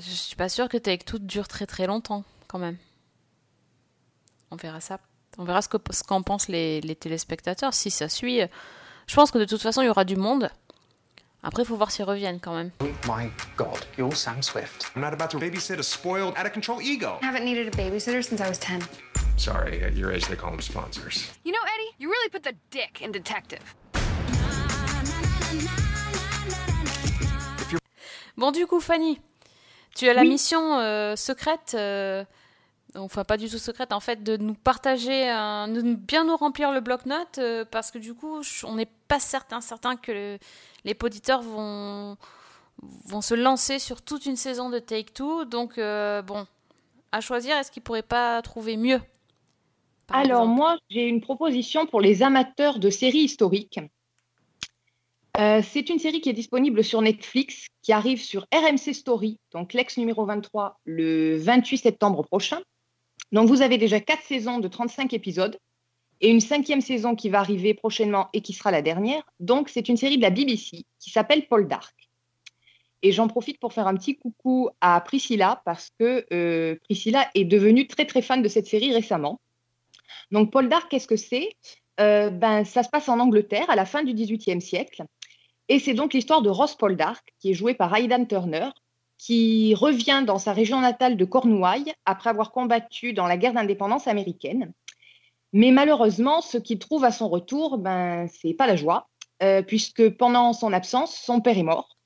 suis 0.00 0.34
pas 0.34 0.48
sûre 0.48 0.68
que 0.68 0.76
Take 0.76 1.04
Two 1.04 1.20
dure 1.20 1.46
très 1.46 1.66
très 1.66 1.86
longtemps 1.86 2.24
quand 2.48 2.58
même. 2.58 2.76
On 4.50 4.56
verra 4.56 4.80
ça. 4.80 4.98
On 5.38 5.44
verra 5.44 5.62
ce 5.62 5.68
que- 5.68 5.76
ce 5.90 6.02
qu'en 6.04 6.22
pensent 6.22 6.48
les, 6.48 6.80
les 6.80 6.94
téléspectateurs. 6.96 7.74
Si 7.74 7.90
ça 7.90 8.08
suit, 8.08 8.40
euh, 8.40 8.46
je 9.06 9.14
pense 9.14 9.30
que 9.30 9.38
de 9.38 9.44
toute 9.44 9.60
façon 9.62 9.82
il 9.82 9.86
y 9.86 9.88
aura 9.88 10.04
du 10.04 10.16
monde. 10.16 10.48
Après, 11.42 11.62
il 11.62 11.66
faut 11.66 11.76
voir 11.76 11.90
s'ils 11.90 12.06
reviennent 12.06 12.40
quand 12.40 12.54
même. 12.56 12.70
My 13.06 13.30
God, 13.56 13.78
you're 13.98 14.16
Sam 14.16 14.42
Swift. 14.42 14.86
I'm 14.96 15.02
not 15.02 15.12
about 15.12 15.28
to 15.30 15.38
babysit 15.38 15.78
a 15.78 15.82
spoiled, 15.82 16.34
out 16.38 16.46
of 16.46 16.52
control 16.52 16.80
ego. 16.80 17.18
I 17.22 17.26
haven't 17.26 17.44
needed 17.44 17.66
a 17.68 17.76
babysitter 17.76 18.22
since 18.22 18.40
I 18.42 18.48
was 18.48 18.58
10. 18.58 18.80
Sorry, 19.36 19.82
at 19.84 19.94
your 19.94 20.10
age 20.12 20.26
they 20.28 20.36
call 20.36 20.50
them 20.52 20.62
sponsors. 20.62 21.30
You 21.44 21.52
know, 21.52 21.58
Eddie, 21.74 21.96
you 21.98 22.08
really 22.08 22.30
put 22.30 22.44
the 22.44 22.54
dick 22.70 23.02
in 23.02 23.10
detective. 23.12 23.74
Bon, 28.36 28.50
du 28.50 28.66
coup, 28.66 28.80
Fanny, 28.80 29.20
tu 29.94 30.08
as 30.08 30.14
la 30.14 30.22
Oui. 30.22 30.28
mission 30.28 30.78
euh, 30.78 31.14
secrète, 31.14 31.72
euh, 31.74 32.24
enfin 32.96 33.24
pas 33.24 33.36
du 33.36 33.48
tout 33.48 33.58
secrète, 33.58 33.92
en 33.92 34.00
fait, 34.00 34.22
de 34.22 34.36
nous 34.36 34.54
partager, 34.54 35.28
un- 35.28 35.68
de 35.68 35.94
bien 35.94 36.24
nous 36.24 36.36
remplir 36.36 36.72
le 36.72 36.80
bloc-notes, 36.80 37.38
euh, 37.38 37.64
parce 37.64 37.90
que 37.90 37.98
du 37.98 38.14
coup, 38.14 38.40
on 38.64 38.74
n'est 38.74 38.88
pas 39.08 39.20
certain, 39.20 39.60
certain 39.60 39.96
que 39.96 40.12
le- 40.12 40.38
les 40.84 40.96
auditeurs 41.02 41.42
vont, 41.42 42.16
vont 43.06 43.20
se 43.20 43.34
lancer 43.34 43.78
sur 43.78 44.02
toute 44.02 44.26
une 44.26 44.36
saison 44.36 44.70
de 44.70 44.78
Take-Two. 44.78 45.44
Donc, 45.44 45.78
euh, 45.78 46.22
bon, 46.22 46.46
à 47.12 47.20
choisir, 47.20 47.56
est-ce 47.56 47.70
qu'ils 47.70 47.82
pourraient 47.82 48.02
pas 48.02 48.42
trouver 48.42 48.76
mieux 48.76 49.00
Alors 50.10 50.42
exemple? 50.42 50.56
moi, 50.56 50.76
j'ai 50.90 51.08
une 51.08 51.20
proposition 51.20 51.86
pour 51.86 52.00
les 52.00 52.22
amateurs 52.22 52.78
de 52.78 52.90
séries 52.90 53.20
historiques. 53.24 53.80
Euh, 55.36 55.62
c'est 55.62 55.88
une 55.88 55.98
série 55.98 56.20
qui 56.20 56.28
est 56.28 56.34
disponible 56.34 56.84
sur 56.84 57.02
Netflix, 57.02 57.66
qui 57.82 57.92
arrive 57.92 58.20
sur 58.22 58.46
RMC 58.52 58.92
Story, 58.94 59.38
donc 59.52 59.72
l'ex 59.72 59.96
numéro 59.96 60.24
23, 60.24 60.78
le 60.84 61.36
28 61.38 61.78
septembre 61.78 62.22
prochain. 62.22 62.60
Donc 63.32 63.48
vous 63.48 63.62
avez 63.62 63.78
déjà 63.78 64.00
quatre 64.00 64.22
saisons 64.22 64.58
de 64.58 64.68
35 64.68 65.12
épisodes 65.12 65.58
et 66.20 66.30
une 66.30 66.40
cinquième 66.40 66.80
saison 66.80 67.14
qui 67.14 67.28
va 67.28 67.40
arriver 67.40 67.74
prochainement 67.74 68.28
et 68.32 68.40
qui 68.40 68.52
sera 68.52 68.70
la 68.70 68.82
dernière. 68.82 69.22
Donc 69.40 69.68
c'est 69.68 69.88
une 69.88 69.96
série 69.96 70.16
de 70.16 70.22
la 70.22 70.30
BBC 70.30 70.84
qui 71.00 71.10
s'appelle 71.10 71.46
Paul 71.46 71.66
Dark. 71.68 71.94
Et 73.02 73.12
j'en 73.12 73.28
profite 73.28 73.58
pour 73.60 73.72
faire 73.72 73.86
un 73.86 73.94
petit 73.94 74.16
coucou 74.16 74.70
à 74.80 75.00
Priscilla 75.00 75.60
parce 75.64 75.90
que 75.98 76.24
euh, 76.32 76.76
Priscilla 76.84 77.28
est 77.34 77.44
devenue 77.44 77.86
très 77.86 78.06
très 78.06 78.22
fan 78.22 78.40
de 78.40 78.48
cette 78.48 78.66
série 78.66 78.94
récemment. 78.94 79.40
Donc 80.30 80.50
Paul 80.50 80.68
Dark, 80.68 80.90
qu'est-ce 80.90 81.08
que 81.08 81.16
c'est? 81.16 81.50
Euh, 82.00 82.30
ben, 82.30 82.64
Ça 82.64 82.82
se 82.82 82.88
passe 82.88 83.08
en 83.08 83.20
Angleterre 83.20 83.68
à 83.68 83.76
la 83.76 83.84
fin 83.84 84.02
du 84.02 84.14
XVIIIe 84.14 84.62
siècle. 84.62 85.04
Et 85.68 85.78
c'est 85.78 85.94
donc 85.94 86.12
l'histoire 86.12 86.42
de 86.42 86.50
Ross 86.50 86.74
Poldark, 86.74 87.26
qui 87.40 87.50
est 87.50 87.54
joué 87.54 87.74
par 87.74 87.94
Aidan 87.94 88.24
Turner, 88.26 88.68
qui 89.18 89.74
revient 89.74 90.22
dans 90.26 90.38
sa 90.38 90.52
région 90.52 90.80
natale 90.80 91.16
de 91.16 91.24
Cornouailles 91.24 91.92
après 92.04 92.30
avoir 92.30 92.50
combattu 92.50 93.12
dans 93.12 93.26
la 93.26 93.36
guerre 93.36 93.54
d'indépendance 93.54 94.06
américaine. 94.06 94.72
Mais 95.52 95.70
malheureusement, 95.70 96.40
ce 96.40 96.58
qu'il 96.58 96.78
trouve 96.78 97.04
à 97.04 97.12
son 97.12 97.28
retour, 97.28 97.78
ben, 97.78 98.26
c'est 98.26 98.54
pas 98.54 98.66
la 98.66 98.76
joie, 98.76 99.08
euh, 99.42 99.62
puisque 99.62 100.08
pendant 100.10 100.52
son 100.52 100.72
absence, 100.72 101.16
son 101.16 101.40
père 101.40 101.56
est 101.56 101.62
mort. 101.62 101.96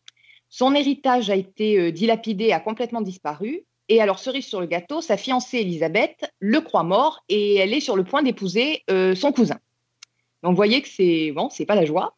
Son 0.50 0.74
héritage 0.74 1.30
a 1.30 1.36
été 1.36 1.78
euh, 1.78 1.90
dilapidé, 1.90 2.52
a 2.52 2.60
complètement 2.60 3.00
disparu. 3.00 3.64
Et 3.88 4.02
alors, 4.02 4.18
cerise 4.18 4.46
sur 4.46 4.60
le 4.60 4.66
gâteau, 4.66 5.00
sa 5.00 5.16
fiancée 5.16 5.58
Elisabeth 5.58 6.30
le 6.40 6.60
croit 6.60 6.82
mort 6.82 7.24
et 7.30 7.56
elle 7.56 7.72
est 7.72 7.80
sur 7.80 7.96
le 7.96 8.04
point 8.04 8.22
d'épouser 8.22 8.84
euh, 8.90 9.14
son 9.14 9.32
cousin. 9.32 9.58
Donc, 10.42 10.52
vous 10.52 10.56
voyez 10.56 10.82
que 10.82 10.88
c'est 10.88 11.32
bon, 11.32 11.48
pas 11.66 11.74
la 11.74 11.86
joie. 11.86 12.16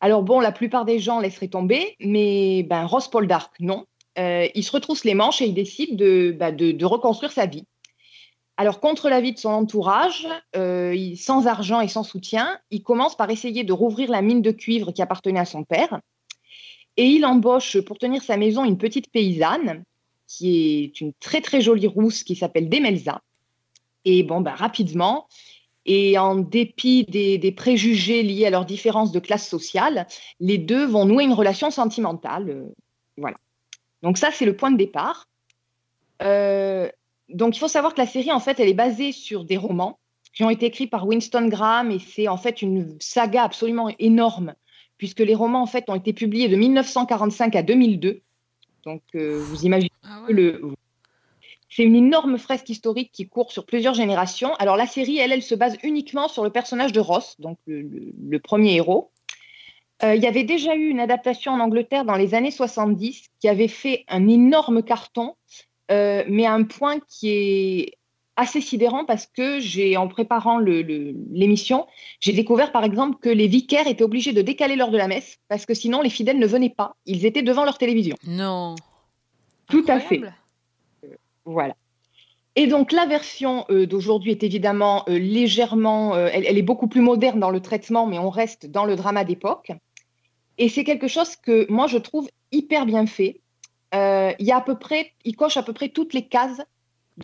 Alors 0.00 0.22
bon, 0.22 0.38
la 0.38 0.52
plupart 0.52 0.84
des 0.84 0.98
gens 0.98 1.18
laisseraient 1.18 1.48
tomber, 1.48 1.96
mais 1.98 2.62
ben, 2.62 2.84
Ross 2.84 3.08
Poldark, 3.08 3.52
non. 3.60 3.86
Euh, 4.18 4.48
il 4.54 4.64
se 4.64 4.72
retrousse 4.72 5.04
les 5.04 5.14
manches 5.14 5.40
et 5.40 5.46
il 5.46 5.54
décide 5.54 5.96
de, 5.96 6.34
bah, 6.38 6.50
de, 6.50 6.84
reconstruire 6.84 7.32
sa 7.32 7.46
vie. 7.46 7.64
Alors, 8.56 8.80
contre 8.80 9.08
l'avis 9.08 9.32
de 9.32 9.38
son 9.38 9.50
entourage, 9.50 10.26
euh, 10.56 11.14
sans 11.14 11.46
argent 11.46 11.80
et 11.80 11.86
sans 11.86 12.02
soutien, 12.02 12.58
il 12.70 12.82
commence 12.82 13.16
par 13.16 13.30
essayer 13.30 13.62
de 13.62 13.72
rouvrir 13.72 14.10
la 14.10 14.20
mine 14.20 14.42
de 14.42 14.50
cuivre 14.50 14.90
qui 14.90 15.00
appartenait 15.00 15.38
à 15.38 15.44
son 15.44 15.62
père. 15.62 16.00
Et 16.96 17.06
il 17.06 17.24
embauche 17.24 17.80
pour 17.80 17.98
tenir 17.98 18.22
sa 18.22 18.36
maison 18.36 18.64
une 18.64 18.78
petite 18.78 19.10
paysanne 19.12 19.84
qui 20.26 20.82
est 20.84 21.00
une 21.00 21.12
très 21.20 21.40
très 21.40 21.60
jolie 21.60 21.86
rousse 21.86 22.24
qui 22.24 22.34
s'appelle 22.34 22.68
Demelza. 22.68 23.22
Et 24.04 24.24
bon, 24.24 24.40
ben, 24.40 24.54
rapidement, 24.54 25.28
et 25.86 26.18
en 26.18 26.34
dépit 26.36 27.04
des, 27.04 27.52
préjugés 27.52 28.22
liés 28.22 28.46
à 28.46 28.50
leur 28.50 28.66
différence 28.66 29.12
de 29.12 29.20
classe 29.20 29.48
sociale, 29.48 30.06
les 30.40 30.58
deux 30.58 30.84
vont 30.84 31.06
nouer 31.06 31.24
une 31.24 31.32
relation 31.32 31.70
sentimentale. 31.70 32.50
euh, 32.50 32.74
voilà. 33.16 33.36
Donc 34.02 34.18
ça, 34.18 34.30
c'est 34.32 34.44
le 34.46 34.56
point 34.56 34.70
de 34.70 34.76
départ. 34.76 35.28
Euh, 36.22 36.88
donc 37.28 37.56
il 37.56 37.58
faut 37.60 37.68
savoir 37.68 37.94
que 37.94 38.00
la 38.00 38.06
série, 38.06 38.32
en 38.32 38.40
fait, 38.40 38.58
elle 38.60 38.68
est 38.68 38.74
basée 38.74 39.12
sur 39.12 39.44
des 39.44 39.56
romans 39.56 39.98
qui 40.34 40.44
ont 40.44 40.50
été 40.50 40.66
écrits 40.66 40.86
par 40.86 41.06
Winston 41.06 41.48
Graham 41.48 41.90
et 41.90 41.98
c'est 41.98 42.28
en 42.28 42.36
fait 42.36 42.62
une 42.62 42.96
saga 43.00 43.42
absolument 43.44 43.90
énorme 43.98 44.54
puisque 44.98 45.20
les 45.20 45.34
romans, 45.34 45.62
en 45.62 45.66
fait, 45.66 45.88
ont 45.88 45.94
été 45.94 46.12
publiés 46.12 46.48
de 46.48 46.56
1945 46.56 47.54
à 47.54 47.62
2002. 47.62 48.20
Donc 48.84 49.02
euh, 49.14 49.38
vous 49.44 49.64
imaginez 49.64 49.90
Ah 50.02 50.24
le... 50.28 50.60
C'est 51.70 51.82
une 51.84 51.96
énorme 51.96 52.38
fresque 52.38 52.70
historique 52.70 53.10
qui 53.12 53.28
court 53.28 53.52
sur 53.52 53.66
plusieurs 53.66 53.92
générations. 53.94 54.54
Alors 54.54 54.76
la 54.76 54.86
série, 54.86 55.18
elle, 55.18 55.32
elle 55.32 55.42
se 55.42 55.54
base 55.54 55.76
uniquement 55.82 56.26
sur 56.26 56.42
le 56.42 56.50
personnage 56.50 56.92
de 56.92 57.00
Ross, 57.00 57.36
donc 57.38 57.58
le, 57.66 57.82
le- 57.82 58.12
le 58.28 58.38
premier 58.40 58.74
héros. 58.74 59.10
Euh, 60.02 60.14
il 60.14 60.22
y 60.22 60.26
avait 60.26 60.44
déjà 60.44 60.74
eu 60.76 60.88
une 60.88 61.00
adaptation 61.00 61.52
en 61.52 61.60
Angleterre 61.60 62.04
dans 62.04 62.14
les 62.14 62.34
années 62.34 62.50
70 62.50 63.28
qui 63.40 63.48
avait 63.48 63.68
fait 63.68 64.04
un 64.08 64.28
énorme 64.28 64.82
carton, 64.82 65.34
euh, 65.90 66.24
mais 66.28 66.46
à 66.46 66.52
un 66.52 66.62
point 66.64 66.96
qui 67.08 67.30
est 67.30 67.98
assez 68.36 68.60
sidérant 68.60 69.04
parce 69.04 69.26
que 69.26 69.58
j'ai, 69.58 69.96
en 69.96 70.06
préparant 70.06 70.60
l'émission, 70.60 71.86
j'ai 72.20 72.32
découvert 72.32 72.70
par 72.70 72.84
exemple 72.84 73.18
que 73.20 73.28
les 73.28 73.48
vicaires 73.48 73.88
étaient 73.88 74.04
obligés 74.04 74.32
de 74.32 74.42
décaler 74.42 74.76
l'heure 74.76 74.92
de 74.92 74.96
la 74.96 75.08
messe 75.08 75.38
parce 75.48 75.66
que 75.66 75.74
sinon 75.74 76.00
les 76.00 76.10
fidèles 76.10 76.38
ne 76.38 76.46
venaient 76.46 76.70
pas. 76.70 76.94
Ils 77.04 77.26
étaient 77.26 77.42
devant 77.42 77.64
leur 77.64 77.78
télévision. 77.78 78.16
Non. 78.24 78.76
Tout 79.68 79.84
à 79.88 79.98
fait. 79.98 80.16
Incroyable. 80.16 80.36
Voilà. 81.44 81.74
Et 82.54 82.66
donc 82.66 82.92
la 82.92 83.06
version 83.06 83.64
euh, 83.70 83.86
d'aujourd'hui 83.86 84.32
est 84.32 84.42
évidemment 84.42 85.04
euh, 85.08 85.16
légèrement, 85.16 86.14
euh, 86.14 86.28
elle, 86.32 86.44
elle 86.44 86.58
est 86.58 86.62
beaucoup 86.62 86.88
plus 86.88 87.00
moderne 87.00 87.38
dans 87.38 87.50
le 87.50 87.60
traitement, 87.60 88.06
mais 88.06 88.18
on 88.18 88.30
reste 88.30 88.66
dans 88.66 88.84
le 88.84 88.96
drama 88.96 89.24
d'époque. 89.24 89.70
Et 90.58 90.68
c'est 90.68 90.84
quelque 90.84 91.08
chose 91.08 91.36
que 91.36 91.70
moi 91.70 91.86
je 91.86 91.98
trouve 91.98 92.28
hyper 92.52 92.84
bien 92.84 93.06
fait. 93.06 93.40
Euh, 93.94 94.32
il 94.38 94.46
y 94.46 94.52
coche 95.34 95.56
à 95.56 95.62
peu 95.62 95.72
près 95.72 95.88
toutes 95.88 96.12
les 96.12 96.26
cases 96.26 96.60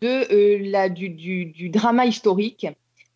de 0.00 0.32
euh, 0.32 0.58
la, 0.70 0.88
du, 0.88 1.10
du- 1.10 1.46
drama 1.68 2.06
historique, 2.06 2.66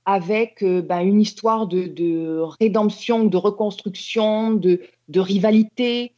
avec 0.05 0.63
euh, 0.63 0.83
ben, 0.83 1.01
une 1.01 1.21
histoire 1.21 1.67
de, 1.67 1.85
de 1.87 2.41
rédemption, 2.61 3.25
de 3.25 3.37
reconstruction, 3.37 4.53
de, 4.53 4.83
de 5.09 5.21
rivalité, 5.21 6.13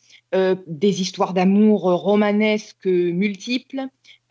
des 0.66 1.02
histoires 1.02 1.34
d'amour 1.34 1.82
romanesques 1.82 2.86
multiples. 2.86 3.82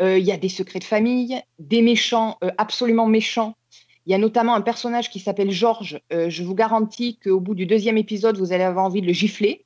Il 0.02 0.20
y 0.20 0.32
a 0.32 0.38
des 0.38 0.48
secrets 0.48 0.80
de 0.80 0.86
famille, 0.86 1.42
des 1.60 1.82
méchants 1.82 2.38
absolument 2.58 3.06
méchants. 3.06 3.58
Il 4.06 4.12
y 4.12 4.16
a 4.16 4.18
notamment 4.18 4.56
un 4.56 4.62
personnage 4.62 5.10
qui 5.10 5.20
s'appelle 5.20 5.52
Georges. 5.52 6.00
Euh, 6.14 6.30
je 6.30 6.44
vous 6.44 6.56
garantis 6.56 7.18
qu'au 7.18 7.40
bout 7.40 7.56
du 7.56 7.66
deuxième 7.66 7.98
épisode, 7.98 8.38
vous 8.38 8.54
allez 8.54 8.64
avoir 8.64 8.86
envie 8.86 9.02
de 9.02 9.08
le 9.08 9.14
gifler. 9.14 9.66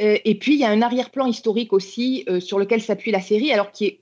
Euh, 0.00 0.18
et 0.24 0.34
puis, 0.36 0.54
il 0.54 0.60
y 0.60 0.64
a 0.64 0.70
un 0.70 0.82
arrière-plan 0.82 1.26
historique 1.26 1.72
aussi 1.72 2.24
euh, 2.28 2.40
sur 2.40 2.58
lequel 2.58 2.82
s'appuie 2.82 3.12
la 3.12 3.20
série, 3.20 3.52
alors 3.52 3.70
qui 3.70 3.86
est 3.86 4.00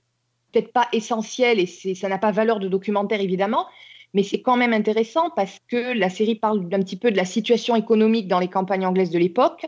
peut-être 0.51 0.71
pas 0.71 0.87
essentiel 0.91 1.59
et 1.59 1.65
ça 1.65 2.09
n'a 2.09 2.17
pas 2.17 2.31
valeur 2.31 2.59
de 2.59 2.67
documentaire 2.67 3.19
évidemment, 3.19 3.65
mais 4.13 4.21
c'est 4.21 4.41
quand 4.41 4.55
même 4.55 4.71
intéressant 4.71 5.31
parce 5.31 5.57
que 5.67 5.97
la 5.97 6.11
série 6.11 6.35
parle 6.35 6.69
d'un 6.69 6.79
petit 6.79 6.95
peu 6.95 7.09
de 7.09 7.17
la 7.17 7.25
situation 7.25 7.75
économique 7.75 8.27
dans 8.27 8.39
les 8.39 8.47
campagnes 8.47 8.85
anglaises 8.85 9.09
de 9.09 9.17
l'époque, 9.17 9.65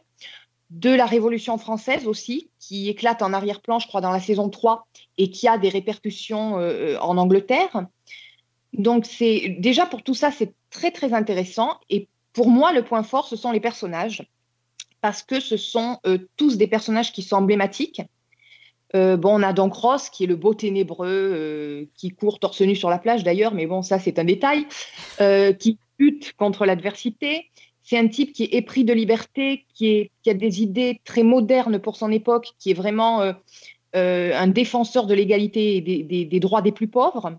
de 0.69 0.91
la 0.91 1.07
Révolution 1.07 1.57
française 1.57 2.07
aussi, 2.07 2.51
qui 2.59 2.87
éclate 2.87 3.23
en 3.23 3.33
arrière-plan, 3.33 3.79
je 3.79 3.87
crois, 3.87 4.01
dans 4.01 4.11
la 4.11 4.19
saison 4.19 4.49
3 4.49 4.87
et 5.17 5.31
qui 5.31 5.47
a 5.47 5.57
des 5.57 5.69
répercussions 5.69 6.55
en 7.01 7.17
Angleterre. 7.17 7.87
Donc, 8.77 9.05
c'est 9.05 9.55
déjà 9.59 9.85
pour 9.85 10.03
tout 10.03 10.13
ça, 10.13 10.31
c'est 10.31 10.53
très, 10.69 10.91
très 10.91 11.13
intéressant. 11.13 11.79
Et 11.89 12.07
pour 12.33 12.49
moi, 12.49 12.73
le 12.73 12.83
point 12.83 13.03
fort, 13.03 13.27
ce 13.27 13.35
sont 13.35 13.51
les 13.51 13.59
personnages, 13.59 14.27
parce 15.01 15.23
que 15.23 15.39
ce 15.39 15.57
sont 15.57 15.99
euh, 16.05 16.17
tous 16.35 16.57
des 16.57 16.67
personnages 16.67 17.11
qui 17.13 17.21
sont 17.21 17.37
emblématiques. 17.37 18.01
Euh, 18.95 19.17
bon, 19.17 19.39
on 19.39 19.43
a 19.43 19.53
donc 19.53 19.73
Ross, 19.73 20.09
qui 20.09 20.25
est 20.25 20.27
le 20.27 20.35
beau 20.35 20.53
ténébreux, 20.53 21.07
euh, 21.07 21.85
qui 21.95 22.09
court 22.09 22.39
torse 22.39 22.61
nu 22.61 22.75
sur 22.75 22.89
la 22.89 22.99
plage 22.99 23.23
d'ailleurs, 23.23 23.53
mais 23.53 23.65
bon, 23.65 23.81
ça, 23.81 23.99
c'est 23.99 24.19
un 24.19 24.25
détail, 24.25 24.67
qui 25.59 25.77
lutte 25.97 26.33
contre 26.33 26.65
l'adversité. 26.65 27.49
C'est 27.83 27.97
un 27.97 28.07
type 28.07 28.33
qui 28.33 28.43
est 28.43 28.53
épris 28.53 28.83
de 28.83 28.93
liberté, 28.93 29.65
qui, 29.73 30.09
a 30.27 30.33
des 30.33 30.61
idées 30.61 30.99
très 31.05 31.23
modernes 31.23 31.79
pour 31.79 31.95
son 31.95 32.11
époque, 32.11 32.49
qui 32.59 32.71
est 32.71 32.73
vraiment 32.73 33.33
un 33.93 34.47
défenseur 34.47 35.05
de 35.05 35.13
l'égalité 35.13 35.77
et 35.77 36.25
des 36.25 36.39
droits 36.39 36.61
des 36.61 36.71
plus 36.71 36.87
pauvres. 36.87 37.37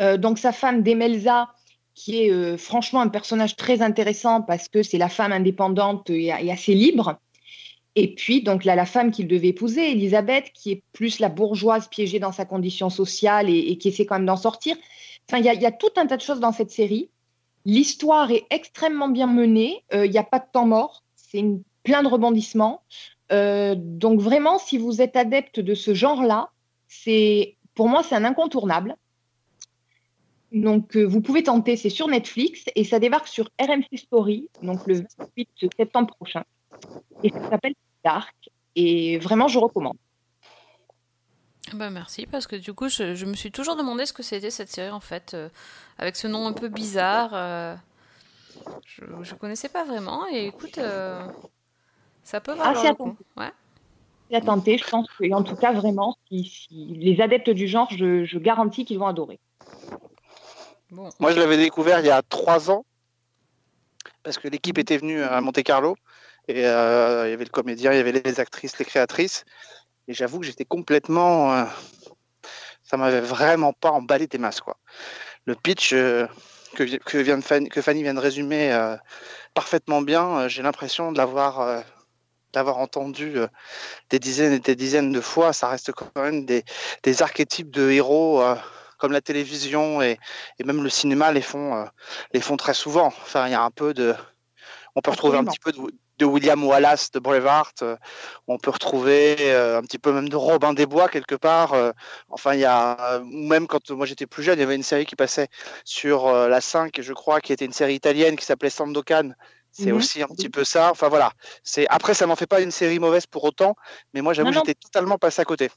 Euh, 0.00 0.16
donc 0.16 0.38
sa 0.38 0.52
femme 0.52 0.82
Demelza, 0.82 1.48
qui 1.94 2.22
est 2.22 2.30
euh, 2.32 2.56
franchement 2.56 3.00
un 3.00 3.08
personnage 3.08 3.56
très 3.56 3.82
intéressant 3.82 4.42
parce 4.42 4.68
que 4.68 4.82
c'est 4.82 4.98
la 4.98 5.08
femme 5.08 5.32
indépendante 5.32 6.08
et, 6.10 6.32
assez 6.32 6.74
libre. 6.74 7.18
Et 7.96 8.14
puis 8.14 8.42
donc 8.42 8.64
là, 8.64 8.76
la 8.76 8.86
femme 8.86 9.10
qu'il 9.10 9.26
devait 9.26 9.48
épouser, 9.48 9.90
Elisabeth, 9.92 10.52
qui 10.54 10.72
est 10.72 10.82
plus 10.92 11.18
la 11.18 11.28
bourgeoise 11.28 11.88
piégée 11.88 12.18
dans 12.18 12.32
sa 12.32 12.44
condition 12.44 12.88
sociale 12.88 13.50
et, 13.50 13.76
qui 13.78 13.88
essaie 13.88 14.06
quand 14.06 14.14
même 14.16 14.26
d'en 14.26 14.36
sortir. 14.36 14.76
Enfin, 15.28 15.38
il 15.38 15.44
y, 15.44 15.66
a- 15.66 15.72
tout 15.72 15.90
un 15.96 16.06
tas 16.06 16.16
de 16.16 16.22
choses 16.22 16.40
dans 16.40 16.52
cette 16.52 16.70
série. 16.70 17.10
L'histoire 17.64 18.30
est 18.30 18.46
extrêmement 18.50 19.08
bien 19.08 19.26
menée. 19.26 19.84
Euh, 19.92 20.06
Il 20.06 20.10
n'y 20.12 20.18
a 20.18 20.24
pas 20.24 20.38
de 20.38 20.46
temps 20.50 20.66
mort. 20.66 21.04
C'est 21.16 21.44
plein 21.82 22.02
de 22.02 22.08
rebondissements. 22.08 22.82
Euh, 23.32 23.74
donc 23.76 24.20
vraiment, 24.20 24.58
si 24.58 24.78
vous 24.78 25.02
êtes 25.02 25.16
adepte 25.16 25.60
de 25.60 25.74
ce 25.74 25.94
genre-là, 25.94 26.50
c'est 26.88 27.56
pour 27.74 27.88
moi 27.88 28.02
c'est 28.02 28.14
un 28.14 28.24
incontournable. 28.24 28.96
Donc 30.52 30.96
euh, 30.96 31.04
vous 31.04 31.20
pouvez 31.20 31.42
tenter, 31.44 31.76
c'est 31.76 31.90
sur 31.90 32.08
Netflix 32.08 32.64
et 32.74 32.84
ça 32.84 32.98
débarque 32.98 33.28
sur 33.28 33.48
RMC 33.60 33.96
Story, 33.96 34.48
donc 34.62 34.86
le 34.86 35.04
28 35.18 35.48
septembre 35.76 36.14
prochain. 36.16 36.42
Et 37.22 37.30
ça 37.30 37.50
s'appelle 37.50 37.74
Dark 38.04 38.34
et 38.76 39.18
vraiment 39.18 39.48
je 39.48 39.58
recommande. 39.58 39.96
Bah 41.74 41.90
merci, 41.90 42.26
parce 42.26 42.46
que 42.46 42.56
du 42.56 42.72
coup, 42.72 42.88
je, 42.88 43.14
je 43.14 43.26
me 43.26 43.34
suis 43.34 43.52
toujours 43.52 43.76
demandé 43.76 44.04
ce 44.06 44.12
que 44.12 44.22
c'était 44.22 44.50
cette 44.50 44.70
série 44.70 44.90
en 44.90 44.98
fait, 45.00 45.34
euh, 45.34 45.48
avec 45.98 46.16
ce 46.16 46.26
nom 46.26 46.46
un 46.46 46.52
peu 46.52 46.68
bizarre. 46.68 47.30
euh, 47.34 47.76
je, 48.86 49.04
je 49.22 49.34
connaissais 49.34 49.68
pas 49.68 49.84
vraiment, 49.84 50.26
et 50.32 50.46
écoute, 50.46 50.78
ça 52.22 52.40
peut 52.40 52.54
Ah, 52.58 52.72
valoir 52.72 52.76
c'est 52.82 52.88
le 52.88 52.92
à 52.92 52.94
coup. 52.94 53.16
Ouais. 53.36 53.52
À 54.32 54.40
tenter, 54.40 54.78
je 54.78 54.86
pense 54.88 55.08
et 55.20 55.34
en 55.34 55.42
tout 55.42 55.56
cas 55.56 55.72
vraiment, 55.72 56.16
si, 56.28 56.44
si 56.44 56.68
les 56.96 57.20
adeptes 57.20 57.50
du 57.50 57.66
genre, 57.66 57.88
je, 57.90 58.24
je 58.24 58.38
garantis 58.38 58.84
qu'ils 58.84 58.98
vont 58.98 59.06
adorer. 59.06 59.40
Moi, 60.90 61.32
je 61.32 61.38
l'avais 61.38 61.56
découvert 61.56 62.00
il 62.00 62.06
y 62.06 62.10
a 62.10 62.22
trois 62.22 62.70
ans 62.70 62.84
parce 64.22 64.38
que 64.38 64.48
l'équipe 64.48 64.78
était 64.78 64.98
venue 64.98 65.22
à 65.22 65.40
Monte 65.40 65.62
Carlo 65.62 65.96
et 66.48 66.66
euh, 66.66 67.28
il 67.28 67.30
y 67.30 67.34
avait 67.34 67.44
le 67.44 67.50
comédien, 67.50 67.92
il 67.92 67.96
y 67.96 68.00
avait 68.00 68.12
les 68.12 68.40
actrices, 68.40 68.78
les 68.78 68.84
créatrices. 68.84 69.44
Et 70.08 70.14
j'avoue 70.14 70.40
que 70.40 70.46
j'étais 70.46 70.64
complètement. 70.64 71.54
euh, 71.54 71.64
ça 72.82 72.96
m'avait 72.96 73.20
vraiment 73.20 73.72
pas 73.72 73.90
emballé 73.90 74.26
des 74.26 74.38
masses. 74.38 74.60
Quoi. 74.60 74.76
Le 75.44 75.54
pitch 75.54 75.92
euh, 75.92 76.26
que, 76.74 76.82
que, 76.82 77.18
vient 77.18 77.38
de 77.38 77.44
Fanny, 77.44 77.68
que 77.68 77.80
Fanny 77.80 78.02
vient 78.02 78.14
de 78.14 78.20
résumer 78.20 78.72
euh, 78.72 78.96
parfaitement 79.54 80.02
bien, 80.02 80.48
j'ai 80.48 80.62
l'impression 80.62 81.12
de 81.12 81.18
l'avoir 81.18 81.84
entendu 82.78 83.36
des 84.10 84.18
dizaines 84.18 84.54
et 84.54 84.58
des 84.58 84.74
dizaines 84.74 85.12
de 85.12 85.20
fois, 85.20 85.52
ça 85.52 85.68
reste 85.68 85.92
quand 85.92 86.10
même 86.16 86.44
des, 86.44 86.64
des 87.04 87.22
archétypes 87.22 87.70
de 87.70 87.90
héros 87.90 88.42
comme 89.00 89.12
la 89.12 89.20
télévision 89.20 90.02
et, 90.02 90.18
et, 90.58 90.64
même 90.64 90.82
le 90.82 90.88
cinéma 90.88 91.32
les 91.32 91.42
font, 91.42 91.74
euh, 91.74 91.84
les 92.32 92.40
font 92.40 92.56
très 92.56 92.74
souvent. 92.74 93.06
Enfin, 93.06 93.46
il 93.46 93.52
y 93.52 93.54
a 93.54 93.62
un 93.62 93.70
peu 93.70 93.94
de. 93.94 94.14
On 94.94 95.00
peut 95.00 95.10
retrouver 95.10 95.38
Absolument. 95.38 95.50
un 95.50 95.52
petit 95.52 95.60
peu 95.60 95.72
de, 95.72 95.94
de, 96.18 96.24
William 96.24 96.64
Wallace 96.64 97.10
de 97.12 97.18
Braveheart. 97.18 97.84
on 98.48 98.58
peut 98.58 98.70
retrouver 98.70 99.52
un 99.52 99.82
petit 99.82 99.98
peu 99.98 100.12
même 100.12 100.28
de 100.28 100.36
Robin 100.36 100.74
des 100.74 100.86
Bois 100.86 101.08
quelque 101.08 101.36
part. 101.36 101.74
enfin, 102.28 102.54
il 102.54 102.60
y 102.60 102.64
a. 102.64 103.20
Même 103.24 103.66
quand 103.66 103.90
moi 103.90 104.06
j'étais 104.06 104.26
plus 104.26 104.42
jeune, 104.42 104.58
il 104.58 104.60
y 104.60 104.64
avait 104.64 104.76
une 104.76 104.82
série 104.82 105.06
qui 105.06 105.16
passait 105.16 105.48
sur 105.84 106.30
la 106.32 106.60
5, 106.60 107.00
je 107.00 107.12
crois, 107.12 107.40
qui 107.40 107.52
était 107.52 107.64
une 107.64 107.72
série 107.72 107.94
italienne 107.94 108.36
qui 108.36 108.44
s'appelait 108.44 108.70
Sandokan 108.70 109.32
c'est 109.72 109.92
mmh. 109.92 109.96
aussi 109.96 110.22
un 110.22 110.26
petit 110.26 110.48
peu 110.48 110.64
ça. 110.64 110.90
Enfin 110.90 111.08
voilà. 111.08 111.32
C'est 111.62 111.86
après 111.88 112.14
ça 112.14 112.26
n'en 112.26 112.36
fait 112.36 112.46
pas 112.46 112.60
une 112.60 112.70
série 112.70 112.98
mauvaise 112.98 113.26
pour 113.26 113.44
autant, 113.44 113.74
mais 114.14 114.20
moi 114.20 114.32
j'avoue 114.32 114.52
j'étais 114.52 114.74
totalement 114.74 115.18
passé 115.18 115.40
à 115.40 115.44
côté. 115.44 115.70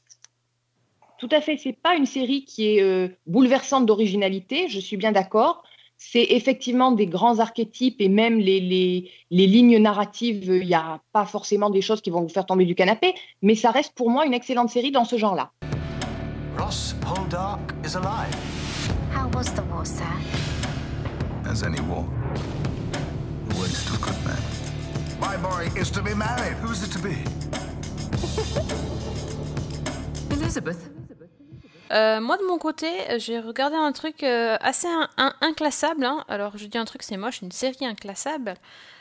Tout 1.18 1.28
à 1.30 1.40
fait. 1.40 1.56
C'est 1.56 1.72
pas 1.72 1.94
une 1.94 2.06
série 2.06 2.44
qui 2.44 2.76
est 2.76 2.82
euh, 2.82 3.08
bouleversante 3.26 3.86
d'originalité. 3.86 4.68
Je 4.68 4.80
suis 4.80 4.96
bien 4.96 5.12
d'accord. 5.12 5.62
C'est 5.96 6.24
effectivement 6.30 6.92
des 6.92 7.06
grands 7.06 7.38
archétypes 7.38 8.00
et 8.00 8.08
même 8.08 8.38
les, 8.38 8.60
les, 8.60 9.10
les 9.30 9.46
lignes 9.46 9.78
narratives. 9.78 10.44
Il 10.44 10.66
n'y 10.66 10.74
a 10.74 11.00
pas 11.12 11.24
forcément 11.24 11.70
des 11.70 11.80
choses 11.80 12.00
qui 12.00 12.10
vont 12.10 12.20
vous 12.20 12.28
faire 12.28 12.46
tomber 12.46 12.64
du 12.64 12.74
canapé, 12.74 13.14
mais 13.42 13.54
ça 13.54 13.70
reste 13.70 13.94
pour 13.94 14.10
moi 14.10 14.26
une 14.26 14.34
excellente 14.34 14.70
série 14.70 14.90
dans 14.90 15.04
ce 15.04 15.16
genre-là. 15.16 15.52
Ross 16.58 16.94
Poldark 17.00 17.60
is 17.84 17.96
alive. 17.96 18.34
How 19.14 19.30
was 19.34 19.54
the 19.54 19.62
war, 19.70 19.86
sir? 19.86 20.04
As 21.48 21.62
any 21.62 21.80
war. 21.80 22.04
waste 23.60 23.88
of 23.90 24.00
good 24.00 24.24
men. 24.24 24.42
My 25.20 25.36
boy 25.36 25.70
is 25.76 25.90
to 25.92 26.02
be 26.02 26.14
married. 26.14 26.54
Who's 26.54 26.82
it 26.82 26.90
to 26.92 26.98
be? 26.98 27.16
Elizabeth. 30.34 30.90
Euh, 31.94 32.20
moi 32.20 32.36
de 32.36 32.44
mon 32.44 32.58
côté, 32.58 32.88
j'ai 33.18 33.38
regardé 33.38 33.76
un 33.76 33.92
truc 33.92 34.22
euh, 34.22 34.56
assez 34.60 34.88
inclassable. 35.40 36.04
Hein. 36.04 36.24
Alors 36.28 36.56
je 36.56 36.66
dis 36.66 36.78
un 36.78 36.84
truc, 36.84 37.02
c'est 37.02 37.16
moche, 37.16 37.40
une 37.40 37.52
série 37.52 37.86
inclassable 37.86 38.54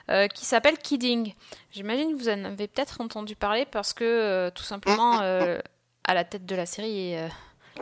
euh, 0.09 0.27
qui 0.27 0.45
s'appelle 0.45 0.77
Kidding. 0.77 1.33
J'imagine 1.71 2.11
que 2.11 2.17
vous 2.17 2.27
en 2.27 2.43
avez 2.43 2.67
peut-être 2.67 2.99
entendu 2.99 3.37
parler 3.37 3.65
parce 3.65 3.93
que 3.93 4.03
euh, 4.03 4.51
tout 4.51 4.63
simplement 4.63 5.21
euh, 5.21 5.59
à 6.03 6.13
la 6.13 6.25
tête 6.25 6.45
de 6.45 6.55
la 6.55 6.65
série, 6.65 7.15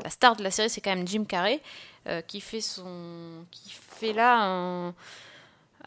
la 0.04 0.10
star 0.12 0.36
de 0.36 0.44
la 0.44 0.52
série, 0.52 0.70
c'est 0.70 0.82
quand 0.82 0.96
même 0.96 1.08
Jim 1.08 1.26
Carrey 1.26 1.62
qui 2.28 2.42
fait 2.42 2.62
son, 2.62 3.46
qui 3.50 3.72
fait 3.72 4.14
là 4.14 4.38
un 4.40 4.94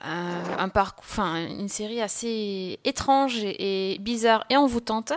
un, 0.05 0.59
un 0.59 0.68
parcours, 0.68 1.05
enfin 1.09 1.46
une 1.46 1.68
série 1.68 2.00
assez 2.00 2.78
étrange 2.84 3.38
et, 3.42 3.98
bizarre 4.00 4.44
et 4.50 4.57
envoûtante. 4.57 5.12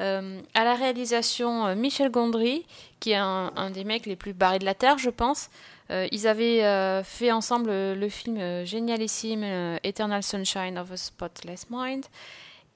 Euh, 0.00 0.40
à 0.54 0.64
la 0.64 0.74
réalisation, 0.74 1.66
euh, 1.66 1.74
Michel 1.74 2.10
Gondry, 2.10 2.66
qui 3.00 3.12
est 3.12 3.16
un, 3.16 3.70
des 3.70 3.84
mecs 3.84 4.06
les 4.06 4.16
plus 4.16 4.32
barrés 4.32 4.58
de 4.58 4.64
la 4.64 4.74
terre, 4.74 4.98
je 4.98 5.10
pense. 5.10 5.48
Euh, 5.90 6.08
ils 6.10 6.26
avaient 6.26 6.64
euh, 6.64 7.04
fait 7.04 7.30
ensemble 7.30 7.70
le 7.70 8.08
film 8.08 8.38
euh, 8.38 8.64
génialissime 8.64 9.44
Eternal 9.84 10.22
Sunshine 10.22 10.78
of 10.78 10.90
a 10.90 10.96
Spotless 10.96 11.66
Mind. 11.70 12.04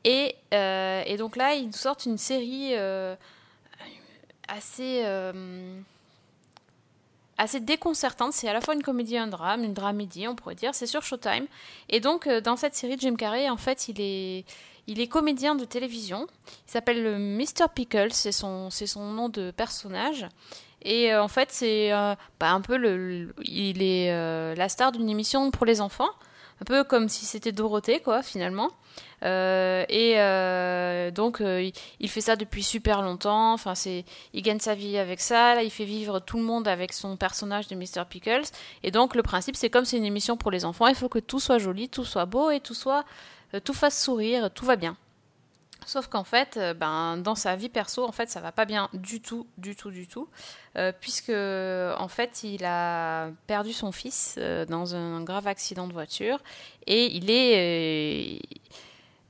Et, 0.04 0.34
et, 0.52 1.16
donc 1.18 1.36
là, 1.36 1.54
ils 1.54 1.74
sortent 1.76 2.06
une 2.06 2.16
série 2.16 2.74
assez 4.48 5.04
assez 7.40 7.60
déconcertante. 7.60 8.32
C'est 8.32 8.48
à 8.48 8.52
la 8.52 8.60
fois 8.60 8.74
une 8.74 8.82
comédie 8.82 9.14
et 9.14 9.18
un 9.18 9.26
drame, 9.26 9.64
une 9.64 9.74
dramédie, 9.74 10.28
on 10.28 10.34
pourrait 10.34 10.54
dire. 10.54 10.74
C'est 10.74 10.86
sur 10.86 11.02
Showtime. 11.02 11.46
Et 11.88 12.00
donc, 12.00 12.26
euh, 12.26 12.40
dans 12.40 12.56
cette 12.56 12.74
série, 12.74 12.96
Jim 12.98 13.16
Carrey, 13.16 13.48
en 13.48 13.56
fait, 13.56 13.88
il 13.88 14.00
est, 14.00 14.44
il 14.86 15.00
est 15.00 15.08
comédien 15.08 15.54
de 15.54 15.64
télévision. 15.64 16.26
Il 16.66 16.70
s'appelle 16.70 17.18
Mr. 17.18 17.68
Pickles, 17.74 18.12
c'est 18.12 18.32
son, 18.32 18.70
c'est 18.70 18.86
son 18.86 19.12
nom 19.12 19.28
de 19.28 19.50
personnage. 19.50 20.26
Et 20.82 21.12
euh, 21.12 21.22
en 21.22 21.28
fait, 21.28 21.50
c'est 21.50 21.92
euh, 21.92 22.14
bah, 22.38 22.52
un 22.52 22.60
peu 22.60 22.76
le, 22.76 23.34
il 23.42 23.82
est 23.82 24.10
euh, 24.10 24.54
la 24.54 24.68
star 24.68 24.92
d'une 24.92 25.08
émission 25.08 25.50
pour 25.50 25.66
les 25.66 25.80
enfants, 25.80 26.10
un 26.60 26.64
peu 26.64 26.84
comme 26.84 27.08
si 27.08 27.24
c'était 27.24 27.52
Dorothée, 27.52 28.00
quoi, 28.00 28.22
finalement. 28.22 28.70
Euh, 29.22 29.84
et 29.88 30.14
euh, 30.18 31.10
donc, 31.10 31.40
euh, 31.40 31.70
il, 32.00 32.08
fait 32.08 32.20
ça 32.20 32.36
depuis 32.36 32.62
super 32.62 33.02
longtemps. 33.02 33.52
Enfin, 33.52 33.74
c'est, 33.74 34.04
il 34.32 34.42
gagne 34.42 34.58
sa 34.58 34.74
vie 34.74 34.98
avec 34.98 35.20
ça. 35.20 35.54
Là, 35.54 35.62
il 35.62 35.70
fait 35.70 35.84
vivre 35.84 36.20
tout 36.20 36.36
le 36.36 36.42
monde 36.42 36.68
avec 36.68 36.92
son 36.92 37.16
personnage 37.16 37.68
de 37.68 37.76
Mr. 37.76 38.04
Pickles. 38.08 38.48
Et 38.82 38.90
donc, 38.90 39.14
le 39.14 39.22
principe, 39.22 39.56
c'est 39.56 39.70
comme 39.70 39.84
c'est 39.84 39.96
une 39.96 40.04
émission 40.04 40.36
pour 40.36 40.50
les 40.50 40.64
enfants, 40.64 40.86
il 40.86 40.94
faut 40.94 41.08
que 41.08 41.18
tout 41.18 41.40
soit 41.40 41.58
joli, 41.58 41.88
tout 41.88 42.04
soit 42.04 42.26
beau 42.26 42.50
et 42.50 42.60
tout 42.60 42.74
soit, 42.74 43.04
tout 43.64 43.74
fasse 43.74 44.00
sourire, 44.00 44.50
tout 44.50 44.64
va 44.64 44.76
bien. 44.76 44.96
Sauf 45.86 46.08
qu'en 46.08 46.24
fait, 46.24 46.56
euh, 46.56 46.74
ben, 46.74 47.16
dans 47.16 47.34
sa 47.34 47.56
vie 47.56 47.68
perso, 47.68 48.04
en 48.04 48.12
fait, 48.12 48.30
ça 48.30 48.40
va 48.40 48.52
pas 48.52 48.64
bien 48.64 48.88
du 48.92 49.20
tout, 49.20 49.46
du 49.58 49.74
tout, 49.74 49.90
du 49.90 50.06
tout, 50.06 50.28
euh, 50.76 50.92
puisque 50.98 51.30
en 51.30 52.08
fait, 52.08 52.42
il 52.44 52.64
a 52.64 53.30
perdu 53.46 53.72
son 53.72 53.92
fils 53.92 54.36
euh, 54.38 54.64
dans 54.66 54.94
un 54.94 55.22
grave 55.22 55.46
accident 55.46 55.86
de 55.86 55.92
voiture 55.92 56.38
et 56.86 57.06
il 57.16 57.30
est, 57.30 58.36
euh, 58.36 58.38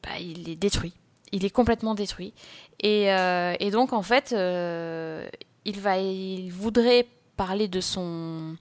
bah, 0.03 0.19
il 0.21 0.49
est 0.49 0.57
détruit. 0.57 0.95
Il 1.33 1.45
est 1.45 1.51
complètement 1.51 1.95
détruit. 1.95 2.35
Et, 2.81 3.13
euh, 3.13 3.55
et 3.61 3.71
donc, 3.71 3.93
en 3.93 4.03
fait, 4.03 4.33
il 4.33 5.81
va, 5.81 5.99
il 5.99 6.51
voudrait 6.51 7.07
parler 7.37 7.69
de 7.69 7.81
son, 7.81 8.57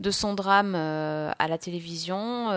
de 0.00 0.10
son 0.10 0.32
drame 0.32 0.74
à 0.74 1.48
la 1.48 1.58
télévision 1.58 2.50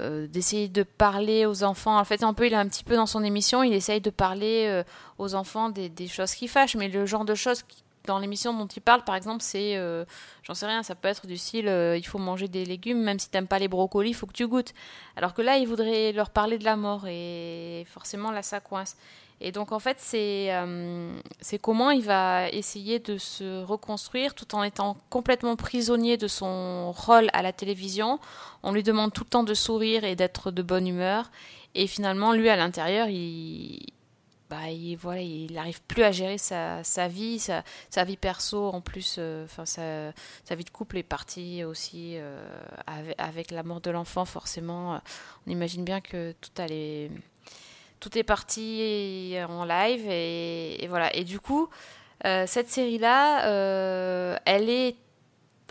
euh, 0.00 0.26
d'essayer 0.26 0.68
de 0.68 0.82
parler 0.82 1.46
aux 1.46 1.62
enfants. 1.62 1.98
En 1.98 2.04
fait, 2.04 2.22
un 2.22 2.34
peu, 2.34 2.46
il 2.46 2.52
est 2.52 2.56
un 2.56 2.68
petit 2.68 2.84
peu 2.84 2.96
dans 2.96 3.06
son 3.06 3.22
émission, 3.22 3.62
il 3.62 3.72
essaye 3.72 4.00
de 4.00 4.10
parler 4.10 4.66
euh, 4.66 4.82
aux 5.18 5.34
enfants 5.34 5.68
des, 5.68 6.08
choses 6.08 6.34
qui 6.34 6.48
fâchent, 6.48 6.76
mais 6.76 6.88
le 6.88 7.06
genre 7.06 7.24
de 7.24 7.34
choses 7.34 7.62
qui, 7.62 7.84
dans 8.06 8.18
l'émission 8.18 8.54
dont 8.54 8.66
il 8.66 8.80
parle, 8.80 9.04
par 9.04 9.14
exemple, 9.14 9.42
c'est, 9.42 9.76
euh, 9.76 10.04
j'en 10.42 10.54
sais 10.54 10.66
rien, 10.66 10.82
ça 10.82 10.94
peut 10.94 11.08
être 11.08 11.26
du 11.26 11.36
style, 11.36 11.66
il 11.96 12.06
faut 12.06 12.18
manger 12.18 12.48
des 12.48 12.64
légumes, 12.64 13.02
même 13.02 13.18
si 13.18 13.28
t'aimes 13.28 13.46
pas 13.46 13.58
les 13.58 13.68
brocolis, 13.68 14.10
il 14.10 14.14
faut 14.14 14.26
que 14.26 14.32
tu 14.32 14.48
goûtes. 14.48 14.72
Alors 15.16 15.34
que 15.34 15.42
là, 15.42 15.58
il 15.58 15.68
voudrait 15.68 16.12
leur 16.12 16.30
parler 16.30 16.58
de 16.58 16.64
la 16.64 16.76
mort, 16.76 17.06
et 17.06 17.86
forcément, 17.88 18.30
là, 18.30 18.42
ça 18.42 18.60
coince. 18.60 18.96
Et 19.40 19.52
donc, 19.52 19.72
en 19.72 19.78
fait, 19.78 19.96
c'est 19.98 20.48
euh, 20.50 21.18
comment 21.62 21.90
il 21.90 22.02
va 22.02 22.50
essayer 22.50 22.98
de 22.98 23.16
se 23.16 23.62
reconstruire 23.62 24.34
tout 24.34 24.54
en 24.54 24.62
étant 24.62 24.98
complètement 25.08 25.56
prisonnier 25.56 26.18
de 26.18 26.28
son 26.28 26.92
rôle 26.92 27.28
à 27.32 27.40
la 27.40 27.52
télévision. 27.52 28.18
On 28.62 28.72
lui 28.72 28.82
demande 28.82 29.12
tout 29.12 29.24
le 29.24 29.30
temps 29.30 29.44
de 29.44 29.54
sourire 29.54 30.04
et 30.04 30.14
d'être 30.14 30.50
de 30.50 30.62
bonne 30.62 30.86
humeur. 30.86 31.30
Et 31.74 31.86
finalement, 31.86 32.32
lui, 32.32 32.50
à 32.50 32.56
l'intérieur, 32.56 33.08
il, 33.08 33.86
bah, 34.50 34.68
il, 34.68 34.96
voilà, 34.96 35.22
il 35.22 35.52
n'arrive 35.52 35.80
plus 35.82 36.02
à 36.02 36.10
gérer 36.10 36.36
sa, 36.36 36.82
sa 36.82 37.06
vie, 37.06 37.38
sa, 37.38 37.62
sa, 37.88 38.02
vie 38.02 38.16
perso 38.16 38.68
en 38.68 38.80
plus, 38.80 39.12
enfin 39.44 39.62
euh, 39.78 40.10
sa, 40.10 40.48
sa, 40.48 40.54
vie 40.56 40.64
de 40.64 40.70
couple 40.70 40.98
est 40.98 41.04
partie 41.04 41.62
aussi 41.62 42.16
euh, 42.16 42.44
avec, 43.16 43.52
la 43.52 43.62
mort 43.62 43.80
de 43.80 43.92
l'enfant, 43.92 44.24
forcément. 44.24 45.00
On 45.46 45.50
imagine 45.50 45.84
bien 45.84 46.00
que 46.00 46.34
tout 46.40 46.50
allait, 46.60 47.12
tout 48.00 48.16
est 48.18 48.22
parti 48.22 49.34
en 49.48 49.64
live 49.64 50.08
et, 50.08 50.86
voilà. 50.88 51.14
Et 51.14 51.24
du 51.24 51.38
coup, 51.38 51.68
euh, 52.26 52.44
cette 52.46 52.68
série-là, 52.68 53.46
euh, 53.46 54.36
elle 54.44 54.68
est, 54.68 54.96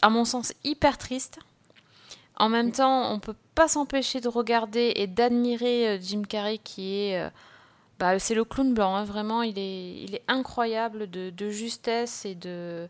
à 0.01 0.09
mon 0.09 0.25
sens, 0.25 0.53
hyper 0.63 0.97
triste. 0.97 1.39
En 2.37 2.47
même 2.47 2.71
temps, 2.71 3.11
on 3.11 3.19
peut 3.19 3.35
pas 3.53 3.67
s'empêcher 3.67 4.21
de 4.21 4.29
regarder 4.29 4.93
et 4.95 5.07
d'admirer 5.07 5.89
euh, 5.89 5.97
Jim 6.01 6.21
Carrey 6.23 6.57
qui 6.57 6.95
est 6.95 7.29
bah, 7.99 8.17
c'est 8.17 8.33
le 8.33 8.45
clown 8.45 8.73
blanc, 8.73 8.95
hein, 8.95 9.03
vraiment, 9.03 9.43
il 9.43 9.59
est, 9.59 10.23
incroyable 10.29 11.09
de, 11.09 11.49
justesse 11.49 12.25
et 12.25 12.33
de. 12.33 12.87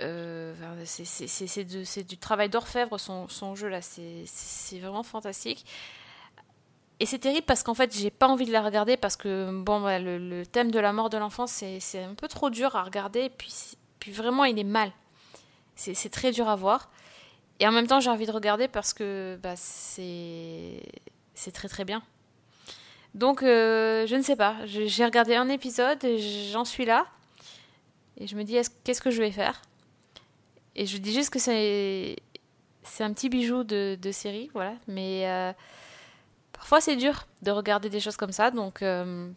Euh, 0.00 0.54
c'est 0.86 2.04
du 2.04 2.16
travail 2.16 2.48
d'orfèvre, 2.48 2.98
son, 2.98 3.54
jeu 3.54 3.68
là, 3.68 3.82
c'est 3.82 4.78
vraiment 4.78 5.02
fantastique. 5.02 5.66
Et 7.00 7.06
c'est 7.06 7.18
terrible 7.18 7.46
parce 7.46 7.62
qu'en 7.62 7.72
fait, 7.72 7.96
j'ai 7.96 8.10
pas 8.10 8.28
envie 8.28 8.44
de 8.44 8.52
la 8.52 8.60
regarder 8.60 8.98
parce 8.98 9.16
que 9.16 9.50
bon, 9.62 9.80
bah, 9.80 9.98
le, 9.98 10.44
thème 10.44 10.70
de 10.70 10.78
la 10.78 10.92
mort 10.92 11.08
de 11.08 11.16
l'enfant, 11.16 11.46
c'est 11.46 11.80
un 11.96 12.14
peu 12.14 12.28
trop 12.28 12.50
dur 12.50 12.76
à 12.76 12.82
regarder. 12.82 13.20
Et 13.20 13.30
puis, 13.30 14.12
vraiment, 14.12 14.44
il 14.44 14.58
est 14.58 14.64
mal. 14.64 14.92
C'est 15.74 16.10
très 16.10 16.30
dur 16.30 16.46
à 16.46 16.56
voir. 16.56 16.90
Et 17.58 17.66
en 17.66 17.72
même 17.72 17.86
temps, 17.86 18.00
j'ai 18.00 18.10
envie 18.10 18.26
de 18.26 18.32
regarder 18.32 18.68
parce 18.68 18.92
que 18.92 19.38
bah, 19.42 19.54
c'est 19.56 20.82
très 21.54 21.68
très 21.68 21.86
bien. 21.86 22.02
Donc, 23.14 23.42
euh, 23.42 24.06
je 24.06 24.14
ne 24.14 24.22
sais 24.22 24.36
pas. 24.36 24.56
J'ai 24.66 25.04
regardé 25.04 25.34
un 25.34 25.48
épisode 25.48 26.04
j'en 26.52 26.66
suis 26.66 26.84
là. 26.84 27.06
Et 28.18 28.26
je 28.26 28.36
me 28.36 28.44
dis, 28.44 28.58
qu'est-ce 28.84 29.00
que 29.00 29.10
je 29.10 29.22
vais 29.22 29.30
faire? 29.30 29.62
Et 30.76 30.84
je 30.84 30.98
dis 30.98 31.14
juste 31.14 31.30
que 31.30 31.38
c'est 31.38 32.16
un 33.00 33.12
petit 33.14 33.30
bijou 33.30 33.64
de, 33.64 33.98
de, 34.00 34.12
série, 34.12 34.50
voilà. 34.52 34.74
Mais 34.86 35.26
euh, 35.26 35.52
parfois, 36.60 36.80
c'est 36.80 36.96
dur 36.96 37.26
de 37.42 37.50
regarder 37.50 37.88
des 37.90 38.00
choses 38.00 38.16
comme 38.16 38.32
ça. 38.32 38.50
Donc, 38.52 38.82
euh, 38.82 39.28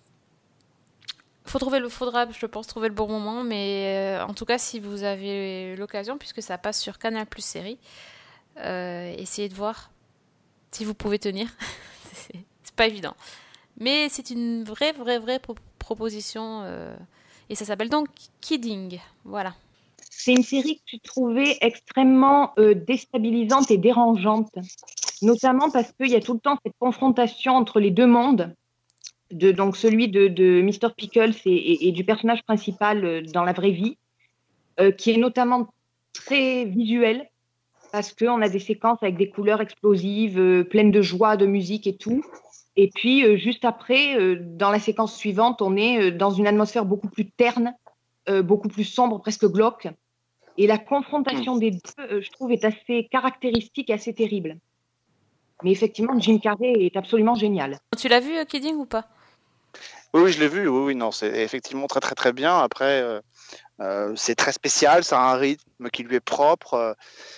faut 1.46 1.60
trouver 1.60 1.80
le, 1.80 1.90
faudra, 1.90 2.30
je 2.30 2.46
pense, 2.46 2.68
trouver 2.68 2.88
le 2.90 2.94
bon 2.94 3.08
moment. 3.08 3.44
Mais 3.44 4.18
euh, 4.20 4.26
en 4.26 4.34
tout 4.34 4.46
cas, 4.46 4.58
si 4.58 4.80
vous 4.80 5.04
avez 5.04 5.76
l'occasion, 5.76 6.18
puisque 6.18 6.42
ça 6.42 6.58
passe 6.58 6.80
sur 6.80 6.98
Canal 7.00 7.26
Plus 7.26 7.44
Série, 7.44 7.80
essayez 8.58 9.50
de 9.50 9.56
voir 9.56 9.90
si 10.72 10.86
vous 10.86 10.94
pouvez 10.94 11.20
tenir. 11.20 11.48
c'est 12.64 12.76
pas 12.76 12.88
évident. 12.88 13.16
Mais 13.80 14.08
c'est 14.10 14.30
une 14.30 14.64
vraie, 14.64 14.92
vraie, 14.92 15.20
vraie 15.20 15.40
pro- 15.40 15.56
proposition. 15.80 16.62
euh, 16.64 16.96
et 17.50 17.56
ça 17.56 17.66
s'appelle 17.66 17.90
donc 17.90 18.08
Kidding. 18.42 19.00
Voilà. 19.26 19.56
C'est 20.10 20.34
une 20.34 20.44
série 20.44 20.78
que 20.78 20.84
tu 20.86 21.00
trouvais 21.00 21.58
extrêmement 21.62 22.54
euh, 22.58 22.74
déstabilisante 22.76 23.72
et 23.72 23.78
dérangeante, 23.78 24.52
notamment 25.24 25.70
parce 25.72 25.92
qu'il 25.94 26.10
y 26.10 26.16
a 26.16 26.20
tout 26.20 26.34
le 26.34 26.40
temps 26.40 26.58
cette 26.64 26.76
confrontation 26.80 27.54
entre 27.56 27.80
les 27.80 27.92
deux 27.92 28.08
mondes, 28.08 28.54
de, 29.32 29.52
donc 29.52 29.76
celui 29.78 30.10
de, 30.10 30.28
de 30.28 30.62
Mr. 30.62 30.94
Pickles 30.96 31.34
et, 31.46 31.52
et- 31.56 31.88
et 31.88 31.92
du 31.92 32.04
personnage 32.04 32.44
principal 32.44 33.04
euh, 33.04 33.22
dans 33.34 33.44
la 33.44 33.54
vraie 33.54 33.72
vie, 33.72 33.98
euh, 34.80 34.92
qui 34.92 35.12
est 35.12 35.18
notamment 35.18 35.68
très 36.14 36.66
visuel, 36.66 37.28
parce 37.92 38.14
qu'on 38.14 38.42
a 38.42 38.50
des 38.50 38.60
séquences 38.60 39.00
avec 39.02 39.18
des 39.18 39.30
couleurs 39.30 39.62
explosives, 39.62 40.40
euh, 40.40 40.64
pleines 40.64 40.92
de 40.92 41.02
joie, 41.02 41.38
de 41.38 41.46
musique 41.46 41.88
et 41.88 41.96
tout. 41.96 42.24
Et 42.76 42.90
puis, 42.94 43.24
euh, 43.24 43.38
juste 43.38 43.66
après, 43.66 44.36
dans 44.36 44.72
la 44.72 44.80
séquence 44.80 45.16
suivante, 45.16 45.62
on 45.62 45.76
est 45.78 46.12
dans 46.12 46.32
une 46.32 46.48
atmosphère 46.48 46.86
beaucoup 46.86 47.08
plus 47.10 47.30
terne, 47.30 47.74
beaucoup 48.44 48.70
plus 48.70 48.86
sombre, 48.86 49.20
presque 49.20 49.46
glauque. 49.46 49.88
Et 50.58 50.66
la 50.66 50.78
confrontation 50.78 51.56
des 51.58 51.72
deux, 51.72 52.22
je 52.22 52.30
trouve, 52.32 52.52
est 52.52 52.64
assez 52.64 53.08
caractéristique 53.12 53.90
et 53.90 53.94
assez 53.94 54.14
terrible. 54.14 54.58
Mais 55.64 55.72
effectivement, 55.72 56.18
Jim 56.20 56.40
Carrey 56.40 56.74
est 56.80 56.98
absolument 56.98 57.36
génial. 57.36 57.80
Tu 57.98 58.08
l'as 58.08 58.20
vu, 58.20 58.38
euh, 58.38 58.46
Kidding, 58.46 58.76
ou 58.76 58.86
pas? 58.86 59.06
Oui, 60.14 60.22
oui, 60.24 60.32
je 60.32 60.40
l'ai 60.40 60.48
vu. 60.48 60.68
Oui, 60.68 60.84
oui, 60.86 60.96
non, 60.96 61.12
c'est 61.12 61.42
effectivement 61.42 61.88
très, 61.88 62.00
très, 62.00 62.16
très 62.16 62.34
bien. 62.34 62.60
Après, 62.60 63.02
euh, 63.02 63.20
euh, 63.82 64.14
c'est 64.16 64.36
très 64.36 64.52
spécial. 64.52 65.04
Ça 65.04 65.20
a 65.20 65.34
un 65.34 65.36
rythme 65.36 65.90
qui 65.92 66.04
lui 66.04 66.16
est 66.16 66.20
propre. 66.20 66.96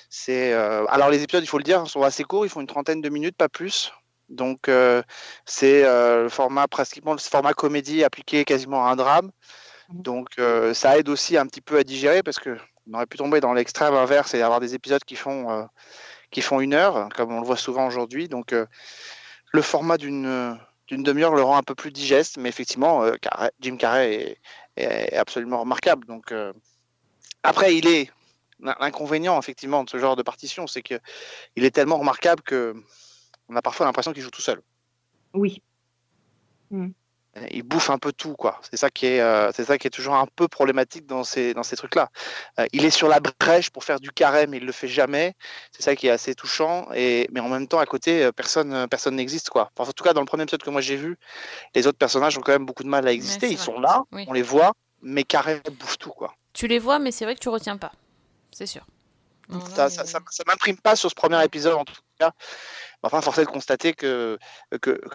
c'est 0.10 0.54
euh, 0.54 0.86
alors 0.88 1.10
les 1.10 1.24
épisodes, 1.24 1.44
il 1.44 1.48
faut 1.48 1.58
le 1.58 1.64
dire, 1.64 1.88
sont 1.88 2.02
assez 2.02 2.24
courts. 2.24 2.46
Ils 2.46 2.50
font 2.50 2.62
une 2.62 2.68
trentaine 2.68 3.02
de 3.02 3.10
minutes, 3.10 3.38
pas 3.38 3.50
plus. 3.50 3.92
Donc 4.30 4.70
euh, 4.70 5.02
c'est 5.46 5.84
euh, 5.86 6.24
le 6.24 6.30
format 6.30 6.68
pratiquement 6.68 7.14
le 7.14 7.20
format 7.20 7.54
comédie 7.54 8.04
appliqué 8.04 8.44
quasiment 8.46 8.88
à 8.88 8.92
un 8.92 8.96
drame. 8.96 9.32
Donc 9.90 10.30
euh, 10.40 10.74
ça 10.74 10.98
aide 10.98 11.10
aussi 11.10 11.38
un 11.38 11.46
petit 11.46 11.62
peu 11.62 11.78
à 11.78 11.84
digérer 11.84 12.24
parce 12.24 12.40
que 12.40 12.58
on 12.90 12.96
aurait 12.96 13.06
pu 13.06 13.18
tomber 13.18 13.40
dans 13.40 13.54
l'extrême 13.54 13.94
inverse 13.94 14.34
et 14.34 14.42
avoir 14.42 14.60
des 14.60 14.76
épisodes 14.76 15.04
qui 15.04 15.16
font 15.16 15.50
euh, 15.52 15.64
qui 16.36 16.42
font 16.42 16.60
une 16.60 16.74
heure, 16.74 17.08
comme 17.16 17.32
on 17.32 17.40
le 17.40 17.46
voit 17.46 17.56
souvent 17.56 17.88
aujourd'hui. 17.88 18.28
Donc 18.28 18.52
euh, 18.52 18.66
le 19.54 19.62
format 19.62 19.98
d'une 19.98 20.60
d'une 20.88 21.02
demi-heure 21.02 21.34
le 21.34 21.42
rend 21.42 21.56
un 21.56 21.64
peu 21.64 21.76
plus 21.76 21.92
digeste, 21.92 22.36
mais 22.38 22.50
effectivement, 22.50 23.04
euh, 23.04 23.16
Carrey- 23.16 23.52
Jim 23.62 23.78
Carrey 23.78 24.38
est, 24.76 25.16
absolument 25.16 25.62
remarquable. 25.62 26.06
Donc 26.06 26.34
euh, 26.34 26.52
après, 27.42 27.78
il 27.78 27.88
est 27.88 28.12
l'inconvénient 28.60 29.40
effectivement 29.40 29.86
de 29.86 29.90
ce 29.90 29.98
genre 29.98 30.18
de 30.18 30.24
partition, 30.24 30.68
c'est 30.68 30.84
que 30.84 31.00
il 31.56 31.64
est 31.64 31.72
tellement 31.72 32.00
remarquable 32.00 32.42
que 32.42 32.76
on 33.48 33.56
a 33.56 33.62
parfois 33.62 33.86
l'impression 33.86 34.12
qu'il 34.12 34.22
joue 34.22 34.30
tout 34.30 34.42
seul. 34.42 34.62
Oui. 35.34 35.64
Il 37.52 37.64
bouffe 37.64 37.90
un 37.90 37.98
peu 37.98 38.14
tout, 38.14 38.34
quoi. 38.34 38.62
C'est 38.70 38.78
ça 38.78 38.90
qui 38.90 39.08
est, 39.08 39.20
euh, 39.20 39.52
c'est 39.54 39.66
ça 39.66 39.78
qui 39.78 39.88
est 39.88 39.90
toujours 39.90 40.16
un 40.16 40.26
peu 40.38 40.48
problématique 40.48 41.06
dans 41.06 41.26
ces, 41.26 41.54
dans 41.54 41.64
ces 41.64 41.76
trucs-là. 41.76 42.10
Euh, 42.60 42.66
il 42.72 42.86
est 42.86 42.90
sur 42.90 43.10
la 43.10 43.20
brèche 43.20 43.70
pour 43.72 43.84
faire 43.84 44.00
du 44.00 44.12
carré, 44.12 44.48
mais 44.48 44.58
il 44.58 44.66
le 44.66 44.72
fait 44.72 44.88
jamais. 44.88 45.34
C'est 45.72 45.82
ça 45.84 45.96
qui 45.98 46.08
est 46.08 46.12
assez 46.12 46.34
touchant. 46.34 46.88
Et 46.96 47.28
mais 47.34 47.42
en 47.42 47.50
même 47.50 47.68
temps, 47.68 47.80
à 47.80 47.86
côté, 47.86 48.24
euh, 48.24 48.32
personne, 48.32 48.88
personne 48.88 49.16
n'existe, 49.16 49.50
quoi. 49.50 49.70
Enfin, 49.78 49.90
en 49.90 49.94
tout 49.94 50.04
cas, 50.04 50.14
dans 50.14 50.22
le 50.22 50.26
premier 50.28 50.44
épisode 50.44 50.64
que 50.64 50.70
moi 50.70 50.80
j'ai 50.82 50.96
vu, 50.96 51.18
les 51.76 51.88
autres 51.88 51.98
personnages 51.98 52.38
ont 52.38 52.42
quand 52.42 52.54
même 52.54 52.66
beaucoup 52.66 52.84
de 52.84 52.90
mal 52.90 53.06
à 53.08 53.12
exister. 53.12 53.50
Ils 53.50 53.58
vrai. 53.58 53.66
sont 53.66 53.80
là, 53.82 54.04
Oui. 54.14 54.24
on 54.30 54.34
les 54.34 54.42
voit, 54.42 54.72
mais 55.02 55.24
carré 55.24 55.62
bouffe 55.80 55.98
tout, 55.98 56.12
quoi. 56.12 56.34
Tu 56.54 56.68
les 56.68 56.80
vois, 56.80 57.00
mais 57.00 57.12
c'est 57.12 57.26
vrai 57.26 57.36
que 57.36 57.42
tu 57.42 57.50
retiens 57.50 57.76
pas. 57.78 57.92
C'est 58.52 58.66
sûr. 58.66 58.86
Ça, 59.76 59.90
ça, 59.90 60.06
ça 60.06 60.20
m'imprime 60.48 60.78
pas 60.78 60.96
sur 60.96 61.10
ce 61.10 61.16
premier 61.16 61.44
épisode 61.44 61.76
en 61.76 61.84
tout 61.84 61.94
Enfin, 63.04 63.22
force 63.22 63.38
est 63.38 63.46
de 63.46 63.50
constater 63.50 63.94
que, 63.94 64.38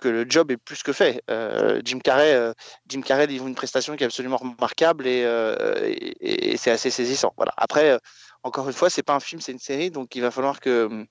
le 0.05 0.27
job 0.29 0.51
est 0.51 0.57
plus 0.57 0.83
que 0.83 0.93
fait. 0.93 1.23
Euh, 1.31 1.81
Jim 1.85 1.99
Carrey, 1.99 2.33
euh, 2.33 2.53
Jim 2.89 3.01
Carrey 3.01 3.27
livre 3.27 3.47
une 3.47 3.55
prestation 3.55 3.97
qui 3.97 4.05
est 4.05 4.07
absolument 4.07 4.37
remarquable 4.37 5.07
et, 5.07 5.25
euh, 5.25 5.93
c'est 6.57 6.71
assez 6.71 6.91
saisissant. 6.91 7.33
Voilà. 7.37 7.53
Après, 7.57 7.99
encore 8.43 8.69
une 8.69 8.75
fois, 8.75 8.91
c'est 8.91 9.03
pas 9.03 9.15
un 9.15 9.21
film, 9.21 9.41
c'est 9.41 9.53
une 9.53 9.59
série, 9.59 9.91
donc 9.91 10.15
il 10.15 10.23
va 10.23 10.31
falloir 10.31 10.61
qu'il 10.61 11.09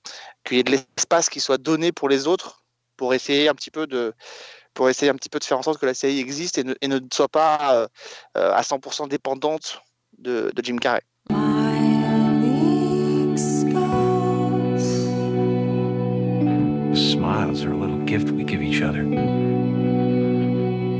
y 0.50 0.58
ait 0.58 0.62
de 0.62 0.70
l'espace 0.70 1.28
qui 1.28 1.40
soit 1.40 1.58
donné 1.58 1.92
pour 1.92 2.08
les 2.08 2.26
autres 2.26 2.64
pour 2.96 3.14
essayer 3.14 3.48
un 3.48 3.54
petit 3.54 3.70
peu 3.70 3.86
de 3.86 4.12
pour 4.74 4.88
essayer 4.88 5.10
un 5.10 5.16
petit 5.16 5.28
peu 5.28 5.38
de 5.38 5.44
faire 5.44 5.58
en 5.58 5.62
sorte 5.62 5.80
que 5.80 5.86
la 5.86 5.94
série 5.94 6.20
existe 6.20 6.58
et 6.58 6.64
ne, 6.64 6.74
ne 6.82 7.00
soit 7.12 7.28
pas 7.28 7.88
à 8.34 8.62
100% 8.62 9.08
dépendante 9.08 9.82
de 10.18 10.52
Jim 10.62 10.76
Carrey. 10.76 11.02
Gift 18.10 18.30
we 18.32 18.42
give 18.42 18.60
each 18.60 18.82
other. 18.82 19.04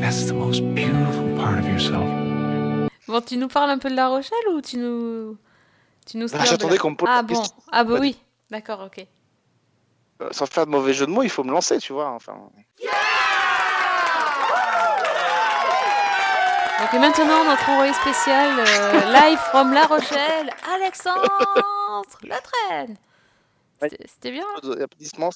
That's 0.01 0.27
the 0.27 0.35
most 0.35 0.61
beautiful 0.77 1.27
part 1.37 1.59
of 1.59 1.67
yourself. 1.67 2.07
Bon, 3.09 3.21
tu 3.21 3.37
nous 3.37 3.49
parles 3.49 3.71
un 3.71 3.79
peu 3.79 3.91
de 3.91 3.97
La 3.97 4.07
Rochelle 4.09 4.47
ou 4.55 4.61
tu 4.61 4.77
nous. 4.79 5.37
Tu 6.07 6.19
nous 6.19 6.29
Ah, 6.33 6.45
j'attendais 6.45 6.79
qu'on 6.79 6.93
me 6.93 6.97
pose 6.97 7.09
Ah 7.11 7.17
la 7.17 7.23
bon, 7.23 7.35
question. 7.35 7.57
ah 7.73 7.83
bah 7.83 7.97
oui, 8.01 8.17
d'accord, 8.51 8.83
ok. 8.87 9.05
Euh, 10.23 10.29
sans 10.31 10.47
faire 10.47 10.67
de 10.67 10.71
mauvais 10.71 10.93
jeu 10.93 11.07
de 11.07 11.11
mots, 11.11 11.25
il 11.25 11.31
faut 11.31 11.43
me 11.43 11.51
lancer, 11.51 11.79
tu 11.79 11.93
vois. 11.93 12.11
Enfin, 12.11 12.35
Donc 16.79 16.95
et 16.95 16.99
maintenant, 16.99 17.45
notre 17.45 17.69
envoyé 17.71 17.93
spécial 17.93 18.51
euh, 18.59 19.13
live 19.13 19.39
from 19.51 19.73
La 19.73 19.87
Rochelle, 19.87 20.51
Alexandre 20.77 21.27
Le. 22.23 22.31
C'était- 23.81 24.31
bien. 24.31 24.45
applaudissements. 24.83 25.31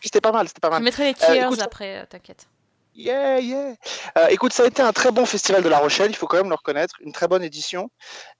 C'était 0.00 0.20
pas 0.20 0.32
mal, 0.32 0.48
c'était 0.48 0.60
pas 0.60 0.70
mal. 0.70 0.78
Je 0.80 0.84
mettrai 0.84 1.04
les 1.04 1.10
Euh, 1.22 1.26
cheers 1.26 1.46
écoute, 1.46 1.60
après, 1.60 1.98
euh, 1.98 2.06
t'inquiète. 2.08 2.46
Yeah, 2.94 3.38
yeah. 3.40 3.74
Euh, 4.16 4.26
écoute, 4.28 4.52
ça 4.52 4.64
a 4.64 4.66
été 4.66 4.82
un 4.82 4.92
très 4.92 5.12
bon 5.12 5.24
festival 5.24 5.62
de 5.62 5.68
La 5.68 5.78
Rochelle, 5.78 6.10
il 6.10 6.16
faut 6.16 6.26
quand 6.26 6.38
même 6.38 6.48
le 6.48 6.56
reconnaître. 6.56 6.96
Une 7.00 7.12
très 7.12 7.28
bonne 7.28 7.44
édition. 7.44 7.90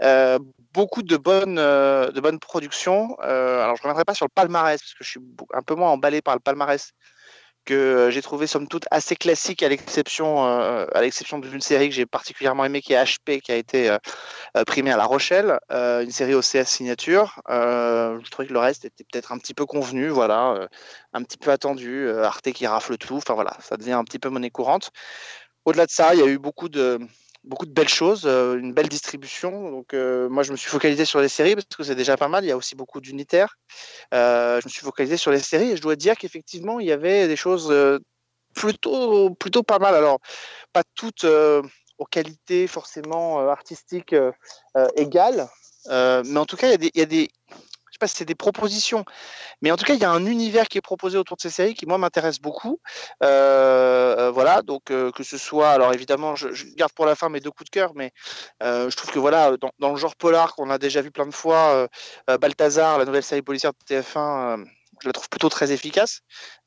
Euh, 0.03 0.39
beaucoup 0.73 1.03
de 1.03 1.17
bonnes, 1.17 1.59
euh, 1.61 2.11
de 2.11 2.21
bonnes 2.21 2.41
productions. 2.41 3.17
Euh, 3.23 3.63
alors, 3.63 3.77
je 3.77 3.83
ne 3.83 3.85
reviendrai 3.85 4.05
pas 4.05 4.15
sur 4.15 4.27
le 4.27 4.33
palmarès, 4.35 4.81
parce 4.81 4.95
que 4.95 5.05
je 5.05 5.11
suis 5.11 5.21
un 5.53 5.63
peu 5.63 5.77
moins 5.77 5.91
emballé 5.91 6.23
par 6.23 6.35
le 6.35 6.41
palmarès 6.41 6.91
que 7.69 7.75
euh, 7.75 8.11
j'ai 8.11 8.23
trouvé 8.23 8.47
somme 8.47 8.67
toute 8.67 8.87
assez 8.91 9.15
classique 9.15 9.63
à 9.63 9.69
l'exception 9.69 10.47
euh, 10.47 10.87
à 10.95 11.03
l'exception 11.03 11.39
d'une 11.39 11.61
série 11.61 11.91
que 11.91 11.95
j'ai 11.95 12.07
particulièrement 12.07 12.65
aimée 12.65 12.81
qui 12.81 12.95
est 12.95 13.05
HP 13.05 13.43
qui 13.43 13.53
a 13.53 13.57
été 13.57 13.91
euh, 13.91 14.65
primée 14.65 14.91
à 14.91 14.97
La 14.97 15.05
Rochelle 15.05 15.59
une 15.71 16.11
série 16.11 16.35
OCS 16.35 16.65
signature. 16.65 17.41
Je 17.49 18.31
trouvais 18.31 18.49
que 18.49 18.55
le 18.55 18.59
reste 18.59 18.87
était 18.87 19.05
peut-être 19.05 19.33
un 19.33 19.39
petit 19.39 19.53
peu 19.53 19.67
convenu 19.67 20.09
voilà 20.09 20.69
un 21.13 21.23
petit 21.23 21.37
peu 21.37 21.51
attendu 21.51 22.11
Arte 22.11 22.53
qui 22.53 22.67
rafle 22.67 22.97
tout 22.97 23.17
enfin 23.17 23.35
voilà 23.35 23.55
ça 23.61 23.77
devient 23.77 23.93
un 23.93 24.05
petit 24.05 24.19
peu 24.19 24.31
monnaie 24.31 24.51
courante. 24.51 24.91
Au-delà 25.67 25.85
de 25.85 25.91
ça 25.91 26.15
il 26.15 26.21
y 26.21 26.23
a 26.23 26.27
eu 26.27 26.39
beaucoup 26.39 26.71
de 26.71 26.99
beaucoup 27.49 27.67
de 27.67 27.73
belles 27.73 27.89
choses, 27.89 28.23
euh, 28.27 28.59
une 28.59 28.73
belle 28.73 28.89
distribution. 28.89 29.71
Donc, 29.71 29.95
euh, 29.95 30.29
moi, 30.29 30.43
je 30.43 30.53
me 30.53 30.57
suis 30.57 30.71
focalisé 30.71 31.05
sur 31.05 31.21
les 31.21 31.29
séries 31.29 31.55
parce 31.55 31.67
que 31.67 31.83
c'est 31.83 31.95
déjà 31.95 32.17
pas 32.17 32.29
mal. 32.29 32.45
Il 32.45 32.49
y 32.49 32.53
a 32.53 32.57
aussi 32.57 32.77
beaucoup 32.77 33.01
d'unitaires. 33.01 33.57
Euh, 34.15 34.61
je 34.61 34.67
me 34.67 34.71
suis 34.71 34.83
focalisé 34.83 35.17
sur 35.17 35.31
les 35.31 35.41
séries 35.41 35.71
et 35.71 35.77
je 35.77 35.83
dois 35.83 35.97
dire 35.97 36.17
qu'effectivement, 36.17 36.79
il 36.79 36.87
y 36.87 36.93
avait 36.93 37.27
des 37.27 37.37
choses 37.37 37.75
plutôt, 38.55 39.31
plutôt 39.31 39.63
pas 39.63 39.79
mal. 39.79 39.95
Alors, 39.95 40.21
pas 40.73 40.83
toutes 40.95 41.25
aux 41.25 42.05
qualités 42.05 42.67
forcément 42.67 43.49
artistiques 43.49 44.15
égales, 44.97 45.49
mais 45.89 46.37
en 46.37 46.47
tout 46.47 46.57
cas, 46.57 46.69
il 46.73 46.91
y 46.95 47.01
a 47.01 47.07
des, 47.07 47.31
sais 47.99 48.07
pas 48.07 48.09
si 48.09 48.17
c'est 48.17 48.25
des 48.25 48.35
propositions, 48.35 49.05
mais 49.61 49.71
en 49.71 49.77
tout 49.77 49.85
cas, 49.85 49.95
il 49.95 50.01
y 50.01 50.05
a 50.05 50.11
un 50.11 50.25
univers 50.25 50.69
qui 50.69 50.79
est 50.79 50.83
proposé 50.83 51.19
autour 51.19 51.37
de 51.37 51.43
ces 51.43 51.51
séries 51.51 51.75
qui, 51.75 51.87
moi, 51.87 51.99
m'intéresse 51.99 52.39
beaucoup. 52.41 52.81
Euh, 53.23 54.17
euh, 54.19 54.31
voilà, 54.31 54.63
donc 54.63 54.91
euh, 54.91 55.11
que 55.11 55.25
ce 55.25 55.37
soit, 55.37 55.71
alors 55.71 55.93
évidemment, 55.93 56.37
je, 56.37 56.49
garde 56.77 56.93
pour 56.93 57.07
la 57.07 57.15
fin 57.15 57.29
mes 57.29 57.41
deux 57.41 57.51
coups 57.51 57.71
de 57.71 57.71
cœur, 57.71 57.93
mais 57.95 58.13
je 58.61 58.95
trouve 58.97 59.11
que 59.11 59.19
voilà, 59.19 59.57
dans, 59.79 59.91
le 59.91 59.97
genre 59.97 60.17
polar 60.17 60.55
qu'on 60.55 60.71
a 60.71 60.79
déjà 60.79 61.03
vu 61.03 61.11
plein 61.11 61.27
de 61.27 61.35
fois, 61.35 61.89
Balthazar, 62.41 62.99
la 62.99 63.05
nouvelle 63.05 63.23
série 63.23 63.43
policière 63.43 63.73
de 63.73 63.95
TF1, 63.95 64.61
euh, 64.61 64.65
je 65.01 65.09
la 65.09 65.13
trouve 65.13 65.29
plutôt 65.29 65.49
très 65.49 65.73
efficace. 65.73 66.21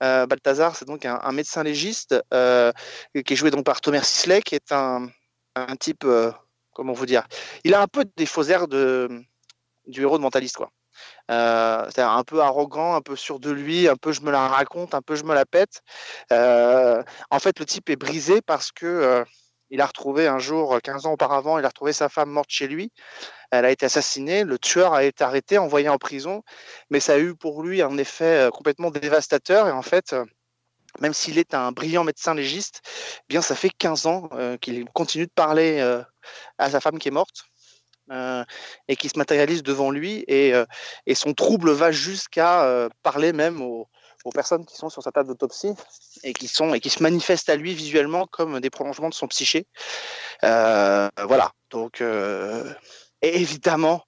Euh, 0.03 0.25
Balthazar, 0.25 0.75
c'est 0.75 0.85
donc 0.85 1.05
un, 1.05 1.31
médecin 1.31 1.63
légiste 1.63 2.15
qui 2.31 3.33
est 3.33 3.35
joué 3.35 3.51
donc 3.51 3.65
par 3.65 3.81
Thomas 3.81 4.03
Sisley, 4.03 4.41
qui 4.41 4.55
est 4.55 4.71
un, 4.71 5.07
un 5.55 5.75
type, 5.75 6.05
comment 6.73 6.93
vous 6.93 7.05
dire, 7.05 7.23
il 7.63 7.73
a 7.73 7.81
un 7.81 7.87
peu 7.87 8.05
des 8.17 8.25
faux 8.25 8.43
airs 8.43 8.67
de, 8.67 9.09
du 9.87 10.01
héros 10.01 10.17
de 10.17 10.23
Mentaliste, 10.23 10.57
quoi. 10.57 10.71
Euh, 11.31 11.89
c'est 11.93 12.01
un 12.01 12.23
peu 12.23 12.41
arrogant, 12.41 12.95
un 12.95 13.01
peu 13.01 13.15
sûr 13.15 13.39
de 13.39 13.51
lui, 13.51 13.87
un 13.87 13.95
peu 13.95 14.11
je 14.11 14.21
me 14.21 14.31
la 14.31 14.47
raconte, 14.47 14.93
un 14.93 15.01
peu 15.01 15.15
je 15.15 15.23
me 15.23 15.33
la 15.33 15.45
pète. 15.45 15.81
Euh, 16.31 17.03
en 17.29 17.39
fait, 17.39 17.59
le 17.59 17.65
type 17.65 17.89
est 17.89 17.95
brisé 17.95 18.41
parce 18.41 18.71
que 18.71 18.85
euh, 18.85 19.23
il 19.69 19.79
a 19.81 19.85
retrouvé 19.85 20.27
un 20.27 20.39
jour, 20.39 20.77
15 20.81 21.05
ans 21.05 21.13
auparavant, 21.13 21.57
il 21.57 21.65
a 21.65 21.69
retrouvé 21.69 21.93
sa 21.93 22.09
femme 22.09 22.29
morte 22.29 22.49
chez 22.49 22.67
lui. 22.67 22.91
Elle 23.51 23.65
a 23.65 23.71
été 23.71 23.85
assassinée, 23.85 24.43
le 24.43 24.59
tueur 24.59 24.93
a 24.93 25.03
été 25.03 25.23
arrêté, 25.23 25.57
envoyé 25.57 25.87
en 25.89 25.97
prison, 25.97 26.43
mais 26.89 26.99
ça 26.99 27.13
a 27.13 27.19
eu 27.19 27.35
pour 27.35 27.63
lui 27.63 27.81
un 27.81 27.97
effet 27.97 28.47
euh, 28.47 28.49
complètement 28.49 28.91
dévastateur. 28.91 29.67
Et 29.67 29.71
en 29.71 29.81
fait, 29.81 30.15
même 30.99 31.13
s'il 31.13 31.37
est 31.37 31.53
un 31.53 31.71
brillant 31.71 32.03
médecin 32.03 32.33
légiste, 32.33 32.81
eh 33.19 33.25
bien 33.29 33.41
ça 33.41 33.55
fait 33.55 33.69
15 33.69 34.05
ans 34.07 34.29
qu'il 34.59 34.85
continue 34.89 35.27
de 35.27 35.31
parler 35.31 35.79
à 36.57 36.69
sa 36.69 36.81
femme 36.81 36.99
qui 36.99 37.07
est 37.07 37.11
morte. 37.11 37.50
Euh, 38.11 38.43
et 38.89 38.97
qui 38.97 39.07
se 39.07 39.17
matérialise 39.17 39.63
devant 39.63 39.89
lui 39.89 40.25
et, 40.27 40.53
euh, 40.53 40.65
son 41.13 41.33
trouble 41.33 41.71
va 41.71 41.93
jusqu'à 41.93 42.65
euh, 42.65 42.89
parler 43.03 43.31
même 43.31 43.61
au, 43.61 43.87
aux 44.25 44.31
personnes 44.31 44.65
qui 44.65 44.75
sont 44.75 44.89
sur 44.89 45.01
sa 45.01 45.13
table 45.13 45.29
d'autopsie 45.29 45.73
et 46.23 46.33
qui 46.33 46.49
se 46.49 47.03
manifestent 47.03 47.49
à 47.49 47.55
lui 47.55 47.73
visuellement 47.73 48.27
comme 48.27 48.59
des 48.59 48.69
prolongements 48.69 49.07
de 49.07 49.13
son 49.13 49.27
psyché. 49.27 49.65
Voilà. 50.41 51.51
Donc 51.69 52.03
évidemment, 53.21 54.03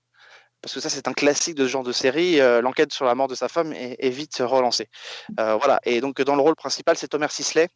parce 0.62 0.74
que 0.74 0.82
ça 0.82 0.90
c'est 0.90 1.08
un 1.08 1.14
classique 1.14 1.56
de 1.56 1.66
ce 1.66 1.72
genre 1.72 1.84
de 1.84 1.94
série, 1.94 2.40
l'enquête 2.62 2.92
sur 2.92 3.06
la 3.06 3.16
mort 3.16 3.30
de 3.30 3.36
sa 3.36 3.48
femme 3.48 3.72
est, 3.72 4.10
vite 4.10 4.38
relancée. 4.40 4.90
Voilà. 5.38 5.80
Et 5.86 6.02
donc 6.02 6.22
dans 6.22 6.36
le 6.36 6.42
rôle 6.42 6.56
principal, 6.56 6.98
c'est 6.98 7.08
Thomas 7.08 7.30
Sisley 7.30 7.70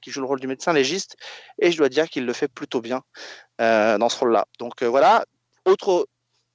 qui 0.00 0.10
joue 0.10 0.20
le 0.20 0.26
rôle 0.26 0.40
du 0.40 0.46
médecin 0.46 0.72
légiste, 0.72 1.16
et 1.60 1.70
je 1.70 1.76
dois 1.76 1.90
dire 1.90 2.08
qu'il 2.08 2.24
le 2.24 2.32
fait 2.32 2.48
plutôt 2.48 2.80
bien 2.80 3.02
dans 3.58 4.08
ce 4.08 4.18
rôle-là. 4.18 4.46
Donc 4.58 4.82
voilà. 4.82 5.24
Autre 5.68 6.06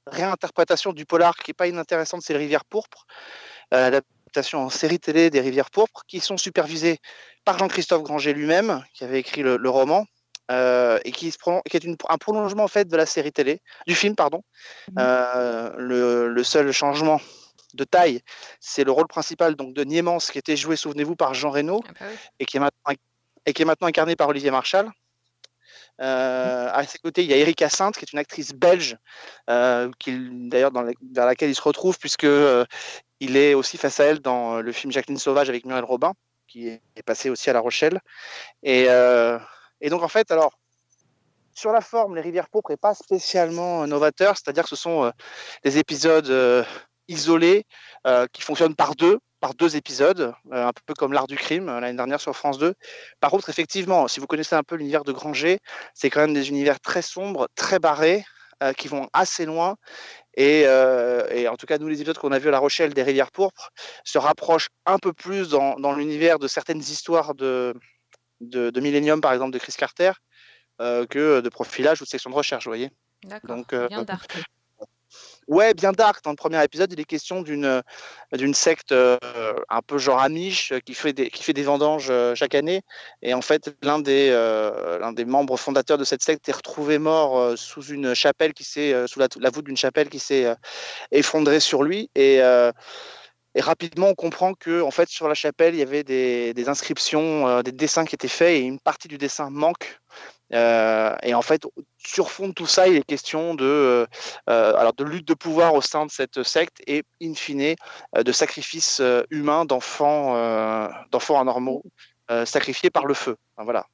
réinterprétation 0.07 0.91
du 0.93 1.05
polar 1.05 1.35
qui 1.37 1.51
est 1.51 1.53
pas 1.53 1.67
inintéressante, 1.67 2.21
c'est 2.23 2.33
Les 2.33 2.39
Rivières 2.39 2.65
pourpres, 2.65 3.05
euh, 3.73 3.89
l'adaptation 3.89 4.59
en 4.65 4.69
série 4.69 4.99
télé 4.99 5.29
des 5.29 5.39
Rivières 5.39 5.69
pourpres, 5.71 6.03
qui 6.07 6.19
sont 6.19 6.37
supervisées 6.37 6.99
par 7.45 7.57
Jean-Christophe 7.57 8.03
Granger 8.03 8.33
lui-même, 8.33 8.83
qui 8.93 9.03
avait 9.03 9.19
écrit 9.19 9.43
le, 9.43 9.57
le 9.57 9.69
roman. 9.69 10.05
euh, 10.51 10.99
et 11.05 11.13
qui, 11.13 11.31
se 11.31 11.37
prolonge- 11.37 11.61
qui 11.69 11.77
est 11.77 11.83
une- 11.85 11.95
un 12.09 12.17
prolongement 12.17 12.65
en 12.65 12.67
fait 12.67 12.85
de 12.85 12.97
la 12.97 13.05
série 13.05 13.31
télé, 13.31 13.61
du 13.87 13.95
film 13.95 14.13
pardon. 14.13 14.43
Euh, 14.99 15.71
le, 15.77 16.27
le 16.27 16.43
seul 16.43 16.69
changement 16.73 17.21
de 17.75 17.85
taille, 17.85 18.21
c'est 18.59 18.83
le 18.83 18.91
rôle 18.91 19.07
principal 19.07 19.55
donc 19.55 19.73
de 19.73 19.85
Niemans 19.85 20.17
qui 20.17 20.37
était 20.37 20.57
joué, 20.57 20.75
souvenez-vous, 20.75 21.15
par 21.15 21.33
Jean 21.33 21.49
Reno 21.49 21.79
Ah 21.87 21.91
bah 21.97 22.05
oui. 22.11 22.17
et 22.39 22.45
qui 22.45 22.57
est 22.57 22.59
maintenant 22.59 22.93
et 23.45 23.53
qui 23.53 23.61
est 23.61 23.65
maintenant 23.65 23.87
incarné 23.87 24.17
par 24.17 24.27
Olivier 24.27 24.51
Marchal. 24.51 24.91
Euh, 26.01 26.69
à 26.71 26.83
ses 26.85 26.97
côtés, 26.97 27.23
il 27.23 27.29
y 27.29 27.33
a 27.33 27.37
Erika 27.37 27.69
Sainte, 27.69 27.95
qui 27.95 28.05
est 28.05 28.13
une 28.13 28.19
actrice 28.19 28.53
belge, 28.53 28.97
euh, 29.49 29.89
d'ailleurs 30.07 30.71
vers 30.73 31.25
laquelle 31.25 31.49
il 31.49 31.55
se 31.55 31.61
retrouve, 31.61 31.97
puisque 31.99 32.23
euh, 32.23 32.65
il 33.19 33.37
est 33.37 33.53
aussi 33.53 33.77
face 33.77 33.99
à 33.99 34.05
elle 34.05 34.19
dans 34.19 34.61
le 34.61 34.71
film 34.71 34.91
Jacqueline 34.91 35.19
Sauvage 35.19 35.49
avec 35.49 35.65
Muriel 35.65 35.85
Robin, 35.85 36.13
qui 36.47 36.67
est, 36.67 36.81
passé 37.05 37.29
aussi 37.29 37.49
à 37.49 37.53
La 37.53 37.59
Rochelle. 37.59 37.99
Et, 38.63 38.85
euh, 38.89 39.37
donc 39.89 40.03
en 40.03 40.07
fait, 40.07 40.31
alors 40.31 40.53
sur 41.53 41.71
la 41.71 41.81
forme, 41.81 42.15
Les 42.15 42.21
Rivières 42.21 42.49
pourpres 42.49 42.71
n'est 42.71 42.77
pas 42.77 42.95
spécialement 42.95 43.85
novateur, 43.85 44.35
c'est-à-dire 44.37 44.63
que 44.63 44.69
ce 44.69 44.75
sont 44.75 45.03
euh, 45.03 45.11
des 45.63 45.77
épisodes 45.77 46.29
euh, 46.29 46.63
isolés 47.07 47.65
euh, 48.07 48.25
qui 48.31 48.41
fonctionnent 48.41 48.75
par 48.75 48.95
deux, 48.95 49.19
par 49.43 49.55
deux 49.55 49.75
épisodes, 49.75 50.33
euh, 50.53 50.67
un 50.67 50.71
peu 50.85 50.93
comme 50.93 51.11
L'Art 51.11 51.27
du 51.27 51.35
crime 51.35 51.67
euh, 51.67 51.81
l'année 51.81 51.97
dernière 51.97 52.21
sur 52.21 52.33
France 52.33 52.57
2. 52.59 52.75
Par 53.19 53.29
contre, 53.29 53.49
effectivement, 53.49 54.07
si 54.07 54.21
vous 54.21 54.25
connaissez 54.25 54.55
un 54.55 54.63
peu 54.63 54.75
l'univers 54.75 55.03
de 55.03 55.11
Granger, 55.11 55.59
c'est 55.93 56.09
quand 56.09 56.21
même 56.21 56.33
des 56.33 56.47
univers 56.47 56.79
très 56.79 57.01
sombres, 57.01 57.49
très 57.53 57.77
barrés, 57.77 58.23
euh, 58.63 58.71
qui 58.71 58.87
vont 58.87 59.09
assez 59.11 59.45
loin. 59.45 59.75
Et, 60.37 60.61
et 60.61 61.47
en 61.47 61.57
tout 61.57 61.65
cas, 61.67 61.77
nous, 61.77 61.89
les 61.89 61.99
épisodes 61.99 62.17
qu'on 62.17 62.31
a 62.31 62.39
vus 62.39 62.47
à 62.47 62.51
La 62.51 62.59
Rochelle 62.59 62.93
des 62.93 63.03
Rivières 63.03 63.31
pourpres 63.31 63.69
se 64.05 64.17
rapprochent 64.17 64.69
un 64.85 64.97
peu 64.97 65.11
plus 65.11 65.49
dans, 65.49 65.75
dans 65.75 65.93
l'univers 65.93 66.39
de 66.39 66.47
certaines 66.47 66.79
histoires 66.79 67.35
de, 67.35 67.75
de, 68.39 68.71
de 68.71 68.79
Millennium, 68.79 69.21
par 69.21 69.33
exemple, 69.33 69.51
de 69.51 69.59
Chris 69.59 69.75
Carter, 69.77 70.13
que 70.79 71.41
de 71.41 71.49
profilage 71.49 72.01
ou 72.01 72.05
de 72.05 72.09
section 72.09 72.31
de 72.31 72.35
recherche, 72.35 72.63
vous 72.63 72.71
voyez. 72.71 72.89
D'accord. 73.25 73.63
Bien 73.89 74.03
dark. 74.03 74.43
Ouais, 75.47 75.73
bien 75.73 75.91
dark. 75.91 76.23
Dans 76.23 76.31
le 76.31 76.35
premier 76.35 76.63
épisode, 76.63 76.91
il 76.93 76.99
est 76.99 77.05
question 77.05 77.41
d'une 77.41 77.65
euh, 77.65 77.81
d'une 78.33 78.53
secte 78.53 78.91
euh, 78.91 79.17
un 79.69 79.81
peu 79.81 79.97
genre 79.97 80.19
Amish 80.19 80.71
euh, 80.71 80.79
qui 80.79 80.93
fait 80.93 81.13
des 81.13 81.29
qui 81.29 81.43
fait 81.43 81.53
des 81.53 81.63
vendanges 81.63 82.11
chaque 82.35 82.55
année. 82.55 82.81
Et 83.21 83.33
en 83.33 83.41
fait, 83.41 83.75
l'un 83.81 83.99
des 83.99 84.29
l'un 84.31 85.13
des 85.13 85.25
membres 85.25 85.57
fondateurs 85.57 85.97
de 85.97 86.03
cette 86.03 86.23
secte 86.23 86.47
est 86.49 86.53
retrouvé 86.53 86.97
mort 86.97 87.57
sous 87.57 87.83
une 87.83 88.13
chapelle 88.13 88.53
qui 88.53 88.63
s'est 88.63 89.07
sous 89.07 89.19
la, 89.19 89.27
voûte 89.49 89.65
d'une 89.65 89.77
chapelle 89.77 90.09
qui 90.09 90.19
s'est 90.19 90.53
effondrée 91.11 91.59
sur 91.59 91.83
lui. 91.83 92.09
Et 92.15 93.61
rapidement, 93.61 94.09
on 94.09 94.15
comprend 94.15 94.53
que, 94.53 94.81
en 94.81 94.91
fait, 94.91 95.09
sur 95.09 95.27
la 95.27 95.35
chapelle, 95.35 95.75
il 95.75 95.79
y 95.79 95.83
avait 95.83 96.03
des, 96.03 96.53
des 96.53 96.69
inscriptions, 96.69 97.61
des 97.61 97.71
dessins 97.71 98.05
qui 98.05 98.15
étaient 98.15 98.27
faits, 98.27 98.49
et 98.49 98.61
une 98.61 98.79
partie 98.79 99.07
du 99.07 99.17
dessin 99.17 99.49
manque. 99.51 99.99
Euh, 100.53 101.15
et 101.23 101.33
en 101.33 101.41
fait, 101.41 101.65
sur 101.97 102.29
fond 102.29 102.47
de 102.49 102.53
tout 102.53 102.67
ça, 102.67 102.87
il 102.87 102.95
est 102.95 103.03
question 103.03 103.55
de, 103.55 103.65
euh, 103.65 104.05
euh, 104.49 104.75
alors 104.75 104.93
de 104.93 105.03
lutte 105.03 105.27
de 105.27 105.33
pouvoir 105.33 105.73
au 105.73 105.81
sein 105.81 106.05
de 106.05 106.11
cette 106.11 106.43
secte 106.43 106.81
et, 106.85 107.03
in 107.21 107.33
fine, 107.33 107.75
euh, 108.15 108.23
de 108.23 108.31
sacrifices 108.31 108.99
euh, 108.99 109.23
humains 109.31 109.65
d'enfants, 109.65 110.35
euh, 110.35 110.87
d'enfants 111.11 111.39
anormaux 111.39 111.83
euh, 112.31 112.45
sacrifiés 112.45 112.89
par 112.89 113.05
le 113.05 113.13
feu. 113.13 113.35
Enfin, 113.55 113.63
voilà. 113.65 113.87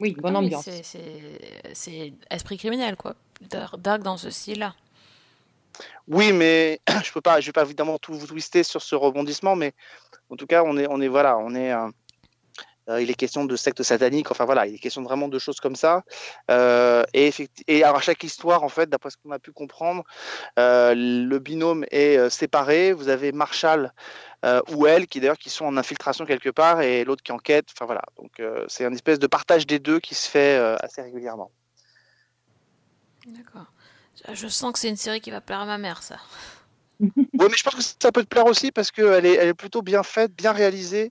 Oui, 0.00 0.16
bonne 0.18 0.36
oui, 0.36 0.46
ambiance. 0.46 0.68
c'est- 0.82 2.12
esprit 2.30 2.56
criminel, 2.58 2.96
quoi. 2.96 3.14
Dark, 3.40 3.76
dark 3.78 4.02
dans 4.02 4.16
ce 4.16 4.30
style-là. 4.30 4.74
Oui, 6.08 6.32
mais 6.32 6.80
je 7.04 7.12
peux 7.12 7.20
pas, 7.20 7.40
je 7.40 7.46
vais 7.46 7.52
pas 7.52 7.62
évidemment 7.62 7.98
tout 7.98 8.14
vous 8.14 8.26
twister 8.26 8.62
sur 8.62 8.82
ce 8.82 8.94
rebondissement, 8.94 9.56
mais 9.56 9.72
en 10.30 10.36
tout 10.36 10.46
cas, 10.46 10.62
on 10.64 10.76
est, 10.76 10.86
on 10.88 11.00
est 11.00 11.08
voilà, 11.08 11.38
on 11.38 11.54
est. 11.54 11.72
euh, 12.88 13.00
il 13.00 13.10
est 13.10 13.14
question 13.14 13.44
de 13.44 13.56
secte 13.56 13.82
satanique, 13.82 14.30
enfin 14.30 14.44
voilà, 14.44 14.66
il 14.66 14.74
est 14.74 14.78
question 14.78 15.02
vraiment 15.02 15.28
de 15.28 15.38
choses 15.38 15.60
comme 15.60 15.76
ça. 15.76 16.02
Euh, 16.50 17.04
et, 17.14 17.32
alors 17.82 17.96
à 17.96 18.00
chaque 18.00 18.22
histoire, 18.24 18.62
en 18.62 18.68
fait, 18.68 18.88
d'après 18.88 19.10
ce 19.10 19.16
qu'on 19.16 19.30
a 19.30 19.38
pu 19.38 19.52
comprendre, 19.52 20.04
euh, 20.58 20.94
le 20.94 21.38
binôme 21.38 21.84
est 21.90 22.30
séparé. 22.30 22.92
Vous 22.92 23.08
avez 23.08 23.32
Marshall 23.32 23.92
ou 24.70 24.88
elle, 24.88 25.06
qui 25.06 25.20
d'ailleurs 25.20 25.38
qui 25.38 25.50
sont 25.50 25.66
en 25.66 25.76
infiltration 25.76 26.26
quelque 26.26 26.50
part, 26.50 26.80
et 26.80 27.04
l'autre 27.04 27.22
qui 27.22 27.30
enquête. 27.30 27.68
Enfin 27.72 27.86
voilà, 27.86 28.02
donc 28.16 28.42
c'est 28.68 28.84
un 28.84 28.92
espèce 28.92 29.20
de 29.20 29.28
partage 29.28 29.66
des 29.66 29.78
deux 29.78 30.00
qui 30.00 30.14
se 30.14 30.28
fait 30.28 30.56
assez 30.80 31.00
régulièrement. 31.00 31.50
D'accord. 33.26 33.66
Je 34.32 34.48
sens 34.48 34.72
que 34.72 34.78
c'est 34.78 34.88
une 34.88 34.96
série 34.96 35.20
qui 35.20 35.30
va 35.30 35.40
plaire 35.40 35.60
à 35.60 35.66
ma 35.66 35.78
mère, 35.78 36.02
ça. 36.02 36.16
Oui, 37.42 37.48
mais 37.50 37.56
je 37.56 37.64
pense 37.64 37.74
que 37.74 37.82
ça 37.82 38.12
peut 38.12 38.22
te 38.22 38.28
plaire 38.28 38.46
aussi 38.46 38.70
parce 38.70 38.90
qu'elle 38.90 39.26
est, 39.26 39.34
elle 39.34 39.48
est 39.48 39.54
plutôt 39.54 39.82
bien 39.82 40.02
faite, 40.02 40.32
bien 40.32 40.52
réalisée, 40.52 41.10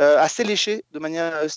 euh, 0.00 0.18
assez 0.18 0.44
léchée 0.44 0.84
de 0.92 0.98
manière 0.98 1.32
euh, 1.34 1.48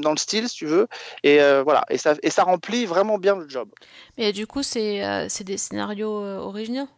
dans 0.00 0.10
le 0.10 0.16
style, 0.16 0.48
si 0.48 0.56
tu 0.56 0.66
veux. 0.66 0.88
Et 1.22 1.40
euh, 1.40 1.62
voilà, 1.62 1.84
et 1.88 1.98
ça, 1.98 2.14
et 2.22 2.30
ça 2.30 2.42
remplit 2.42 2.84
vraiment 2.84 3.18
bien 3.18 3.36
le 3.36 3.48
job. 3.48 3.70
Mais 4.18 4.32
du 4.32 4.46
coup, 4.46 4.62
c'est 4.62 5.04
euh, 5.04 5.28
c'est 5.28 5.44
des 5.44 5.56
scénarios 5.56 6.10
originaux. 6.10 6.88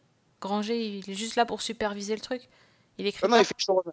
Granger, 0.40 0.78
il 0.78 1.10
est 1.10 1.14
juste 1.14 1.36
là 1.36 1.44
pour 1.44 1.60
superviser 1.60 2.14
le 2.14 2.20
truc. 2.20 2.48
Il 2.98 3.06
écrit 3.06 3.20
Non, 3.24 3.30
non, 3.30 3.36
pas. 3.36 3.42
il, 3.42 3.46
fait 3.46 3.54
le 3.58 3.62
showrunner. 3.62 3.92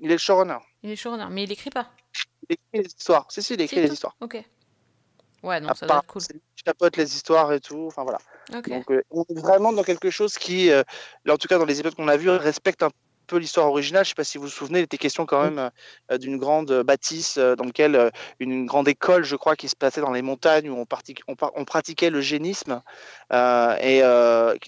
il 0.00 0.10
est 0.10 0.14
le 0.14 0.18
showrunner. 0.18 0.58
Il 0.82 0.90
est 0.90 0.96
showrunner, 0.96 1.26
mais 1.30 1.44
il 1.44 1.52
écrit 1.52 1.70
pas. 1.70 1.90
Il 2.48 2.54
écrit 2.54 2.84
les 2.84 2.86
histoires. 2.86 3.26
Si, 3.30 3.42
si, 3.42 3.54
il 3.54 3.60
écrit 3.60 3.76
C'est 3.76 3.82
les 3.82 3.92
histoires. 3.92 4.16
Ok. 4.20 4.42
Ouais, 5.42 5.60
non, 5.60 5.72
ça 5.74 5.86
doit 5.86 5.98
être 5.98 6.06
cool. 6.06 6.20
c'est 6.20 6.34
qui 6.34 6.64
chapeaute 6.66 6.96
les 6.98 7.14
histoires 7.14 7.50
et 7.52 7.60
tout. 7.60 7.86
Enfin 7.86 8.02
voilà. 8.02 8.18
Donc 8.50 8.90
euh, 8.90 9.02
on 9.10 9.22
est 9.22 9.38
vraiment 9.38 9.72
dans 9.72 9.82
quelque 9.82 10.10
chose 10.10 10.36
qui, 10.38 10.70
euh, 10.70 10.82
là 11.24 11.34
en 11.34 11.36
tout 11.36 11.48
cas 11.48 11.58
dans 11.58 11.64
les 11.64 11.78
épisodes 11.80 11.94
qu'on 11.94 12.08
a 12.08 12.16
vus, 12.16 12.30
respecte 12.30 12.82
un 12.82 12.90
peu 13.26 13.36
l'histoire 13.36 13.68
originale. 13.68 14.04
Je 14.04 14.10
sais 14.10 14.14
pas 14.14 14.24
si 14.24 14.38
vous 14.38 14.44
vous 14.44 14.50
souvenez, 14.50 14.80
il 14.80 14.82
était 14.82 14.98
question 14.98 15.24
quand 15.24 15.42
même 15.42 15.70
euh, 16.10 16.18
d'une 16.18 16.36
grande 16.36 16.82
bâtisse 16.82 17.38
dans 17.38 17.64
laquelle 17.64 18.10
une 18.40 18.66
grande 18.66 18.88
école, 18.88 19.24
je 19.24 19.36
crois, 19.36 19.54
qui 19.54 19.68
se 19.68 19.76
passait 19.76 20.00
dans 20.00 20.10
les 20.10 20.22
montagnes 20.22 20.68
où 20.68 20.76
on, 20.76 21.64
pratiquait 21.64 22.10
le 22.10 22.20
génisme. 22.20 22.82
Et 23.32 24.02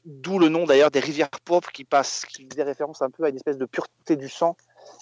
d'où 0.04 0.38
le 0.38 0.48
nom 0.48 0.64
d'ailleurs 0.64 0.92
des 0.92 1.00
rivières 1.00 1.30
pourpres 1.44 1.72
qui 1.72 1.84
passe, 1.84 2.24
qui 2.26 2.46
faisait 2.48 2.62
référence 2.62 3.02
un 3.02 3.10
peu 3.10 3.24
à 3.24 3.30
une 3.30 3.36
espèce 3.36 3.58
de 3.58 3.66
pureté 3.66 4.16
du 4.16 4.28
sang. 4.28 4.56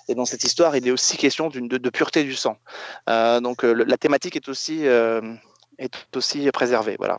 Et 0.08 0.14
dans 0.14 0.24
cette 0.24 0.44
histoire, 0.44 0.74
il 0.76 0.86
est 0.86 0.90
aussi 0.90 1.18
question 1.18 1.48
de, 1.48 1.60
de 1.60 1.90
pureté 1.90 2.24
du 2.24 2.34
sang. 2.34 2.56
Donc 3.06 3.62
le- 3.62 3.84
la 3.84 3.98
thématique 3.98 4.36
est 4.36 4.48
aussi 4.48 4.84
est 4.84 6.16
aussi 6.16 6.50
préservée. 6.50 6.96
Voilà. 6.98 7.18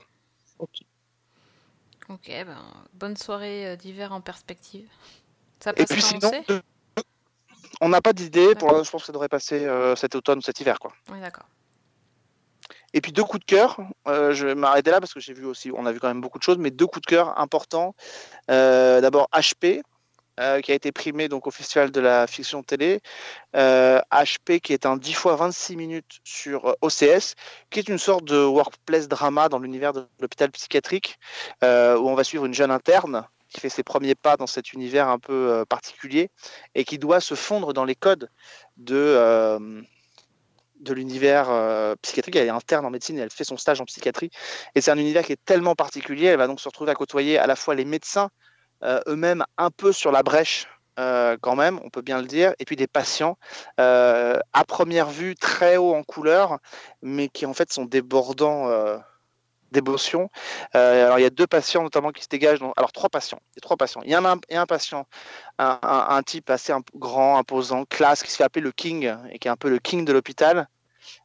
Ok, 2.11 2.27
ben, 2.27 2.57
bonne 2.93 3.15
soirée 3.15 3.67
euh, 3.67 3.75
d'hiver 3.77 4.11
en 4.11 4.19
perspective. 4.19 4.87
Ça 5.59 5.71
Et 5.71 5.85
passe 5.85 5.87
puis 5.87 6.01
quand 6.01 6.27
on 6.27 6.43
sinon, 6.43 6.61
on 7.79 7.89
n'a 7.89 8.01
pas 8.01 8.11
d'idée. 8.13 8.53
Pour 8.55 8.83
je 8.83 8.89
pense 8.91 9.03
que 9.03 9.05
ça 9.07 9.13
devrait 9.13 9.29
passer 9.29 9.65
euh, 9.65 9.95
cet 9.95 10.15
automne 10.15 10.39
ou 10.39 10.41
cet 10.41 10.59
hiver, 10.59 10.79
quoi. 10.79 10.91
Oui, 11.09 11.21
d'accord. 11.21 11.45
Et 12.93 12.99
puis 12.99 13.13
deux 13.13 13.23
coups 13.23 13.39
de 13.39 13.45
cœur. 13.45 13.79
euh, 14.07 14.33
je 14.33 14.47
vais 14.47 14.55
m'arrêter 14.55 14.91
là 14.91 14.99
parce 14.99 15.13
que 15.13 15.21
j'ai 15.21 15.33
vu 15.33 15.45
aussi, 15.45 15.71
on 15.73 15.85
a 15.85 15.93
vu 15.93 15.99
quand 15.99 16.09
même 16.09 16.19
beaucoup 16.19 16.37
de 16.37 16.43
choses, 16.43 16.57
mais 16.57 16.71
deux 16.71 16.87
coups 16.87 17.01
de 17.03 17.07
cœur 17.07 17.39
importants. 17.39 17.95
Euh, 18.49 18.99
D'abord 18.99 19.29
HP. 19.31 19.81
Euh, 20.41 20.61
qui 20.61 20.71
a 20.71 20.75
été 20.75 20.91
primé 20.91 21.27
donc 21.29 21.47
au 21.47 21.51
Festival 21.51 21.91
de 21.91 22.01
la 22.01 22.27
fiction 22.27 22.63
télé. 22.63 23.01
Euh, 23.55 23.99
HP 24.11 24.59
qui 24.59 24.73
est 24.73 24.85
un 24.85 24.97
10 24.97 25.13
fois 25.13 25.35
26 25.35 25.75
minutes 25.75 26.19
sur 26.23 26.67
euh, 26.67 26.73
OCS, 26.81 27.35
qui 27.69 27.79
est 27.79 27.87
une 27.87 27.97
sorte 27.97 28.25
de 28.25 28.43
workplace 28.43 29.07
drama 29.07 29.49
dans 29.49 29.59
l'univers 29.59 29.93
de 29.93 30.07
l'hôpital 30.19 30.51
psychiatrique, 30.51 31.17
euh, 31.63 31.97
où 31.97 32.09
on 32.09 32.15
va 32.15 32.23
suivre 32.23 32.45
une 32.45 32.53
jeune 32.53 32.71
interne 32.71 33.27
qui 33.51 33.59
fait 33.59 33.69
ses 33.69 33.83
premiers 33.83 34.15
pas 34.15 34.37
dans 34.37 34.47
cet 34.47 34.73
univers 34.73 35.09
un 35.09 35.19
peu 35.19 35.51
euh, 35.51 35.65
particulier 35.65 36.31
et 36.73 36.85
qui 36.85 36.97
doit 36.97 37.19
se 37.19 37.35
fondre 37.35 37.73
dans 37.73 37.85
les 37.85 37.95
codes 37.95 38.29
de, 38.77 38.95
euh, 38.95 39.81
de 40.79 40.93
l'univers 40.93 41.49
euh, 41.49 41.95
psychiatrique. 42.01 42.35
Elle 42.35 42.47
est 42.47 42.49
interne 42.49 42.85
en 42.85 42.89
médecine 42.89 43.17
et 43.17 43.21
elle 43.21 43.29
fait 43.29 43.43
son 43.43 43.57
stage 43.57 43.81
en 43.81 43.85
psychiatrie. 43.85 44.31
Et 44.75 44.81
c'est 44.81 44.91
un 44.91 44.97
univers 44.97 45.23
qui 45.23 45.33
est 45.33 45.45
tellement 45.45 45.75
particulier. 45.75 46.27
Elle 46.27 46.37
va 46.37 46.47
donc 46.47 46.59
se 46.59 46.67
retrouver 46.67 46.91
à 46.91 46.95
côtoyer 46.95 47.37
à 47.37 47.45
la 47.45 47.55
fois 47.55 47.75
les 47.75 47.85
médecins 47.85 48.25
euh, 48.25 48.50
eux-mêmes 49.07 49.43
un 49.57 49.69
peu 49.71 49.91
sur 49.93 50.11
la 50.11 50.23
brèche. 50.23 50.67
euh, 50.99 51.37
quand 51.41 51.55
même, 51.55 51.79
on 51.83 51.89
peut 51.89 52.01
bien 52.01 52.19
le 52.21 52.27
dire, 52.27 52.53
et 52.59 52.65
puis 52.65 52.75
des 52.75 52.87
patients 52.87 53.37
euh, 53.79 54.37
à 54.53 54.65
première 54.65 55.09
vue 55.09 55.35
très 55.35 55.77
haut 55.77 55.93
en 55.95 56.03
couleur, 56.03 56.59
mais 57.01 57.29
qui 57.29 57.45
en 57.45 57.53
fait 57.53 57.71
sont 57.71 57.85
débordants 57.85 58.67
euh, 58.69 58.97
d'émotion. 59.71 60.29
Euh, 60.75 61.05
alors 61.05 61.17
il 61.19 61.21
y 61.23 61.25
a 61.25 61.29
deux 61.29 61.47
patients 61.47 61.81
notamment 61.83 62.11
qui 62.11 62.23
se 62.23 62.27
dégagent. 62.27 62.59
alors 62.75 62.91
trois 62.91 63.09
patients. 63.09 63.39
Il 63.53 63.57
y 63.57 63.59
a 63.59 63.61
trois 63.61 63.77
patients. 63.77 64.01
Il 64.03 64.11
y 64.11 64.13
a 64.15 64.19
un, 64.19 64.39
y 64.49 64.55
a 64.55 64.61
un 64.61 64.65
patient, 64.65 65.07
un, 65.59 65.79
un- 65.81 66.23
type 66.23 66.49
assez 66.49 66.73
grand, 66.95 67.37
imposant, 67.37 67.85
classe, 67.85 68.21
qui 68.21 68.31
se 68.31 68.35
fait 68.37 68.43
appeler 68.43 68.63
le 68.63 68.71
king 68.73 69.09
et 69.31 69.39
qui 69.39 69.47
est 69.47 69.51
un 69.51 69.55
peu 69.57 69.69
le 69.69 69.79
king 69.79 70.03
de 70.05 70.11
l'hôpital. 70.13 70.67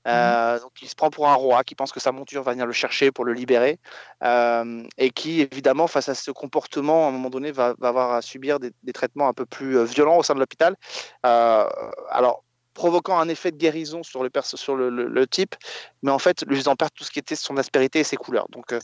Euh, 0.07 0.59
donc 0.61 0.73
il 0.83 0.89
se 0.89 0.95
prend 0.95 1.11
pour 1.11 1.29
un 1.29 1.35
roi 1.35 1.65
qui 1.65 1.75
pense 1.75 1.93
que 1.93 2.01
sa 2.01 2.13
monture 2.13 2.43
va 2.43 2.53
venir 2.53 2.67
le 2.67 2.73
chercher 2.73 3.11
pour 3.11 3.25
le 3.25 3.33
libérer 3.33 3.79
euh, 4.23 4.83
et 4.99 5.11
qui 5.11 5.41
évidemment 5.41 5.87
face 5.87 6.09
à 6.09 6.15
ce 6.15 6.31
comportement 6.31 7.07
à 7.07 7.09
un 7.09 7.13
moment 7.13 7.31
donné 7.31 7.53
va, 7.53 7.75
avoir 7.83 8.13
à 8.13 8.23
subir 8.23 8.59
des, 8.61 8.73
traitements 8.93 9.29
un 9.29 9.33
peu 9.33 9.47
plus 9.47 9.79
euh, 9.79 9.85
violents 9.85 10.19
au 10.19 10.23
sein 10.23 10.35
de 10.35 10.41
l'hôpital. 10.41 10.77
Euh, 11.25 11.69
alors 12.11 12.45
provoquant 12.77 13.19
un 13.19 13.29
effet 13.29 13.51
de 13.51 13.57
guérison 13.57 14.03
sur 14.03 14.23
le, 14.23 15.27
type, 15.27 15.57
mais 16.03 16.11
en 16.11 16.19
fait 16.19 16.45
lui 16.47 16.57
faisant 16.57 16.77
perdre 16.77 16.93
tout 16.95 17.05
ce 17.05 17.11
qui 17.11 17.19
était 17.19 17.35
son 17.35 17.57
aspérité 17.57 18.01
et 18.01 18.05
ses 18.05 18.17
couleurs. 18.17 18.47
Euh, 18.73 18.79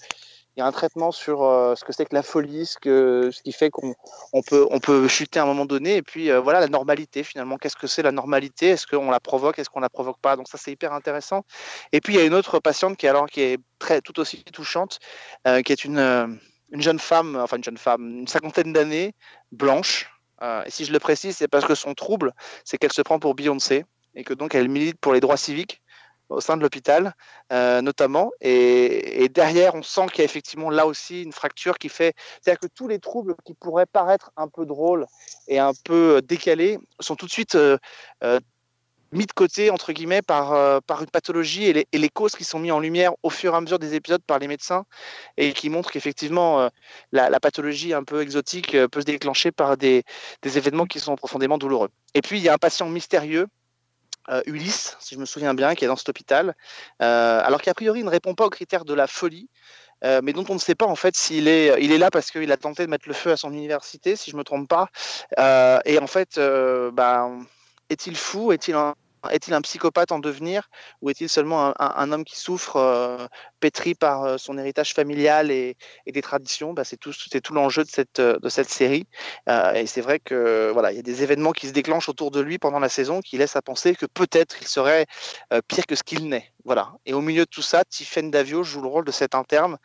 il 0.56 0.60
y 0.60 0.62
a 0.62 0.66
un 0.66 0.72
traitement 0.72 1.12
sur 1.12 1.44
euh, 1.44 1.74
ce 1.74 1.84
que 1.84 1.92
c'est 1.92 2.04
que 2.04 2.14
la 2.14 2.22
folie, 2.22 2.66
ce, 2.66 2.78
qui 3.42 3.52
fait 3.52 3.70
qu'on 3.70 3.94
on 4.32 4.42
peut, 4.42 5.08
chuter 5.08 5.40
à 5.40 5.44
un 5.44 5.46
moment 5.46 5.64
donné, 5.64 5.96
et 5.96 6.02
puis 6.02 6.30
euh, 6.30 6.40
voilà 6.40 6.60
la 6.60 6.68
normalité 6.68 7.22
finalement. 7.22 7.56
Qu'est-ce 7.56 7.76
que 7.76 7.86
c'est 7.86 8.02
la 8.02 8.12
normalité? 8.12 8.68
Est-ce 8.68 8.86
qu'on 8.86 9.10
la 9.10 9.20
provoque? 9.20 9.58
Est-ce 9.58 9.70
qu'on 9.70 9.80
la 9.80 9.88
provoque 9.88 10.18
pas? 10.20 10.36
Donc 10.36 10.48
ça 10.48 10.58
c'est 10.58 10.70
hyper 10.70 10.92
intéressant. 10.92 11.44
Et 11.92 12.00
puis 12.00 12.14
il 12.14 12.18
y 12.18 12.20
a 12.20 12.24
une 12.24 12.34
autre 12.34 12.58
patiente 12.58 12.96
qui 12.98 13.08
alors 13.08 13.26
qui 13.26 13.40
est 13.40 13.58
tout 14.04 14.20
aussi 14.20 14.44
touchante, 14.44 14.98
euh, 15.48 15.62
qui 15.62 15.72
est 15.72 15.84
une, 15.84 15.98
une 16.70 16.82
jeune 16.82 16.98
femme, 16.98 17.36
enfin 17.36 17.56
une 17.56 17.64
jeune 17.64 17.78
femme, 17.78 18.20
une 18.20 18.28
cinquantaine 18.28 18.72
d'années, 18.72 19.14
blanche. 19.52 20.10
Et 20.66 20.70
si 20.70 20.84
je 20.84 20.92
le 20.92 20.98
précise, 20.98 21.36
c'est 21.36 21.46
parce 21.46 21.64
que 21.64 21.76
son 21.76 21.94
trouble, 21.94 22.32
c'est 22.64 22.76
qu'elle 22.76 22.92
se 22.92 23.02
prend 23.02 23.20
pour 23.20 23.36
Beyoncé 23.36 23.84
et 24.16 24.24
que 24.24 24.34
donc 24.34 24.56
elle 24.56 24.68
milite 24.68 24.98
pour 24.98 25.12
les 25.12 25.20
droits 25.20 25.36
civiques 25.36 25.81
au 26.32 26.40
sein 26.40 26.56
de 26.56 26.62
l'hôpital, 26.62 27.14
euh, 27.52 27.80
notamment. 27.82 28.30
Et, 28.40 29.28
derrière, 29.28 29.74
on 29.74 29.82
sent 29.82 30.06
qu'il 30.10 30.18
y 30.18 30.22
a 30.22 30.24
effectivement 30.24 30.70
là 30.70 30.86
aussi 30.86 31.22
une 31.22 31.32
fracture 31.32 31.78
qui 31.78 31.88
fait. 31.88 32.14
C'est-à-dire 32.40 32.60
que 32.60 32.66
tous 32.74 32.88
les 32.88 32.98
troubles 32.98 33.34
qui 33.44 33.54
pourraient 33.54 33.86
paraître 33.86 34.30
un 34.36 34.48
peu 34.48 34.66
drôles 34.66 35.06
et 35.48 35.58
un 35.58 35.72
peu 35.84 36.16
euh, 36.16 36.20
décalés 36.22 36.78
sont 37.00 37.16
tout 37.16 37.26
de 37.26 37.30
suite 37.30 37.54
euh, 37.54 37.78
mis 39.12 39.26
de 39.26 39.32
côté, 39.32 39.70
entre 39.70 39.92
guillemets, 39.92 40.22
par, 40.22 40.82
par 40.84 41.02
une 41.02 41.10
pathologie 41.10 41.64
et 41.66 41.86
les, 41.92 42.08
causes 42.08 42.32
qui 42.32 42.44
sont 42.44 42.58
mises 42.58 42.72
en 42.72 42.80
lumière 42.80 43.12
au 43.22 43.28
fur 43.28 43.52
et 43.52 43.56
à 43.56 43.60
mesure 43.60 43.78
des 43.78 43.94
épisodes 43.94 44.22
par 44.26 44.38
les 44.38 44.48
médecins 44.48 44.86
et 45.36 45.52
qui 45.52 45.68
montrent 45.68 45.90
qu'effectivement, 45.90 46.70
la, 47.12 47.28
la 47.28 47.38
pathologie 47.38 47.92
un 47.92 48.04
peu 48.04 48.22
exotique 48.22 48.74
peut 48.86 49.00
se 49.00 49.04
déclencher 49.04 49.52
par 49.52 49.76
des, 49.76 50.02
des 50.40 50.56
événements 50.56 50.86
qui 50.86 50.98
sont 50.98 51.14
profondément 51.14 51.58
douloureux. 51.58 51.90
Et 52.14 52.22
puis, 52.22 52.38
il 52.38 52.42
y 52.42 52.48
a 52.48 52.54
un 52.54 52.58
patient 52.58 52.88
mystérieux 52.88 53.48
euh, 54.30 54.42
Ulysse, 54.46 54.96
si 55.00 55.14
je 55.14 55.20
me 55.20 55.24
souviens 55.24 55.54
bien, 55.54 55.74
qui 55.74 55.84
est 55.84 55.88
dans 55.88 55.96
cet 55.96 56.08
hôpital, 56.08 56.54
euh, 57.00 57.40
alors 57.42 57.60
qu'a 57.60 57.74
priori 57.74 58.00
il 58.00 58.04
ne 58.04 58.10
répond 58.10 58.34
pas 58.34 58.46
aux 58.46 58.50
critères 58.50 58.84
de 58.84 58.94
la 58.94 59.06
folie, 59.06 59.48
euh, 60.04 60.20
mais 60.22 60.32
dont 60.32 60.44
on 60.48 60.54
ne 60.54 60.58
sait 60.58 60.74
pas 60.74 60.86
en 60.86 60.96
fait 60.96 61.16
s'il 61.16 61.48
est, 61.48 61.82
il 61.82 61.92
est 61.92 61.98
là 61.98 62.10
parce 62.10 62.30
qu'il 62.30 62.50
a 62.52 62.56
tenté 62.56 62.84
de 62.84 62.90
mettre 62.90 63.08
le 63.08 63.14
feu 63.14 63.32
à 63.32 63.36
son 63.36 63.52
université, 63.52 64.16
si 64.16 64.30
je 64.30 64.36
me 64.36 64.44
trompe 64.44 64.68
pas, 64.68 64.88
et 65.84 65.98
en 65.98 66.06
fait, 66.06 66.40
bah, 66.92 67.30
est-il 67.88 68.16
fou, 68.16 68.52
est-il 68.52 68.76
est-il 69.30 69.54
un 69.54 69.60
psychopathe 69.60 70.12
en 70.12 70.18
devenir 70.18 70.68
ou 71.00 71.10
est-il 71.10 71.28
seulement 71.28 71.74
un, 71.78 72.12
homme 72.12 72.24
qui 72.24 72.38
souffre, 72.38 72.76
euh, 72.76 73.26
pétri 73.60 73.94
par 73.94 74.24
euh, 74.24 74.38
son 74.38 74.58
héritage 74.58 74.94
familial 74.94 75.50
et, 75.50 75.76
des 76.06 76.22
traditions? 76.22 76.72
Bah, 76.72 76.84
C'est 76.84 76.96
tout, 76.96 77.12
l'enjeu 77.54 77.84
de 77.84 77.88
cette, 77.88 78.20
euh, 78.20 78.38
série. 78.48 79.06
Et 79.74 79.86
c'est 79.86 80.00
vrai 80.00 80.20
que 80.20 80.70
voilà, 80.72 80.92
il 80.92 80.96
y 80.96 81.00
a 81.00 81.02
des 81.02 81.22
événements 81.22 81.52
qui 81.52 81.68
se 81.68 81.72
déclenchent 81.72 82.08
autour 82.08 82.30
de 82.30 82.40
lui 82.40 82.58
pendant 82.58 82.78
la 82.78 82.88
saison 82.88 83.20
qui 83.20 83.38
laissent 83.38 83.56
à 83.56 83.62
penser 83.62 83.94
que 83.94 84.06
peut-être 84.06 84.56
il 84.60 84.66
serait 84.66 85.06
pire 85.68 85.86
que 85.86 85.94
ce 85.94 86.02
qu'il 86.02 86.28
n'est. 86.28 86.51
Voilà. 86.64 86.92
Et 87.06 87.12
au 87.14 87.20
milieu 87.20 87.44
de 87.44 87.50
tout 87.50 87.62
ça, 87.62 87.84
Tiffen 87.84 88.30
Davio 88.30 88.62
joue 88.62 88.80
le 88.82 88.86
rôle 88.88 89.04
de 89.04 89.10
cette 89.10 89.34
interne. 89.34 89.78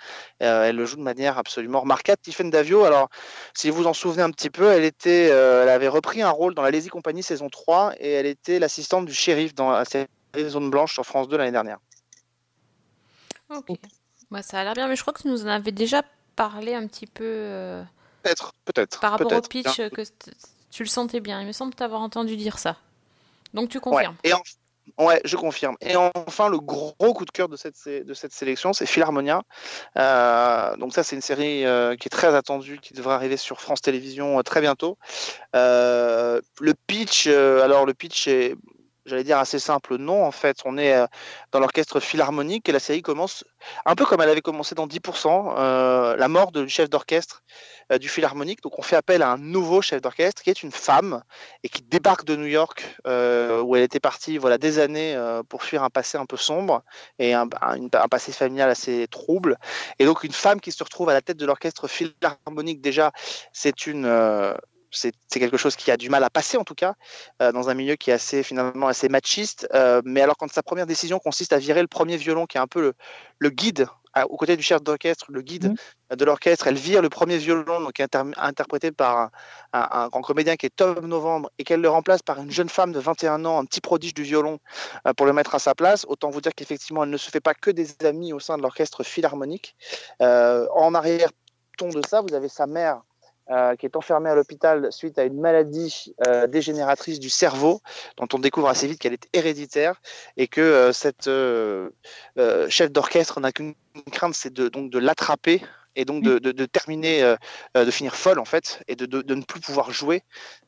Euh, 0.43 0.65
elle 0.65 0.75
le 0.75 0.85
joue 0.85 0.95
de 0.97 1.01
manière 1.01 1.37
absolument 1.37 1.81
remarquable. 1.81 2.19
Tiffen 2.21 2.49
Davio, 2.51 2.83
alors, 2.83 3.09
si 3.55 3.69
vous 3.71 3.77
vous 3.77 3.87
en 3.87 3.93
souvenez 3.93 4.21
un 4.23 4.29
petit 4.31 4.49
peu, 4.51 4.71
elle, 4.71 4.83
était, 4.83 5.29
euh, 5.31 5.63
elle 5.63 5.69
avait 5.69 5.87
repris 5.87 6.21
un 6.21 6.29
rôle 6.29 6.53
dans 6.53 6.61
la 6.61 6.69
Lazy 6.71 6.89
Company 6.89 7.23
saison 7.23 7.49
3 7.49 7.93
et 7.99 8.11
elle 8.11 8.27
était 8.27 8.59
l'assistante 8.59 9.05
du 9.05 9.13
shérif 9.13 9.55
dans 9.55 9.71
la 9.71 9.85
série 9.85 10.07
Zone 10.37 10.69
Blanche 10.69 10.93
sur 10.93 11.03
France 11.05 11.27
2 11.27 11.37
l'année 11.37 11.51
dernière. 11.51 11.79
Ok. 13.49 13.71
Bah, 14.29 14.43
ça 14.43 14.59
a 14.59 14.63
l'air 14.63 14.73
bien, 14.73 14.87
mais 14.87 14.95
je 14.95 15.01
crois 15.01 15.13
que 15.13 15.21
tu 15.21 15.29
nous 15.29 15.45
en 15.45 15.47
avais 15.47 15.71
déjà 15.71 16.03
parlé 16.35 16.75
un 16.75 16.85
petit 16.85 17.07
peu 17.07 17.23
euh, 17.25 17.83
Peut-être, 18.23 18.53
peut-être. 18.65 18.99
par 18.99 19.11
rapport 19.11 19.31
au 19.31 19.41
pitch, 19.41 19.77
que 19.89 20.01
tu 20.69 20.83
le 20.83 20.89
sentais 20.89 21.21
bien. 21.21 21.41
Il 21.41 21.47
me 21.47 21.53
semble 21.53 21.73
t'avoir 21.73 22.01
entendu 22.01 22.35
dire 22.35 22.59
ça. 22.59 22.75
Donc 23.53 23.69
tu 23.69 23.77
Ouais. 23.77 23.81
confirmes. 23.81 24.15
Et 24.23 24.33
en- 24.33 24.41
Ouais, 24.97 25.21
je 25.25 25.35
confirme. 25.35 25.75
Et 25.81 25.95
enfin, 25.95 26.49
le 26.49 26.57
gros 26.57 26.93
coup 27.13 27.25
de 27.25 27.29
cœur 27.29 27.49
de 27.49 27.55
cette, 27.55 27.87
de 27.87 28.13
cette 28.15 28.33
sélection, 28.33 28.73
c'est 28.73 28.87
Philharmonia. 28.87 29.43
Euh, 29.97 30.75
donc 30.77 30.93
ça, 30.93 31.03
c'est 31.03 31.15
une 31.15 31.21
série 31.21 31.65
euh, 31.65 31.95
qui 31.95 32.07
est 32.07 32.09
très 32.09 32.33
attendue, 32.33 32.79
qui 32.79 32.95
devrait 32.95 33.13
arriver 33.13 33.37
sur 33.37 33.61
France 33.61 33.81
Télévisions 33.81 34.39
euh, 34.39 34.41
très 34.41 34.59
bientôt. 34.59 34.97
Le 35.53 36.73
pitch, 36.87 37.27
alors 37.27 37.85
le 37.85 37.93
pitch 37.93 38.27
est, 38.27 38.55
j'allais 39.07 39.23
dire 39.23 39.39
assez 39.39 39.59
simple. 39.59 39.95
Non, 39.97 40.23
en 40.25 40.31
fait, 40.31 40.59
on 40.65 40.77
est 40.77 40.93
euh, 40.93 41.07
dans 41.51 41.59
l'orchestre 41.59 41.99
philharmonique 41.99 42.69
et 42.69 42.71
la 42.71 42.79
série 42.79 43.01
commence 43.01 43.43
un 43.85 43.95
peu 43.95 44.05
comme 44.05 44.21
elle 44.21 44.29
avait 44.29 44.41
commencé 44.41 44.75
dans 44.75 44.85
10%, 44.85 45.55
euh, 45.57 46.15
la 46.15 46.27
mort 46.27 46.51
du 46.51 46.67
chef 46.69 46.89
d'orchestre 46.89 47.43
euh, 47.91 47.97
du 47.97 48.09
philharmonique. 48.09 48.61
Donc 48.61 48.77
on 48.77 48.81
fait 48.81 48.97
appel 48.97 49.21
à 49.21 49.31
un 49.31 49.37
nouveau 49.37 49.81
chef 49.81 50.01
d'orchestre 50.01 50.43
qui 50.43 50.49
est 50.49 50.61
une 50.61 50.71
femme 50.71 51.23
et 51.63 51.69
qui 51.69 51.81
débarque 51.81 52.25
de 52.25 52.35
New 52.35 52.45
York 52.45 52.83
où 53.05 53.75
elle 53.75 53.83
était 53.83 53.99
partie 53.99 54.37
voilà 54.37 54.57
des 54.57 54.79
années 54.79 55.17
pour 55.49 55.63
fuir 55.63 55.83
un 55.83 55.89
passé 55.89 56.17
un 56.17 56.25
peu 56.25 56.37
sombre 56.37 56.83
et 57.19 57.33
un, 57.33 57.47
passé 58.09 58.31
familial 58.31 58.69
assez 58.69 59.07
trouble. 59.07 59.57
Et 59.99 60.05
donc 60.05 60.23
une 60.23 60.33
femme 60.33 60.59
qui 60.59 60.71
se 60.71 60.83
retrouve 60.83 61.09
à 61.09 61.13
la 61.13 61.21
tête 61.21 61.37
de 61.37 61.45
l'orchestre 61.45 61.87
philharmonique 61.87 62.81
déjà, 62.81 63.11
c'est 63.53 63.87
une 63.87 64.05
c'est 64.91 65.11
quelque 65.39 65.57
chose 65.57 65.75
qui 65.75 65.91
a 65.91 65.97
du 65.97 66.09
mal 66.09 66.23
à 66.23 66.29
passer 66.29 66.57
en 66.57 66.63
tout 66.63 66.75
cas 66.75 66.93
euh, 67.41 67.51
dans 67.51 67.69
un 67.69 67.73
milieu 67.73 67.95
qui 67.95 68.09
est 68.09 68.13
assez 68.13 68.43
finalement 68.43 68.87
assez 68.87 69.09
machiste. 69.09 69.67
Euh, 69.73 70.01
mais 70.05 70.21
alors 70.21 70.37
quand 70.37 70.51
sa 70.51 70.63
première 70.63 70.85
décision 70.87 71.19
consiste 71.19 71.53
à 71.53 71.57
virer 71.59 71.81
le 71.81 71.87
premier 71.87 72.17
violon 72.17 72.45
qui 72.45 72.57
est 72.57 72.61
un 72.61 72.67
peu 72.67 72.81
le, 72.81 72.93
le 73.39 73.49
guide 73.49 73.87
à- 74.13 74.25
aux 74.27 74.37
côtés 74.37 74.55
du 74.57 74.63
chef 74.63 74.81
d'orchestre, 74.81 75.25
le 75.29 75.41
guide 75.41 75.75
de 76.15 76.25
l'orchestre, 76.25 76.67
elle 76.67 76.75
vire 76.77 77.01
le 77.01 77.09
premier 77.09 77.37
violon 77.37 77.81
donc 77.81 77.99
inter- 77.99 78.23
interprété 78.37 78.91
par 78.91 79.17
un, 79.17 79.31
un- 79.73 79.87
un 79.91 80.07
grand 80.07 80.21
comédien 80.21 80.55
qui 80.55 80.65
est 80.65 80.75
Tom 80.75 81.05
Novembre 81.05 81.51
et 81.59 81.63
qu'elle 81.63 81.81
le 81.81 81.89
remplace 81.89 82.21
par 82.23 82.39
une 82.39 82.49
jeune 82.49 82.69
femme 82.69 82.93
de 82.93 82.99
21 82.99 83.43
ans, 83.45 83.59
un 83.59 83.65
petit 83.65 83.81
prodige 83.81 84.13
du 84.13 84.23
violon 84.23 84.59
euh, 85.05 85.13
pour 85.13 85.25
le 85.25 85.33
mettre 85.33 85.53
à 85.53 85.59
sa 85.59 85.75
place. 85.75 86.05
Autant 86.07 86.29
vous 86.29 86.41
dire 86.41 86.53
qu'effectivement 86.55 87.03
elle 87.03 87.09
ne 87.11 87.17
se 87.17 87.29
fait 87.29 87.41
pas 87.41 87.53
que 87.53 87.69
des 87.69 87.89
amis 88.05 88.31
au 88.33 88.39
sein 88.39 88.57
de 88.57 88.61
l'orchestre 88.63 89.03
philharmonique. 89.03 89.75
En 90.19 90.95
arrière 90.95 91.29
ton 91.77 91.89
de 91.89 92.01
ça, 92.07 92.21
vous 92.21 92.33
avez 92.33 92.49
sa 92.49 92.65
mère 92.65 93.01
euh, 93.49 93.75
qui 93.75 93.85
est 93.85 93.95
enfermée 93.95 94.29
à 94.29 94.35
l'hôpital 94.35 94.91
suite 94.91 95.17
à 95.17 95.23
une 95.23 95.39
maladie 95.39 96.13
euh, 96.27 96.47
dégénératrice 96.47 97.19
du 97.19 97.29
cerveau, 97.29 97.81
dont 98.17 98.27
on 98.33 98.39
découvre 98.39 98.67
assez 98.67 98.87
vite 98.87 98.99
qu'elle 98.99 99.13
est 99.13 99.27
héréditaire 99.33 100.01
et 100.35 100.47
que 100.47 100.61
euh, 100.61 100.91
cette 100.91 101.27
euh, 101.27 101.89
chef 102.69 102.91
d'orchestre 102.91 103.39
n'a 103.39 103.51
qu'une 103.51 103.73
crainte, 104.11 104.33
c'est 104.33 104.53
donc 104.53 104.91
de 104.91 104.99
l'attraper 104.99 105.61
et 105.97 106.05
donc 106.05 106.23
de, 106.23 106.39
de- 106.39 106.53
de 106.53 106.65
terminer, 106.65 107.23
euh, 107.23 107.35
euh, 107.75 107.83
de 107.83 107.91
finir 107.91 108.15
folle 108.15 108.39
en 108.39 108.45
fait, 108.45 108.81
et 108.87 108.95
de, 108.95 109.33
ne 109.33 109.41
plus 109.43 109.59
pouvoir 109.59 109.91
jouer. 109.91 110.23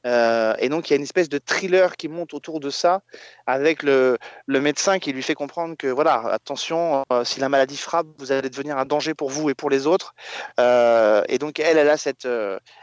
Euh, 0.05 0.53
et 0.59 0.67
donc 0.69 0.89
il 0.89 0.93
y 0.93 0.95
a 0.95 0.97
une 0.97 1.03
espèce 1.03 1.29
de 1.29 1.37
thriller 1.37 1.95
qui 1.95 2.07
monte 2.09 2.33
autour 2.33 2.59
de 2.59 2.69
ça, 2.69 3.01
avec 3.45 3.83
le, 3.83 4.17
le 4.47 4.59
médecin 4.59 4.99
qui 4.99 5.13
lui 5.13 5.23
fait 5.23 5.35
comprendre 5.35 5.75
que 5.77 5.87
voilà, 5.87 6.15
attention, 6.31 7.03
euh, 7.13 7.23
si 7.23 7.39
la 7.39 7.47
maladie 7.47 7.77
frappe, 7.77 8.07
vous 8.17 8.31
allez 8.31 8.49
devenir 8.49 8.77
un 8.77 8.85
danger 8.85 9.13
pour 9.13 9.29
vous 9.29 9.49
et 9.49 9.55
pour 9.55 9.69
les 9.69 9.87
autres. 9.87 10.13
Et 10.57 11.37
donc 11.37 11.59
elle, 11.59 11.77
elle 11.77 11.89
a 11.89 11.97
cette, 11.97 12.27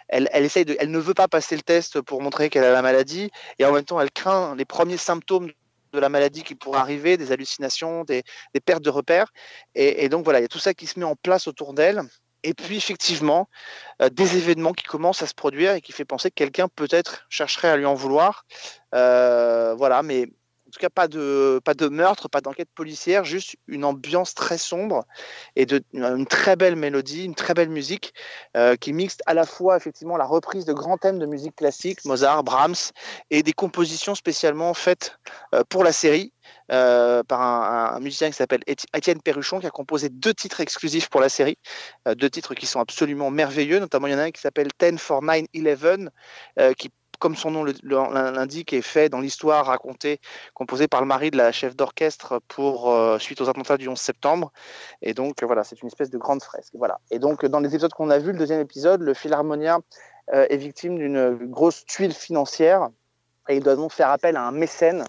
elle, 0.09 0.29
elle 0.33 0.45
essaye 0.45 0.65
de, 0.65 0.77
elle 0.79 0.91
ne 0.91 0.99
veut 0.99 1.15
pas 1.15 1.29
passer 1.29 1.57
le 1.57 1.63
test 1.63 2.01
pour 2.01 2.23
montrer 2.23 2.49
qu'elle 2.49 2.65
a 2.65 2.73
la 2.73 2.83
maladie, 2.83 3.31
et 3.59 3.65
en 3.65 3.73
même 3.73 3.85
temps 3.85 4.01
elle 4.01 4.11
craint 4.13 4.55
les 4.57 4.65
premiers 4.65 4.97
symptômes 4.97 5.51
de 5.93 6.01
la 6.01 6.09
maladie 6.09 6.43
qui 6.43 6.55
pourraient 6.55 6.81
arriver, 6.81 7.17
des 7.17 7.33
hallucinations, 7.33 8.05
des, 8.05 8.23
des 8.55 8.61
pertes 8.61 8.83
de 8.85 8.91
repères. 8.91 9.33
Et, 9.75 10.05
et 10.05 10.09
donc 10.09 10.25
voilà, 10.25 10.39
il 10.41 10.43
y 10.43 10.45
a 10.45 10.49
tout 10.49 10.59
ça 10.59 10.75
qui 10.75 10.87
se 10.87 10.99
met 10.99 11.07
en 11.07 11.17
place 11.17 11.47
autour 11.49 11.73
d'elle. 11.75 12.03
Et 12.43 12.55
puis 12.55 12.77
effectivement, 12.77 13.49
euh, 14.03 14.09
des 14.09 14.37
événements 14.37 14.73
qui 14.73 14.85
commencent 14.85 15.23
à 15.23 15.27
se 15.27 15.35
produire 15.35 15.73
et 15.73 15.81
qui 15.81 15.93
fait 15.93 16.05
penser 16.05 16.31
que 16.31 16.35
quelqu'un 16.35 16.69
peut-être 16.69 17.27
chercherait 17.29 17.69
à 17.69 17.77
lui 17.77 17.87
en 17.87 17.95
vouloir. 17.95 18.45
Euh, 18.95 19.75
voilà, 19.77 20.03
mais 20.03 20.25
en 20.25 20.71
tout 20.71 20.81
cas 20.81 20.91
pas 20.91 21.09
de 21.09 21.61
pas 21.65 21.75
de 21.75 21.89
meurtre, 21.89 22.29
pas 22.29 22.41
d'enquête 22.41 22.69
policière, 22.75 23.25
juste 23.25 23.57
une 23.67 23.85
ambiance 23.85 24.35
très 24.35 24.59
sombre 24.59 25.07
et 25.55 25.67
une 25.93 26.27
très 26.27 26.57
belle 26.57 26.77
mélodie, 26.77 27.25
une 27.25 27.35
très 27.35 27.55
belle 27.55 27.69
musique 27.69 28.13
euh, 28.57 28.77
qui 28.77 28.93
mixte 28.93 29.23
à 29.27 29.35
la 29.35 29.47
fois 29.47 29.77
effectivement 29.77 30.17
la 30.17 30.25
reprise 30.27 30.65
de 30.65 30.73
grands 30.73 30.99
thèmes 30.99 31.19
de 31.19 31.27
musique 31.27 31.57
classique, 31.57 32.05
Mozart, 32.05 32.45
Brahms, 32.45 32.93
et 33.31 33.43
des 33.43 33.53
compositions 33.53 34.15
spécialement 34.15 34.75
faites 34.75 35.19
pour 35.69 35.85
la 35.85 35.93
série 35.93 36.33
euh, 36.73 37.23
par 37.23 37.41
un, 37.41 38.01
musicien 38.01 38.29
qui 38.29 38.35
s'appelle 38.35 38.63
Éti- 38.67 38.87
Étienne 38.97 39.21
Perruchon 39.23 39.61
qui 39.61 39.67
a 39.67 39.71
composé 39.71 40.09
deux 40.09 40.35
titres 40.35 40.61
exclusifs 40.61 41.09
pour 41.09 41.21
la 41.21 41.29
série, 41.29 41.59
euh, 42.09 42.15
deux 42.15 42.31
titres 42.31 42.55
qui 42.55 42.67
sont 42.67 42.81
absolument 42.81 43.31
merveilleux, 43.31 43.79
notamment 43.79 44.07
il 44.09 44.13
y 44.13 44.17
en 44.17 44.19
a 44.19 44.25
un 44.25 44.31
qui 44.31 44.41
s'appelle 44.41 44.69
10 44.81 44.99
for 44.99 45.23
9-11 45.23 46.09
euh, 46.59 46.73
qui 46.75 46.91
comme 47.19 47.35
son 47.35 47.51
nom 47.51 47.65
l'indique, 47.65 48.75
est 48.75 48.83
fait 48.83 49.09
dans 49.09 49.21
l'histoire 49.21 49.65
racontée, 49.65 50.21
composée 50.53 50.87
par 50.87 51.01
le 51.01 51.07
mari 51.07 51.31
de 51.31 51.39
la 51.39 51.51
chef 51.51 51.75
d'orchestre 51.75 52.43
pour 52.47 52.95
suite 53.19 53.41
aux 53.41 53.49
attentats 53.49 53.79
du 53.79 53.89
11 53.89 53.99
septembre. 53.99 54.53
Et 55.01 55.15
donc 55.15 55.43
voilà, 55.43 55.65
c'est 55.65 55.81
une 55.81 55.89
espèce 55.89 56.11
de 56.11 56.19
grande 56.19 56.43
fresque. 56.43 56.75
Voilà. 56.75 57.01
Et 57.11 57.19
donc 57.19 57.47
dans 57.47 57.61
les 57.61 57.71
épisodes 57.71 57.95
qu'on 57.95 58.11
a 58.11 58.19
vus, 58.19 58.33
le 58.33 58.39
deuxième 58.39 58.61
épisode, 58.61 59.01
le 59.01 59.15
Philharmonia 59.15 59.79
est 60.31 60.59
victime 60.59 60.99
d'une 60.99 61.39
grosse 61.47 61.87
tuile 61.87 62.13
financière 62.13 62.91
et 63.49 63.57
il 63.57 63.63
doit 63.63 63.77
donc 63.77 63.93
faire 63.93 64.11
appel 64.11 64.37
à 64.37 64.43
un 64.43 64.53
mécène. 64.53 65.05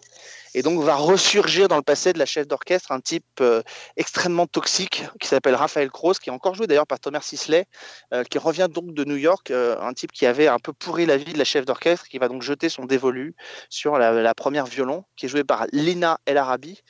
Et 0.53 0.63
donc 0.63 0.81
va 0.81 0.95
ressurgir 0.95 1.67
dans 1.67 1.75
le 1.75 1.83
passé 1.83 2.13
de 2.13 2.19
la 2.19 2.25
chef 2.25 2.47
d'orchestre 2.47 2.91
un 2.91 2.99
type 2.99 3.25
euh, 3.41 3.61
extrêmement 3.95 4.47
toxique 4.47 5.03
qui 5.19 5.27
s'appelle 5.27 5.53
Raphaël 5.53 5.91
Krauss, 5.91 6.17
qui 6.17 6.29
est 6.29 6.33
encore 6.33 6.55
joué 6.55 6.65
d'ailleurs 6.65 6.87
par 6.87 6.99
Thomas 6.99 7.21
Sisley, 7.21 7.65
euh, 8.13 8.23
qui 8.23 8.39
revient 8.39 8.67
donc 8.67 8.93
de 8.93 9.03
New 9.03 9.17
York, 9.17 9.51
euh, 9.51 9.79
un 9.79 9.93
type 9.93 10.11
qui 10.11 10.25
avait 10.25 10.47
un 10.47 10.57
peu 10.57 10.73
pourri 10.73 11.05
la 11.05 11.17
vie 11.17 11.33
de 11.33 11.37
la 11.37 11.43
chef 11.43 11.65
d'orchestre, 11.65 12.07
qui 12.07 12.17
va 12.17 12.27
donc 12.27 12.41
jeter 12.41 12.69
son 12.69 12.85
dévolu 12.85 13.35
sur 13.69 13.99
la, 13.99 14.11
la 14.11 14.33
première 14.33 14.65
violon, 14.65 15.03
qui 15.15 15.27
est 15.27 15.29
jouée 15.29 15.43
par 15.43 15.67
Lina 15.73 16.19
El 16.25 16.37
Arabi, 16.37 16.81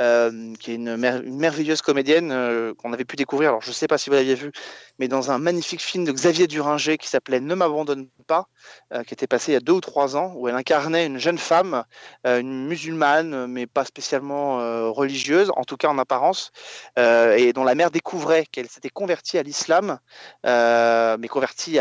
euh, 0.00 0.54
qui 0.60 0.72
est 0.72 0.74
une, 0.76 0.96
mer- 0.96 1.22
une 1.22 1.38
merveilleuse 1.38 1.82
comédienne 1.82 2.30
euh, 2.32 2.74
qu'on 2.74 2.92
avait 2.92 3.04
pu 3.04 3.16
découvrir, 3.16 3.50
alors 3.50 3.62
je 3.62 3.68
ne 3.68 3.74
sais 3.74 3.86
pas 3.86 3.98
si 3.98 4.08
vous 4.10 4.16
l'aviez 4.16 4.34
vu, 4.34 4.52
mais 4.98 5.08
dans 5.08 5.30
un 5.30 5.38
magnifique 5.38 5.82
film 5.82 6.04
de 6.04 6.12
Xavier 6.12 6.46
Duringer 6.46 6.98
qui 6.98 7.08
s'appelait 7.08 7.40
Ne 7.40 7.54
m'abandonne 7.54 8.08
pas, 8.26 8.46
euh, 8.92 9.02
qui 9.02 9.14
était 9.14 9.26
passé 9.26 9.52
il 9.52 9.54
y 9.54 9.58
a 9.58 9.60
deux 9.60 9.72
ou 9.72 9.80
trois 9.80 10.16
ans, 10.16 10.32
où 10.36 10.48
elle 10.48 10.54
incarnait 10.54 11.06
une 11.06 11.18
jeune 11.18 11.38
femme, 11.38 11.84
une 12.24 12.66
musulmane, 12.66 13.46
mais 13.46 13.66
pas 13.66 13.84
spécialement 13.84 14.92
religieuse, 14.92 15.50
en 15.56 15.64
tout 15.64 15.76
cas 15.76 15.88
en 15.88 15.98
apparence, 15.98 16.52
et 16.96 17.52
dont 17.52 17.64
la 17.64 17.74
mère 17.74 17.90
découvrait 17.90 18.46
qu'elle 18.46 18.68
s'était 18.68 18.90
convertie 18.90 19.38
à 19.38 19.42
l'islam, 19.42 19.98
mais 20.44 21.28
convertie 21.28 21.78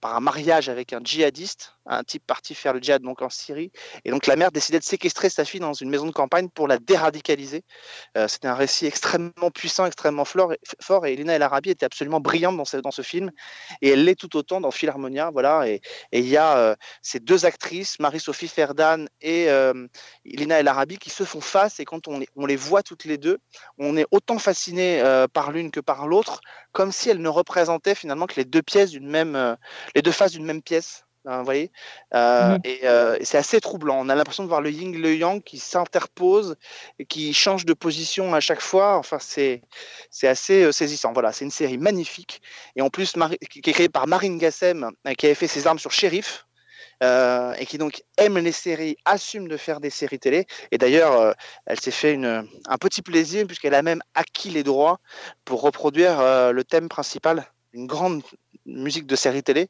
par 0.00 0.16
un 0.16 0.20
mariage 0.20 0.68
avec 0.68 0.92
un 0.92 1.00
djihadiste, 1.02 1.74
un 1.86 2.02
type 2.04 2.24
parti 2.26 2.54
faire 2.54 2.72
le 2.72 2.80
djihad 2.80 3.02
donc 3.02 3.22
en 3.22 3.30
Syrie, 3.30 3.72
et 4.04 4.10
donc 4.10 4.26
la 4.26 4.36
mère 4.36 4.52
décidait 4.52 4.78
de 4.78 4.84
séquestrer 4.84 5.30
sa 5.30 5.44
fille 5.44 5.60
dans 5.60 5.72
une 5.72 5.90
maison 5.90 6.06
de 6.06 6.12
campagne 6.12 6.48
pour 6.48 6.68
la 6.68 6.78
déradicaliser. 6.78 7.62
Euh, 8.16 8.28
C'était 8.28 8.48
un 8.48 8.54
récit 8.54 8.86
extrêmement 8.86 9.50
puissant, 9.54 9.86
extrêmement 9.86 10.24
fort, 10.24 11.06
et 11.06 11.12
Elena 11.12 11.34
El 11.34 11.42
Arabi 11.42 11.70
était 11.70 11.86
absolument 11.86 12.20
brillante 12.20 12.56
dans 12.56 12.90
ce, 12.90 13.02
film, 13.02 13.30
et 13.82 13.90
elle 13.90 14.04
l'est 14.04 14.18
tout 14.18 14.36
autant 14.36 14.60
dans 14.60 14.70
Philharmonia, 14.70 15.30
voilà, 15.30 15.68
et 15.68 15.80
il 16.12 16.28
y 16.28 16.36
a 16.36 16.58
euh, 16.58 16.76
ces 17.02 17.20
deux 17.20 17.46
actrices, 17.46 17.98
Marie-Sophie 17.98 18.48
Ferdan 18.48 19.06
et 19.20 19.50
euh, 19.50 19.86
Elena 20.24 20.60
El 20.60 20.68
Arabi, 20.68 20.98
qui 20.98 21.10
se 21.10 21.24
font 21.24 21.40
face, 21.40 21.80
et 21.80 21.84
quand 21.84 22.08
on 22.08 22.46
les, 22.46 22.56
voit 22.56 22.82
toutes 22.82 23.04
les 23.04 23.18
deux, 23.18 23.38
on 23.78 23.96
est 23.96 24.06
autant 24.10 24.38
fasciné 24.38 25.00
euh, 25.00 25.26
par 25.26 25.52
l'une 25.52 25.70
que 25.70 25.80
par 25.80 26.06
l'autre, 26.06 26.40
comme 26.72 26.92
si 26.92 27.10
elles 27.10 27.20
ne 27.20 27.28
représentaient 27.28 27.94
finalement 27.94 28.26
que 28.26 28.36
les 28.36 28.44
deux 28.44 28.62
pièces 28.62 28.90
euh, 28.94 29.56
les 29.94 30.02
deux 30.02 30.12
faces 30.12 30.32
d'une 30.32 30.44
même 30.44 30.62
pièce. 30.62 31.04
Hein, 31.26 31.38
vous 31.38 31.44
voyez 31.44 31.70
Euh, 32.14 32.54
Mhm. 32.54 32.60
Et, 32.64 32.80
euh, 32.84 33.16
et 33.20 33.24
c'est 33.24 33.38
assez 33.38 33.60
troublant. 33.60 33.98
On 34.00 34.08
a 34.08 34.14
l'impression 34.14 34.42
de 34.44 34.48
voir 34.48 34.60
le 34.60 34.70
yin, 34.70 34.96
le 34.96 35.14
yang 35.16 35.42
qui 35.42 35.58
s'interpose 35.58 36.56
et 36.98 37.06
qui 37.06 37.32
change 37.34 37.64
de 37.66 37.74
position 37.74 38.34
à 38.34 38.40
chaque 38.40 38.60
fois. 38.60 38.96
Enfin, 38.98 39.18
c'est 39.20 39.62
c'est 40.10 40.28
assez 40.28 40.62
euh, 40.64 40.72
saisissant. 40.72 41.12
Voilà, 41.12 41.32
c'est 41.32 41.44
une 41.44 41.50
série 41.50 41.78
magnifique 41.78 42.42
et 42.76 42.82
en 42.82 42.90
plus 42.90 43.14
qui 43.50 43.58
est 43.60 43.72
créée 43.72 43.88
par 43.88 44.06
Marine 44.06 44.38
Gassem, 44.38 44.90
qui 45.18 45.26
avait 45.26 45.34
fait 45.34 45.48
ses 45.48 45.66
armes 45.66 45.78
sur 45.78 45.92
Sheriff. 45.92 46.46
et 47.02 47.66
qui 47.66 47.78
donc 47.78 48.02
aime 48.18 48.38
les 48.38 48.52
séries, 48.52 48.96
assume 49.04 49.48
de 49.48 49.56
faire 49.56 49.80
des 49.80 49.90
séries 49.90 50.18
télé. 50.18 50.46
Et 50.70 50.78
d'ailleurs, 50.78 51.34
elle 51.66 51.80
s'est 51.80 51.90
fait 51.90 52.12
une, 52.12 52.46
un 52.66 52.78
petit 52.78 53.02
plaisir 53.02 53.46
puisqu'elle 53.46 53.74
a 53.74 53.82
même 53.82 54.02
acquis 54.14 54.50
les 54.50 54.62
droits 54.62 54.98
pour 55.44 55.62
reproduire 55.62 56.52
le 56.52 56.64
thème 56.64 56.88
principal 56.88 57.46
d'une 57.72 57.86
grande 57.86 58.22
musique 58.66 59.06
de 59.06 59.16
série 59.16 59.42
télé, 59.42 59.68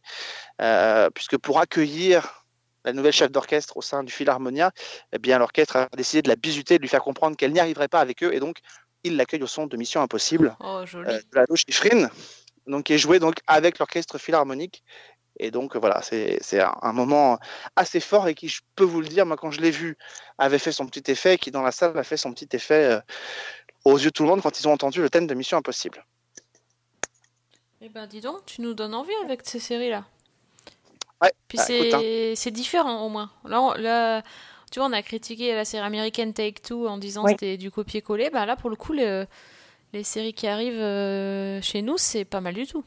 euh, 0.60 1.10
puisque 1.10 1.38
pour 1.38 1.60
accueillir 1.60 2.44
la 2.84 2.92
nouvelle 2.92 3.12
chef 3.12 3.30
d'orchestre 3.30 3.76
au 3.76 3.82
sein 3.82 4.02
du 4.02 4.12
Philharmonia, 4.12 4.72
eh 5.12 5.18
bien 5.18 5.38
l'orchestre 5.38 5.76
a 5.76 5.88
décidé 5.96 6.22
de 6.22 6.28
la 6.28 6.36
bisuter, 6.36 6.76
de 6.76 6.82
lui 6.82 6.88
faire 6.88 7.02
comprendre 7.02 7.36
qu'elle 7.36 7.52
n'y 7.52 7.60
arriverait 7.60 7.88
pas 7.88 8.00
avec 8.00 8.22
eux, 8.22 8.34
et 8.34 8.40
donc 8.40 8.58
il 9.04 9.16
l'accueille 9.16 9.42
au 9.42 9.46
son 9.46 9.66
de 9.66 9.76
Mission 9.76 10.02
Impossible 10.02 10.56
Oh, 10.60 10.82
euh, 10.94 11.04
de 11.04 11.22
la 11.34 11.44
Schifrin, 11.54 12.08
donc 12.66 12.84
qui 12.84 12.94
est 12.94 12.98
joué 12.98 13.18
donc 13.18 13.36
avec 13.46 13.78
l'orchestre 13.78 14.18
philharmonique. 14.18 14.82
Et 15.38 15.50
donc 15.50 15.74
voilà, 15.76 16.02
c'est 16.02 16.60
un, 16.60 16.92
moment 16.92 17.38
assez 17.74 18.00
fort 18.00 18.28
et 18.28 18.34
qui, 18.34 18.48
je 18.48 18.60
peux 18.76 18.84
vous 18.84 19.00
le 19.00 19.08
dire, 19.08 19.24
moi 19.24 19.38
quand 19.38 19.50
je 19.50 19.62
l'ai 19.62 19.70
vu, 19.70 19.96
avait 20.36 20.58
fait 20.58 20.72
son 20.72 20.86
petit 20.86 21.10
effet, 21.10 21.34
et 21.34 21.38
qui 21.38 21.50
dans 21.50 21.62
la 21.62 21.72
salle 21.72 21.96
a 21.96 22.02
fait 22.02 22.18
son 22.18 22.34
petit 22.34 22.48
effet 22.52 22.84
euh, 22.84 23.00
aux 23.86 23.96
yeux 23.96 24.06
de 24.06 24.10
tout 24.10 24.24
le 24.24 24.28
monde 24.28 24.42
quand 24.42 24.60
ils 24.60 24.68
ont 24.68 24.72
entendu 24.72 25.00
le 25.00 25.08
thème 25.08 25.26
de 25.26 25.34
Mission 25.34 25.56
Impossible. 25.56 26.04
Eh 27.82 27.88
ben, 27.88 28.06
dis 28.06 28.20
donc, 28.20 28.44
tu 28.46 28.60
nous 28.60 28.74
donnes 28.74 28.94
envie 28.94 29.14
avec 29.24 29.40
ces 29.44 29.58
séries-là. 29.58 30.04
Ouais, 31.22 31.32
Puis 31.48 31.58
bah, 31.58 31.64
hein. 31.68 32.32
c'est 32.36 32.50
différent 32.50 33.04
au 33.04 33.08
moins. 33.08 33.30
Là, 33.44 33.60
on- 33.62 33.72
là, 33.74 34.22
tu 34.70 34.78
vois, 34.78 34.88
on 34.88 34.92
a 34.92 35.02
critiqué 35.02 35.54
la 35.54 35.64
série 35.64 35.84
américaine 35.84 36.32
Take 36.34 36.60
Two 36.62 36.86
en 36.88 36.98
disant 36.98 37.24
Oui. 37.24 37.32
que 37.32 37.40
c'était 37.40 37.56
du 37.56 37.70
copier-coller. 37.70 38.30
Bah 38.30 38.46
là, 38.46 38.56
pour 38.56 38.70
le 38.70 38.76
coup, 38.76 38.92
le- 38.92 39.26
les 39.92 40.04
séries 40.04 40.34
qui 40.34 40.46
arrivent 40.46 40.80
euh, 40.80 41.60
chez 41.62 41.82
nous, 41.82 41.98
c'est 41.98 42.24
pas 42.24 42.40
mal 42.40 42.54
du 42.54 42.66
tout. 42.66 42.84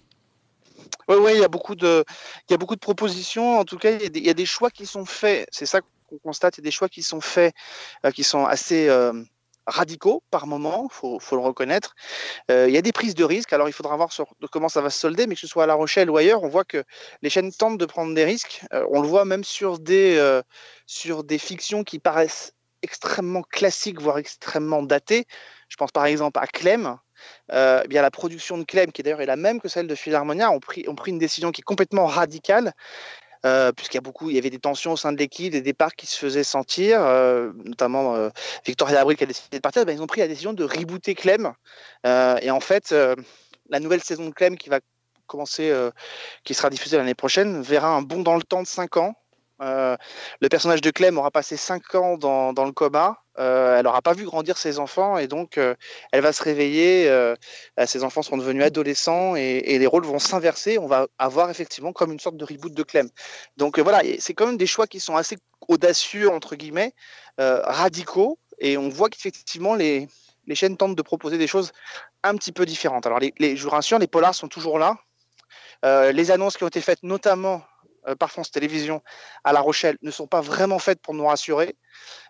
Oui, 1.07 1.15
oui, 1.19 1.31
il 1.35 1.39
y 1.41 1.43
a 1.43 1.47
beaucoup 1.47 1.75
de, 1.75 2.03
il 2.47 2.51
y 2.51 2.53
a 2.53 2.57
beaucoup 2.57 2.75
de 2.75 2.79
propositions. 2.79 3.59
En 3.59 3.65
tout 3.65 3.77
cas, 3.77 3.91
il 3.91 4.01
y 4.01 4.05
a 4.05 4.09
des, 4.09 4.19
il 4.19 4.25
y 4.25 4.29
a 4.29 4.33
des 4.33 4.45
choix 4.45 4.69
qui 4.69 4.85
sont 4.85 5.05
faits. 5.05 5.47
C'est 5.51 5.65
ça 5.65 5.81
qu'on 6.09 6.17
constate. 6.19 6.57
Il 6.57 6.61
y 6.61 6.63
a 6.63 6.65
des 6.65 6.71
choix 6.71 6.87
qui 6.89 7.03
sont 7.03 7.19
faits, 7.21 7.53
euh, 8.05 8.11
qui 8.11 8.23
sont 8.23 8.45
assez 8.45 8.87
euh, 8.89 9.11
radicaux 9.67 10.23
par 10.31 10.47
moment. 10.47 10.87
Faut, 10.89 11.19
faut 11.19 11.35
le 11.35 11.41
reconnaître. 11.41 11.95
Euh, 12.51 12.65
il 12.67 12.73
y 12.73 12.77
a 12.77 12.81
des 12.81 12.91
prises 12.91 13.15
de 13.15 13.23
risques. 13.23 13.53
Alors, 13.53 13.69
il 13.69 13.73
faudra 13.73 13.95
voir 13.95 14.09
comment 14.51 14.69
ça 14.69 14.81
va 14.81 14.89
se 14.89 14.99
solder, 14.99 15.27
mais 15.27 15.35
que 15.35 15.41
ce 15.41 15.47
soit 15.47 15.63
à 15.63 15.67
La 15.67 15.73
Rochelle 15.73 16.09
ou 16.09 16.17
ailleurs, 16.17 16.43
on 16.43 16.49
voit 16.49 16.65
que 16.65 16.83
les 17.21 17.29
chaînes 17.29 17.51
tentent 17.51 17.77
de 17.77 17.85
prendre 17.85 18.13
des 18.13 18.25
risques. 18.25 18.61
Euh, 18.73 18.85
on 18.91 19.01
le 19.01 19.07
voit 19.07 19.25
même 19.25 19.43
sur 19.43 19.79
des, 19.79 20.17
euh, 20.17 20.41
sur 20.85 21.23
des 21.23 21.37
fictions 21.37 21.83
qui 21.83 21.99
paraissent 21.99 22.53
extrêmement 22.81 23.43
classiques, 23.43 24.01
voire 24.01 24.17
extrêmement 24.17 24.83
datées. 24.83 25.25
Je 25.69 25.77
pense 25.77 25.91
par 25.91 26.05
exemple 26.05 26.39
à 26.39 26.47
Clem. 26.47 26.97
Eh 27.53 27.87
bien, 27.87 28.01
la 28.01 28.11
production 28.11 28.57
de 28.57 28.65
Clem, 28.65 28.91
qui 28.91 29.01
d'ailleurs 29.01 29.21
est 29.21 29.25
la 29.25 29.37
même 29.37 29.61
que 29.61 29.69
celle 29.69 29.87
de 29.87 29.95
Philharmonia, 29.95 30.51
ont 30.51 30.59
pris, 30.59 30.83
ont 30.89 30.95
pris 30.95 31.11
une 31.11 31.19
décision 31.19 31.51
qui 31.51 31.61
est 31.61 31.63
complètement 31.63 32.05
radicale, 32.05 32.73
euh, 33.45 33.71
puisqu'il 33.71 33.97
y 33.97 33.99
a 33.99 34.01
beaucoup, 34.01 34.29
il 34.29 34.35
y 34.35 34.39
avait 34.39 34.49
des 34.49 34.59
tensions 34.59 34.93
au 34.93 34.97
sein 34.97 35.11
de 35.11 35.17
l'équipe, 35.17 35.51
des 35.51 35.61
départs 35.61 35.95
qui 35.95 36.07
se 36.07 36.17
faisaient 36.17 36.43
sentir, 36.43 37.01
euh, 37.01 37.51
notamment 37.65 38.15
euh, 38.15 38.29
Victoria 38.65 39.01
Abril 39.01 39.17
qui 39.17 39.23
a 39.23 39.27
décidé 39.27 39.57
de 39.57 39.61
partir. 39.61 39.85
Ben, 39.85 39.93
ils 39.93 40.01
ont 40.01 40.07
pris 40.07 40.21
la 40.21 40.27
décision 40.27 40.53
de 40.53 40.63
rebooter 40.63 41.15
Clem, 41.15 41.53
et 42.05 42.51
en 42.51 42.59
fait, 42.59 42.93
la 43.69 43.79
nouvelle 43.79 44.03
saison 44.03 44.25
de 44.25 44.33
Clem 44.33 44.57
qui 44.57 44.69
va 44.69 44.79
commencer, 45.27 45.73
qui 46.43 46.53
sera 46.53 46.69
diffusée 46.69 46.97
l'année 46.97 47.15
prochaine, 47.15 47.61
verra 47.61 47.89
un 47.89 48.01
bond 48.01 48.21
dans 48.21 48.35
le 48.35 48.43
temps 48.43 48.61
de 48.61 48.67
5 48.67 48.97
ans. 48.97 49.15
Le 49.59 50.47
personnage 50.49 50.81
de 50.81 50.91
Clem 50.91 51.17
aura 51.17 51.31
passé 51.31 51.57
5 51.57 51.95
ans 51.95 52.17
dans, 52.17 52.53
dans 52.53 52.65
le 52.65 52.71
coma. 52.71 53.22
Euh, 53.39 53.77
elle 53.77 53.85
n'aura 53.85 54.01
pas 54.01 54.13
vu 54.13 54.25
grandir 54.25 54.57
ses 54.57 54.77
enfants 54.77 55.17
et 55.17 55.27
donc 55.27 55.57
euh, 55.57 55.73
elle 56.11 56.21
va 56.21 56.31
se 56.33 56.43
réveiller. 56.43 57.09
euh, 57.09 57.35
euh, 57.79 57.85
ses 57.87 58.03
enfants 58.03 58.21
seront 58.21 58.37
devenus 58.37 58.63
adolescents 58.63 59.35
et, 59.35 59.79
les 59.79 59.87
rôles 59.87 60.05
vont 60.05 60.19
s'inverser. 60.19 60.77
On 60.77 60.87
va 60.87 61.07
avoir 61.17 61.49
effectivement 61.49 61.93
comme 61.93 62.11
une 62.11 62.19
sorte 62.19 62.37
de 62.37 62.45
reboot 62.45 62.73
de 62.73 62.83
Clem. 62.83 63.09
Donc 63.57 63.79
voilà, 63.79 64.01
c'est 64.19 64.33
quand 64.33 64.45
même 64.45 64.57
des 64.57 64.67
choix 64.67 64.87
qui 64.87 64.99
sont 64.99 65.15
assez 65.15 65.37
audacieux, 65.67 66.29
entre 66.29 66.55
guillemets, 66.55 66.93
radicaux. 67.37 68.37
Et 68.59 68.77
on 68.77 68.89
voit 68.89 69.09
qu'effectivement, 69.09 69.73
les, 69.75 70.07
les 70.45 70.55
chaînes 70.55 70.77
tentent 70.77 70.95
de 70.95 71.01
proposer 71.01 71.37
des 71.37 71.47
choses 71.47 71.71
un 72.23 72.35
petit 72.35 72.51
peu 72.51 72.65
différentes. 72.65 73.05
Alors, 73.07 73.19
les, 73.19 73.55
je 73.57 73.63
vous 73.63 73.69
rassure, 73.69 73.97
les 73.99 74.07
polars 74.07 74.35
sont 74.35 74.47
toujours 74.47 74.77
là. 74.79 74.95
Les 75.83 76.31
annonces 76.31 76.55
qui 76.55 76.63
ont 76.63 76.67
été 76.67 76.81
faites, 76.81 77.03
notamment 77.03 77.63
par 78.19 78.31
France 78.31 78.51
Télévisions 78.51 79.01
à 79.43 79.53
La 79.53 79.61
Rochelle, 79.61 79.97
ne 80.01 80.11
sont 80.11 80.27
pas 80.27 80.41
vraiment 80.41 80.79
faites 80.79 81.01
pour 81.01 81.13
nous 81.13 81.25
rassurer. 81.25 81.75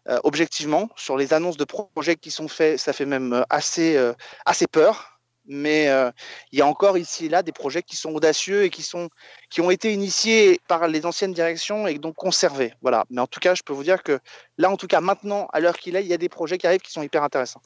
Euh, 0.10 0.20
objectivement, 0.24 0.90
sur 0.96 1.18
les 1.18 1.34
annonces 1.34 1.58
de 1.58 1.64
projets 1.64 2.16
qui 2.16 2.32
sont 2.32 2.48
faits, 2.48 2.78
ça 2.78 2.92
fait 2.94 3.06
même 3.06 3.34
euh, 3.34 3.44
assez, 3.50 3.96
euh, 3.96 4.14
assez 4.46 4.68
peur. 4.68 5.10
Mais 5.46 5.90
euh, 5.90 6.10
il 6.54 6.60
y 6.60 6.62
a 6.62 6.68
encore 6.68 6.98
ici 6.98 7.26
et 7.26 7.30
là 7.30 7.44
des 7.44 7.52
projets 7.52 7.84
qui 7.84 7.98
sont 7.98 8.12
audacieux 8.12 8.64
et 8.64 8.70
qui, 8.70 8.82
sont, 8.82 9.10
qui 9.50 9.60
ont 9.60 9.72
été 9.72 9.92
initiés 9.92 10.60
par 10.70 10.88
les 10.88 11.06
anciennes 11.06 11.34
directions 11.34 11.86
et 11.86 12.00
donc 12.00 12.16
conservés. 12.16 12.74
Voilà. 12.82 13.04
Mais 13.10 13.20
en 13.20 13.28
tout 13.28 13.42
cas, 13.42 13.54
je 13.54 13.62
peux 13.62 13.74
vous 13.74 13.84
dire 13.84 14.04
que 14.04 14.20
là, 14.58 14.70
en 14.70 14.78
tout 14.78 14.88
cas, 14.88 15.02
maintenant, 15.02 15.48
à 15.52 15.60
l'heure 15.60 15.78
qu'il 15.78 15.98
est, 15.98 16.04
il 16.04 16.08
y 16.08 16.14
a 16.14 16.18
des 16.18 16.30
projets 16.30 16.58
qui 16.58 16.66
arrivent 16.66 16.82
qui 16.82 16.92
sont 16.92 17.04
hyper 17.04 17.24
intéressants. 17.24 17.62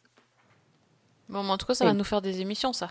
Bon, 1.29 1.43
mais 1.43 1.51
en 1.51 1.57
tout 1.57 1.67
cas, 1.67 1.75
ça 1.75 1.85
va 1.85 1.93
nous 1.93 2.03
faire 2.03 2.21
des 2.21 2.41
émissions, 2.41 2.73
ça. 2.73 2.89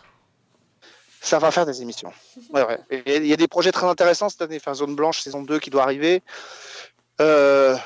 Ça 1.27 1.39
va 1.39 1.51
faire 1.51 1.67
des 1.67 1.83
émissions. 1.83 2.13
Ouais, 2.51 2.65
ouais. 2.65 2.79
Et 2.91 3.17
Il 3.17 3.27
y 3.27 3.33
a 3.33 3.37
des 3.37 3.49
projets 3.49 3.73
très 3.73 3.87
intéressants 3.87 4.29
cette 4.29 4.43
année. 4.43 4.57
Enfin, 4.57 4.75
Zone 4.75 4.95
Blanche, 4.95 5.21
saison 5.21 5.43
2 5.43 5.59
qui 5.59 5.71
doit 5.71 5.83
arriver. 5.83 6.23
Euh, 7.21 7.77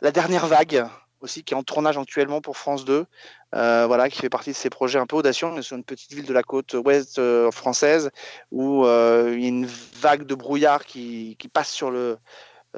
la 0.00 0.10
dernière 0.10 0.46
vague 0.46 0.86
aussi, 1.20 1.42
qui 1.44 1.54
est 1.54 1.56
en 1.56 1.62
tournage 1.62 1.96
actuellement 1.96 2.40
pour 2.40 2.56
France 2.56 2.84
2. 2.84 3.06
Euh, 3.54 3.86
voilà, 3.86 4.08
qui 4.08 4.18
fait 4.18 4.28
partie 4.28 4.50
de 4.50 4.56
ces 4.56 4.70
projets 4.70 4.98
un 4.98 5.06
peu 5.06 5.16
audacieux. 5.16 5.46
On 5.46 5.56
est 5.56 5.62
sur 5.62 5.76
une 5.76 5.84
petite 5.84 6.12
ville 6.12 6.26
de 6.26 6.32
la 6.32 6.42
côte 6.42 6.74
ouest 6.74 7.18
euh, 7.18 7.50
française 7.50 8.10
où 8.50 8.84
il 8.84 9.40
y 9.40 9.44
a 9.44 9.48
une 9.48 9.66
vague 9.66 10.24
de 10.24 10.34
brouillard 10.34 10.84
qui, 10.84 11.36
qui 11.38 11.48
passe 11.48 11.70
sur 11.70 11.90
le, 11.90 12.18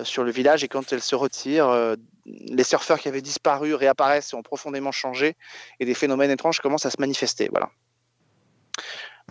sur 0.05 0.25
le 0.25 0.31
village 0.31 0.65
et 0.65 0.69
quand 0.69 0.93
elle 0.93 1.03
se 1.03 1.15
retire, 1.15 1.69
euh, 1.69 1.97
les 2.27 2.65
surfeurs 2.65 2.99
qui 3.01 3.09
avaient 3.09 3.23
disparu 3.23 3.75
réapparaissent 3.75 4.33
et 4.33 4.37
ont 4.37 4.43
profondément 4.43 4.93
changé 4.93 5.37
et 5.81 5.85
des 5.85 5.95
phénomènes 5.95 6.31
étranges 6.31 6.61
commencent 6.61 6.87
à 6.87 6.91
se 6.91 7.01
manifester. 7.01 7.49
Voilà. 7.51 7.71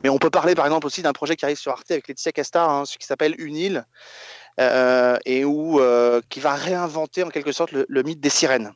Mais 0.03 0.09
on 0.09 0.17
peut 0.17 0.29
parler 0.29 0.55
par 0.55 0.65
exemple 0.65 0.87
aussi 0.87 1.01
d'un 1.01 1.13
projet 1.13 1.35
qui 1.35 1.45
arrive 1.45 1.57
sur 1.57 1.71
Arte 1.71 1.91
avec 1.91 2.07
Laetitia 2.07 2.31
Casta, 2.31 2.65
hein, 2.65 2.85
ce 2.85 2.97
qui 2.97 3.05
s'appelle 3.05 3.35
Une 3.37 3.55
île, 3.55 3.85
euh, 4.59 5.17
et 5.25 5.45
où 5.45 5.79
euh, 5.79 6.21
qui 6.29 6.39
va 6.39 6.53
réinventer 6.53 7.23
en 7.23 7.29
quelque 7.29 7.51
sorte 7.51 7.71
le, 7.71 8.03
mythe 8.03 8.19
des 8.19 8.29
sirènes. 8.29 8.73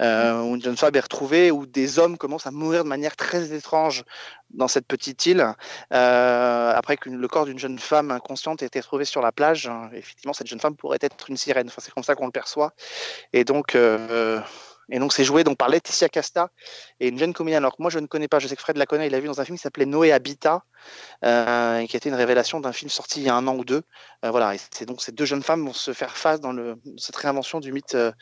Euh, 0.00 0.40
où 0.42 0.54
une 0.54 0.62
jeune 0.62 0.76
femme 0.76 0.94
est 0.94 1.00
retrouvée, 1.00 1.50
où 1.50 1.66
des 1.66 1.98
hommes 1.98 2.16
commencent 2.16 2.46
à 2.46 2.52
mourir 2.52 2.84
de 2.84 2.88
manière 2.88 3.16
très 3.16 3.52
étrange 3.52 4.04
dans 4.50 4.68
cette 4.68 4.86
petite 4.86 5.26
île, 5.26 5.44
après 5.90 6.96
que 6.96 7.10
le 7.10 7.28
corps 7.28 7.46
d'une 7.46 7.58
jeune 7.58 7.80
femme 7.80 8.12
inconsciente 8.12 8.62
ait 8.62 8.66
été 8.66 8.80
trouvé 8.80 9.04
sur 9.04 9.20
la 9.20 9.32
plage. 9.32 9.68
effectivement, 9.92 10.32
cette 10.32 10.46
jeune 10.46 10.60
femme 10.60 10.76
pourrait 10.76 10.98
être 11.00 11.28
une 11.28 11.36
sirène. 11.36 11.66
Enfin, 11.66 11.82
c'est 11.84 11.92
comme 11.92 12.04
ça 12.04 12.14
qu'on 12.14 12.26
le 12.26 12.32
perçoit. 12.32 12.74
Et 13.32 13.42
donc, 13.42 13.76
et 14.90 14.98
donc, 14.98 15.12
c'est 15.12 15.24
joué 15.24 15.44
donc 15.44 15.58
par 15.58 15.68
Laetitia 15.68 16.08
Casta 16.08 16.50
et 16.98 17.08
une 17.08 17.18
jeune 17.18 17.34
comédienne. 17.34 17.62
Alors 17.62 17.76
que 17.76 17.82
moi, 17.82 17.90
je 17.90 17.98
ne 17.98 18.06
connais 18.06 18.28
pas. 18.28 18.38
Je 18.38 18.48
sais 18.48 18.56
que 18.56 18.62
Fred 18.62 18.78
la 18.78 18.86
connaît. 18.86 19.06
Il 19.06 19.12
l'a 19.12 19.20
vu 19.20 19.26
dans 19.26 19.40
un 19.40 19.44
film 19.44 19.58
qui 19.58 19.62
s'appelait 19.62 19.84
Noé 19.84 20.12
Habitat, 20.12 20.62
euh, 21.24 21.86
qui 21.86 21.96
a 21.96 21.98
été 21.98 22.08
une 22.08 22.14
révélation 22.14 22.60
d'un 22.60 22.72
film 22.72 22.88
sorti 22.88 23.20
il 23.20 23.26
y 23.26 23.28
a 23.28 23.34
un 23.34 23.46
an 23.46 23.56
ou 23.56 23.64
deux. 23.64 23.82
Euh, 24.24 24.30
voilà. 24.30 24.54
Et 24.54 24.58
c'est 24.70 24.86
donc 24.86 25.02
ces 25.02 25.12
deux 25.12 25.26
jeunes 25.26 25.42
femmes 25.42 25.64
vont 25.64 25.74
se 25.74 25.92
faire 25.92 26.16
face 26.16 26.40
dans 26.40 26.54
cette 26.96 27.16
réinvention 27.16 27.60
du 27.60 27.72
mythe, 27.72 27.94
euh, 27.94 28.12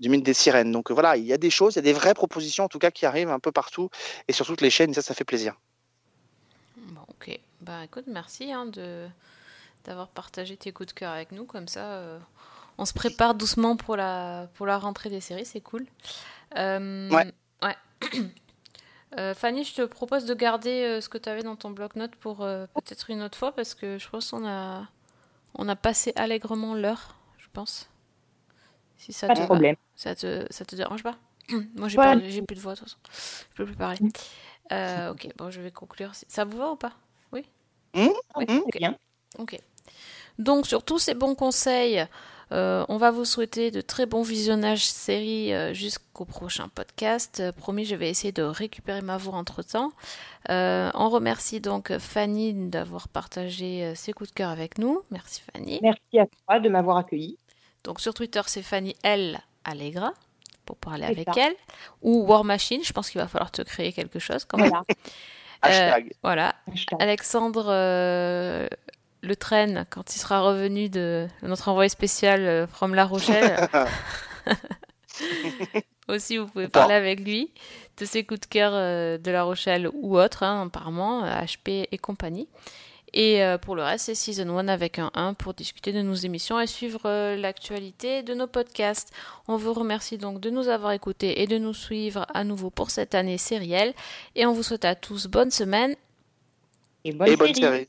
du 0.00 0.08
mythe 0.08 0.24
des 0.24 0.34
sirènes. 0.34 0.72
Donc 0.72 0.90
voilà, 0.90 1.18
il 1.18 1.24
y 1.24 1.34
a 1.34 1.38
des 1.38 1.50
choses, 1.50 1.74
il 1.74 1.76
y 1.76 1.80
a 1.80 1.82
des 1.82 1.92
vraies 1.92 2.14
propositions 2.14 2.64
en 2.64 2.68
tout 2.68 2.78
cas 2.78 2.90
qui 2.90 3.04
arrivent 3.04 3.30
un 3.30 3.40
peu 3.40 3.52
partout 3.52 3.90
et 4.26 4.32
sur 4.32 4.46
toutes 4.46 4.62
les 4.62 4.70
chaînes. 4.70 4.90
Et 4.90 4.94
ça, 4.94 5.02
ça 5.02 5.14
fait 5.14 5.24
plaisir. 5.24 5.54
Bon, 6.76 7.02
ok. 7.08 7.38
Bah 7.60 7.84
écoute, 7.84 8.04
merci 8.06 8.52
hein, 8.52 8.70
d'avoir 9.84 10.08
partagé 10.08 10.56
tes 10.56 10.72
coups 10.72 10.88
de 10.88 10.98
cœur 10.98 11.12
avec 11.12 11.32
nous. 11.32 11.44
Comme 11.44 11.68
ça, 11.68 11.84
euh, 11.84 12.18
on 12.78 12.84
se 12.84 12.92
prépare 12.92 13.34
doucement 13.34 13.76
pour 13.76 13.96
la, 13.96 14.48
pour 14.54 14.66
la 14.66 14.78
rentrée 14.78 15.10
des 15.10 15.20
séries, 15.20 15.46
c'est 15.46 15.60
cool. 15.60 15.86
Euh, 16.56 17.10
Ouais. 17.10 17.32
ouais. 17.62 17.76
Euh, 19.18 19.34
Fanny, 19.34 19.64
je 19.64 19.74
te 19.74 19.82
propose 19.82 20.26
de 20.26 20.34
garder 20.34 20.82
euh, 20.82 21.00
ce 21.00 21.08
que 21.08 21.16
tu 21.16 21.28
avais 21.28 21.42
dans 21.42 21.56
ton 21.56 21.70
bloc-notes 21.70 22.16
pour 22.16 22.42
euh, 22.42 22.66
peut-être 22.74 23.08
une 23.08 23.22
autre 23.22 23.38
fois 23.38 23.52
parce 23.52 23.72
que 23.74 23.98
je 23.98 24.08
pense 24.08 24.30
qu'on 24.32 24.46
a, 24.46 24.88
on 25.54 25.68
a 25.68 25.76
passé 25.76 26.12
allègrement 26.16 26.74
l'heure, 26.74 27.16
je 27.38 27.46
pense. 27.52 27.88
Si 28.98 29.12
ça 29.12 29.28
Pas 29.28 29.34
te 29.34 29.38
de 29.40 29.42
va. 29.42 29.46
problème. 29.46 29.76
Ça 29.94 30.14
te, 30.14 30.44
ça 30.50 30.64
te 30.64 30.76
dérange 30.76 31.02
pas? 31.02 31.16
Moi, 31.76 31.88
j'ai 31.88 31.98
Ouais. 31.98 32.16
plus 32.42 32.56
de 32.56 32.60
voix, 32.60 32.74
de 32.74 32.80
toute 32.80 32.88
façon. 32.88 32.98
Je 33.52 33.56
peux 33.56 33.64
plus 33.64 33.76
parler. 33.76 33.98
Euh, 34.72 35.12
ok, 35.12 35.28
bon, 35.36 35.50
je 35.50 35.60
vais 35.60 35.70
conclure. 35.70 36.12
Ça 36.14 36.44
vous 36.44 36.58
va 36.58 36.70
ou 36.72 36.76
pas? 36.76 36.92
Oui? 37.32 37.46
Mmh, 37.94 38.08
Oui, 38.36 38.44
mmh, 38.48 38.58
ok. 38.66 38.78
bien. 38.78 38.96
Ok. 39.38 39.58
Donc, 40.38 40.66
sur 40.66 40.84
tous 40.84 40.98
ces 40.98 41.14
bons 41.14 41.34
conseils, 41.34 42.06
euh, 42.52 42.84
on 42.88 42.96
va 42.96 43.10
vous 43.10 43.24
souhaiter 43.24 43.70
de 43.70 43.80
très 43.80 44.06
bons 44.06 44.22
visionnages 44.22 44.84
séries 44.84 45.52
euh, 45.52 45.74
jusqu'au 45.74 46.24
prochain 46.24 46.68
podcast. 46.68 47.40
Euh, 47.40 47.50
promis, 47.50 47.84
je 47.84 47.96
vais 47.96 48.08
essayer 48.08 48.32
de 48.32 48.42
récupérer 48.42 49.02
ma 49.02 49.16
voix 49.16 49.34
entre 49.34 49.62
temps. 49.62 49.92
on 50.48 51.08
remercie 51.08 51.60
donc 51.60 51.96
Fanny 51.98 52.54
d'avoir 52.68 53.08
partagé 53.08 53.94
ses 53.96 54.12
coups 54.12 54.30
de 54.30 54.34
cœur 54.34 54.50
avec 54.50 54.78
nous. 54.78 55.00
Merci 55.10 55.42
Fanny. 55.52 55.80
Merci 55.82 56.18
à 56.18 56.26
toi 56.26 56.60
de 56.60 56.68
m'avoir 56.68 56.98
accueilli. 56.98 57.38
Donc 57.82 58.00
sur 58.00 58.14
Twitter, 58.14 58.42
c'est 58.46 58.62
Fanny 58.62 58.94
L 59.02 59.40
Allegra 59.64 60.12
pour 60.64 60.76
parler 60.76 61.04
avec 61.04 61.28
ça. 61.32 61.40
elle. 61.40 61.54
Ou 62.02 62.24
War 62.26 62.44
Machine, 62.44 62.82
je 62.84 62.92
pense 62.92 63.10
qu'il 63.10 63.20
va 63.20 63.28
falloir 63.28 63.50
te 63.50 63.62
créer 63.62 63.92
quelque 63.92 64.18
chose 64.18 64.44
quand 64.44 64.58
même. 64.58 64.70
Voilà. 64.70 64.84
Hashtag. 65.62 66.12
voilà. 66.22 66.54
Hashtag. 66.70 67.02
Alexandre 67.02 68.68
Le 69.22 69.34
Train, 69.36 69.84
quand 69.84 70.14
il 70.14 70.18
sera 70.18 70.40
revenu 70.42 70.88
de 70.88 71.26
notre 71.42 71.68
envoyé 71.68 71.88
spécial 71.88 72.40
euh, 72.40 72.66
from 72.66 72.94
La 72.94 73.04
Rochelle, 73.04 73.68
aussi 76.08 76.36
vous 76.36 76.46
pouvez 76.46 76.68
parler 76.68 76.94
avec 76.94 77.20
lui 77.20 77.50
de 77.98 78.04
ses 78.04 78.24
coups 78.24 78.40
de 78.40 78.46
cœur 78.46 78.72
euh, 78.74 79.18
de 79.18 79.30
La 79.30 79.42
Rochelle 79.44 79.88
ou 79.94 80.18
autres, 80.18 80.42
hein, 80.42 80.66
apparemment, 80.66 81.24
euh, 81.24 81.40
HP 81.40 81.88
et 81.90 81.98
compagnie. 81.98 82.48
Et 83.14 83.42
euh, 83.42 83.56
pour 83.56 83.76
le 83.76 83.82
reste, 83.82 84.06
c'est 84.06 84.14
Season 84.14 84.58
1 84.58 84.68
avec 84.68 84.98
un 84.98 85.10
1 85.14 85.34
pour 85.34 85.54
discuter 85.54 85.92
de 85.92 86.02
nos 86.02 86.14
émissions 86.14 86.60
et 86.60 86.66
suivre 86.66 87.00
euh, 87.06 87.36
l'actualité 87.36 88.22
de 88.22 88.34
nos 88.34 88.46
podcasts. 88.46 89.10
On 89.48 89.56
vous 89.56 89.72
remercie 89.72 90.18
donc 90.18 90.40
de 90.40 90.50
nous 90.50 90.68
avoir 90.68 90.92
écoutés 90.92 91.40
et 91.40 91.46
de 91.46 91.56
nous 91.56 91.72
suivre 91.72 92.26
à 92.34 92.44
nouveau 92.44 92.68
pour 92.68 92.90
cette 92.90 93.14
année 93.14 93.38
sérielle. 93.38 93.94
Et 94.34 94.44
on 94.44 94.52
vous 94.52 94.62
souhaite 94.62 94.84
à 94.84 94.94
tous 94.94 95.28
bonne 95.28 95.50
semaine 95.50 95.96
Et 97.04 97.12
bonne 97.12 97.28
Et 97.28 97.36
bonne 97.36 97.54
série. 97.54 97.60
série. 97.60 97.88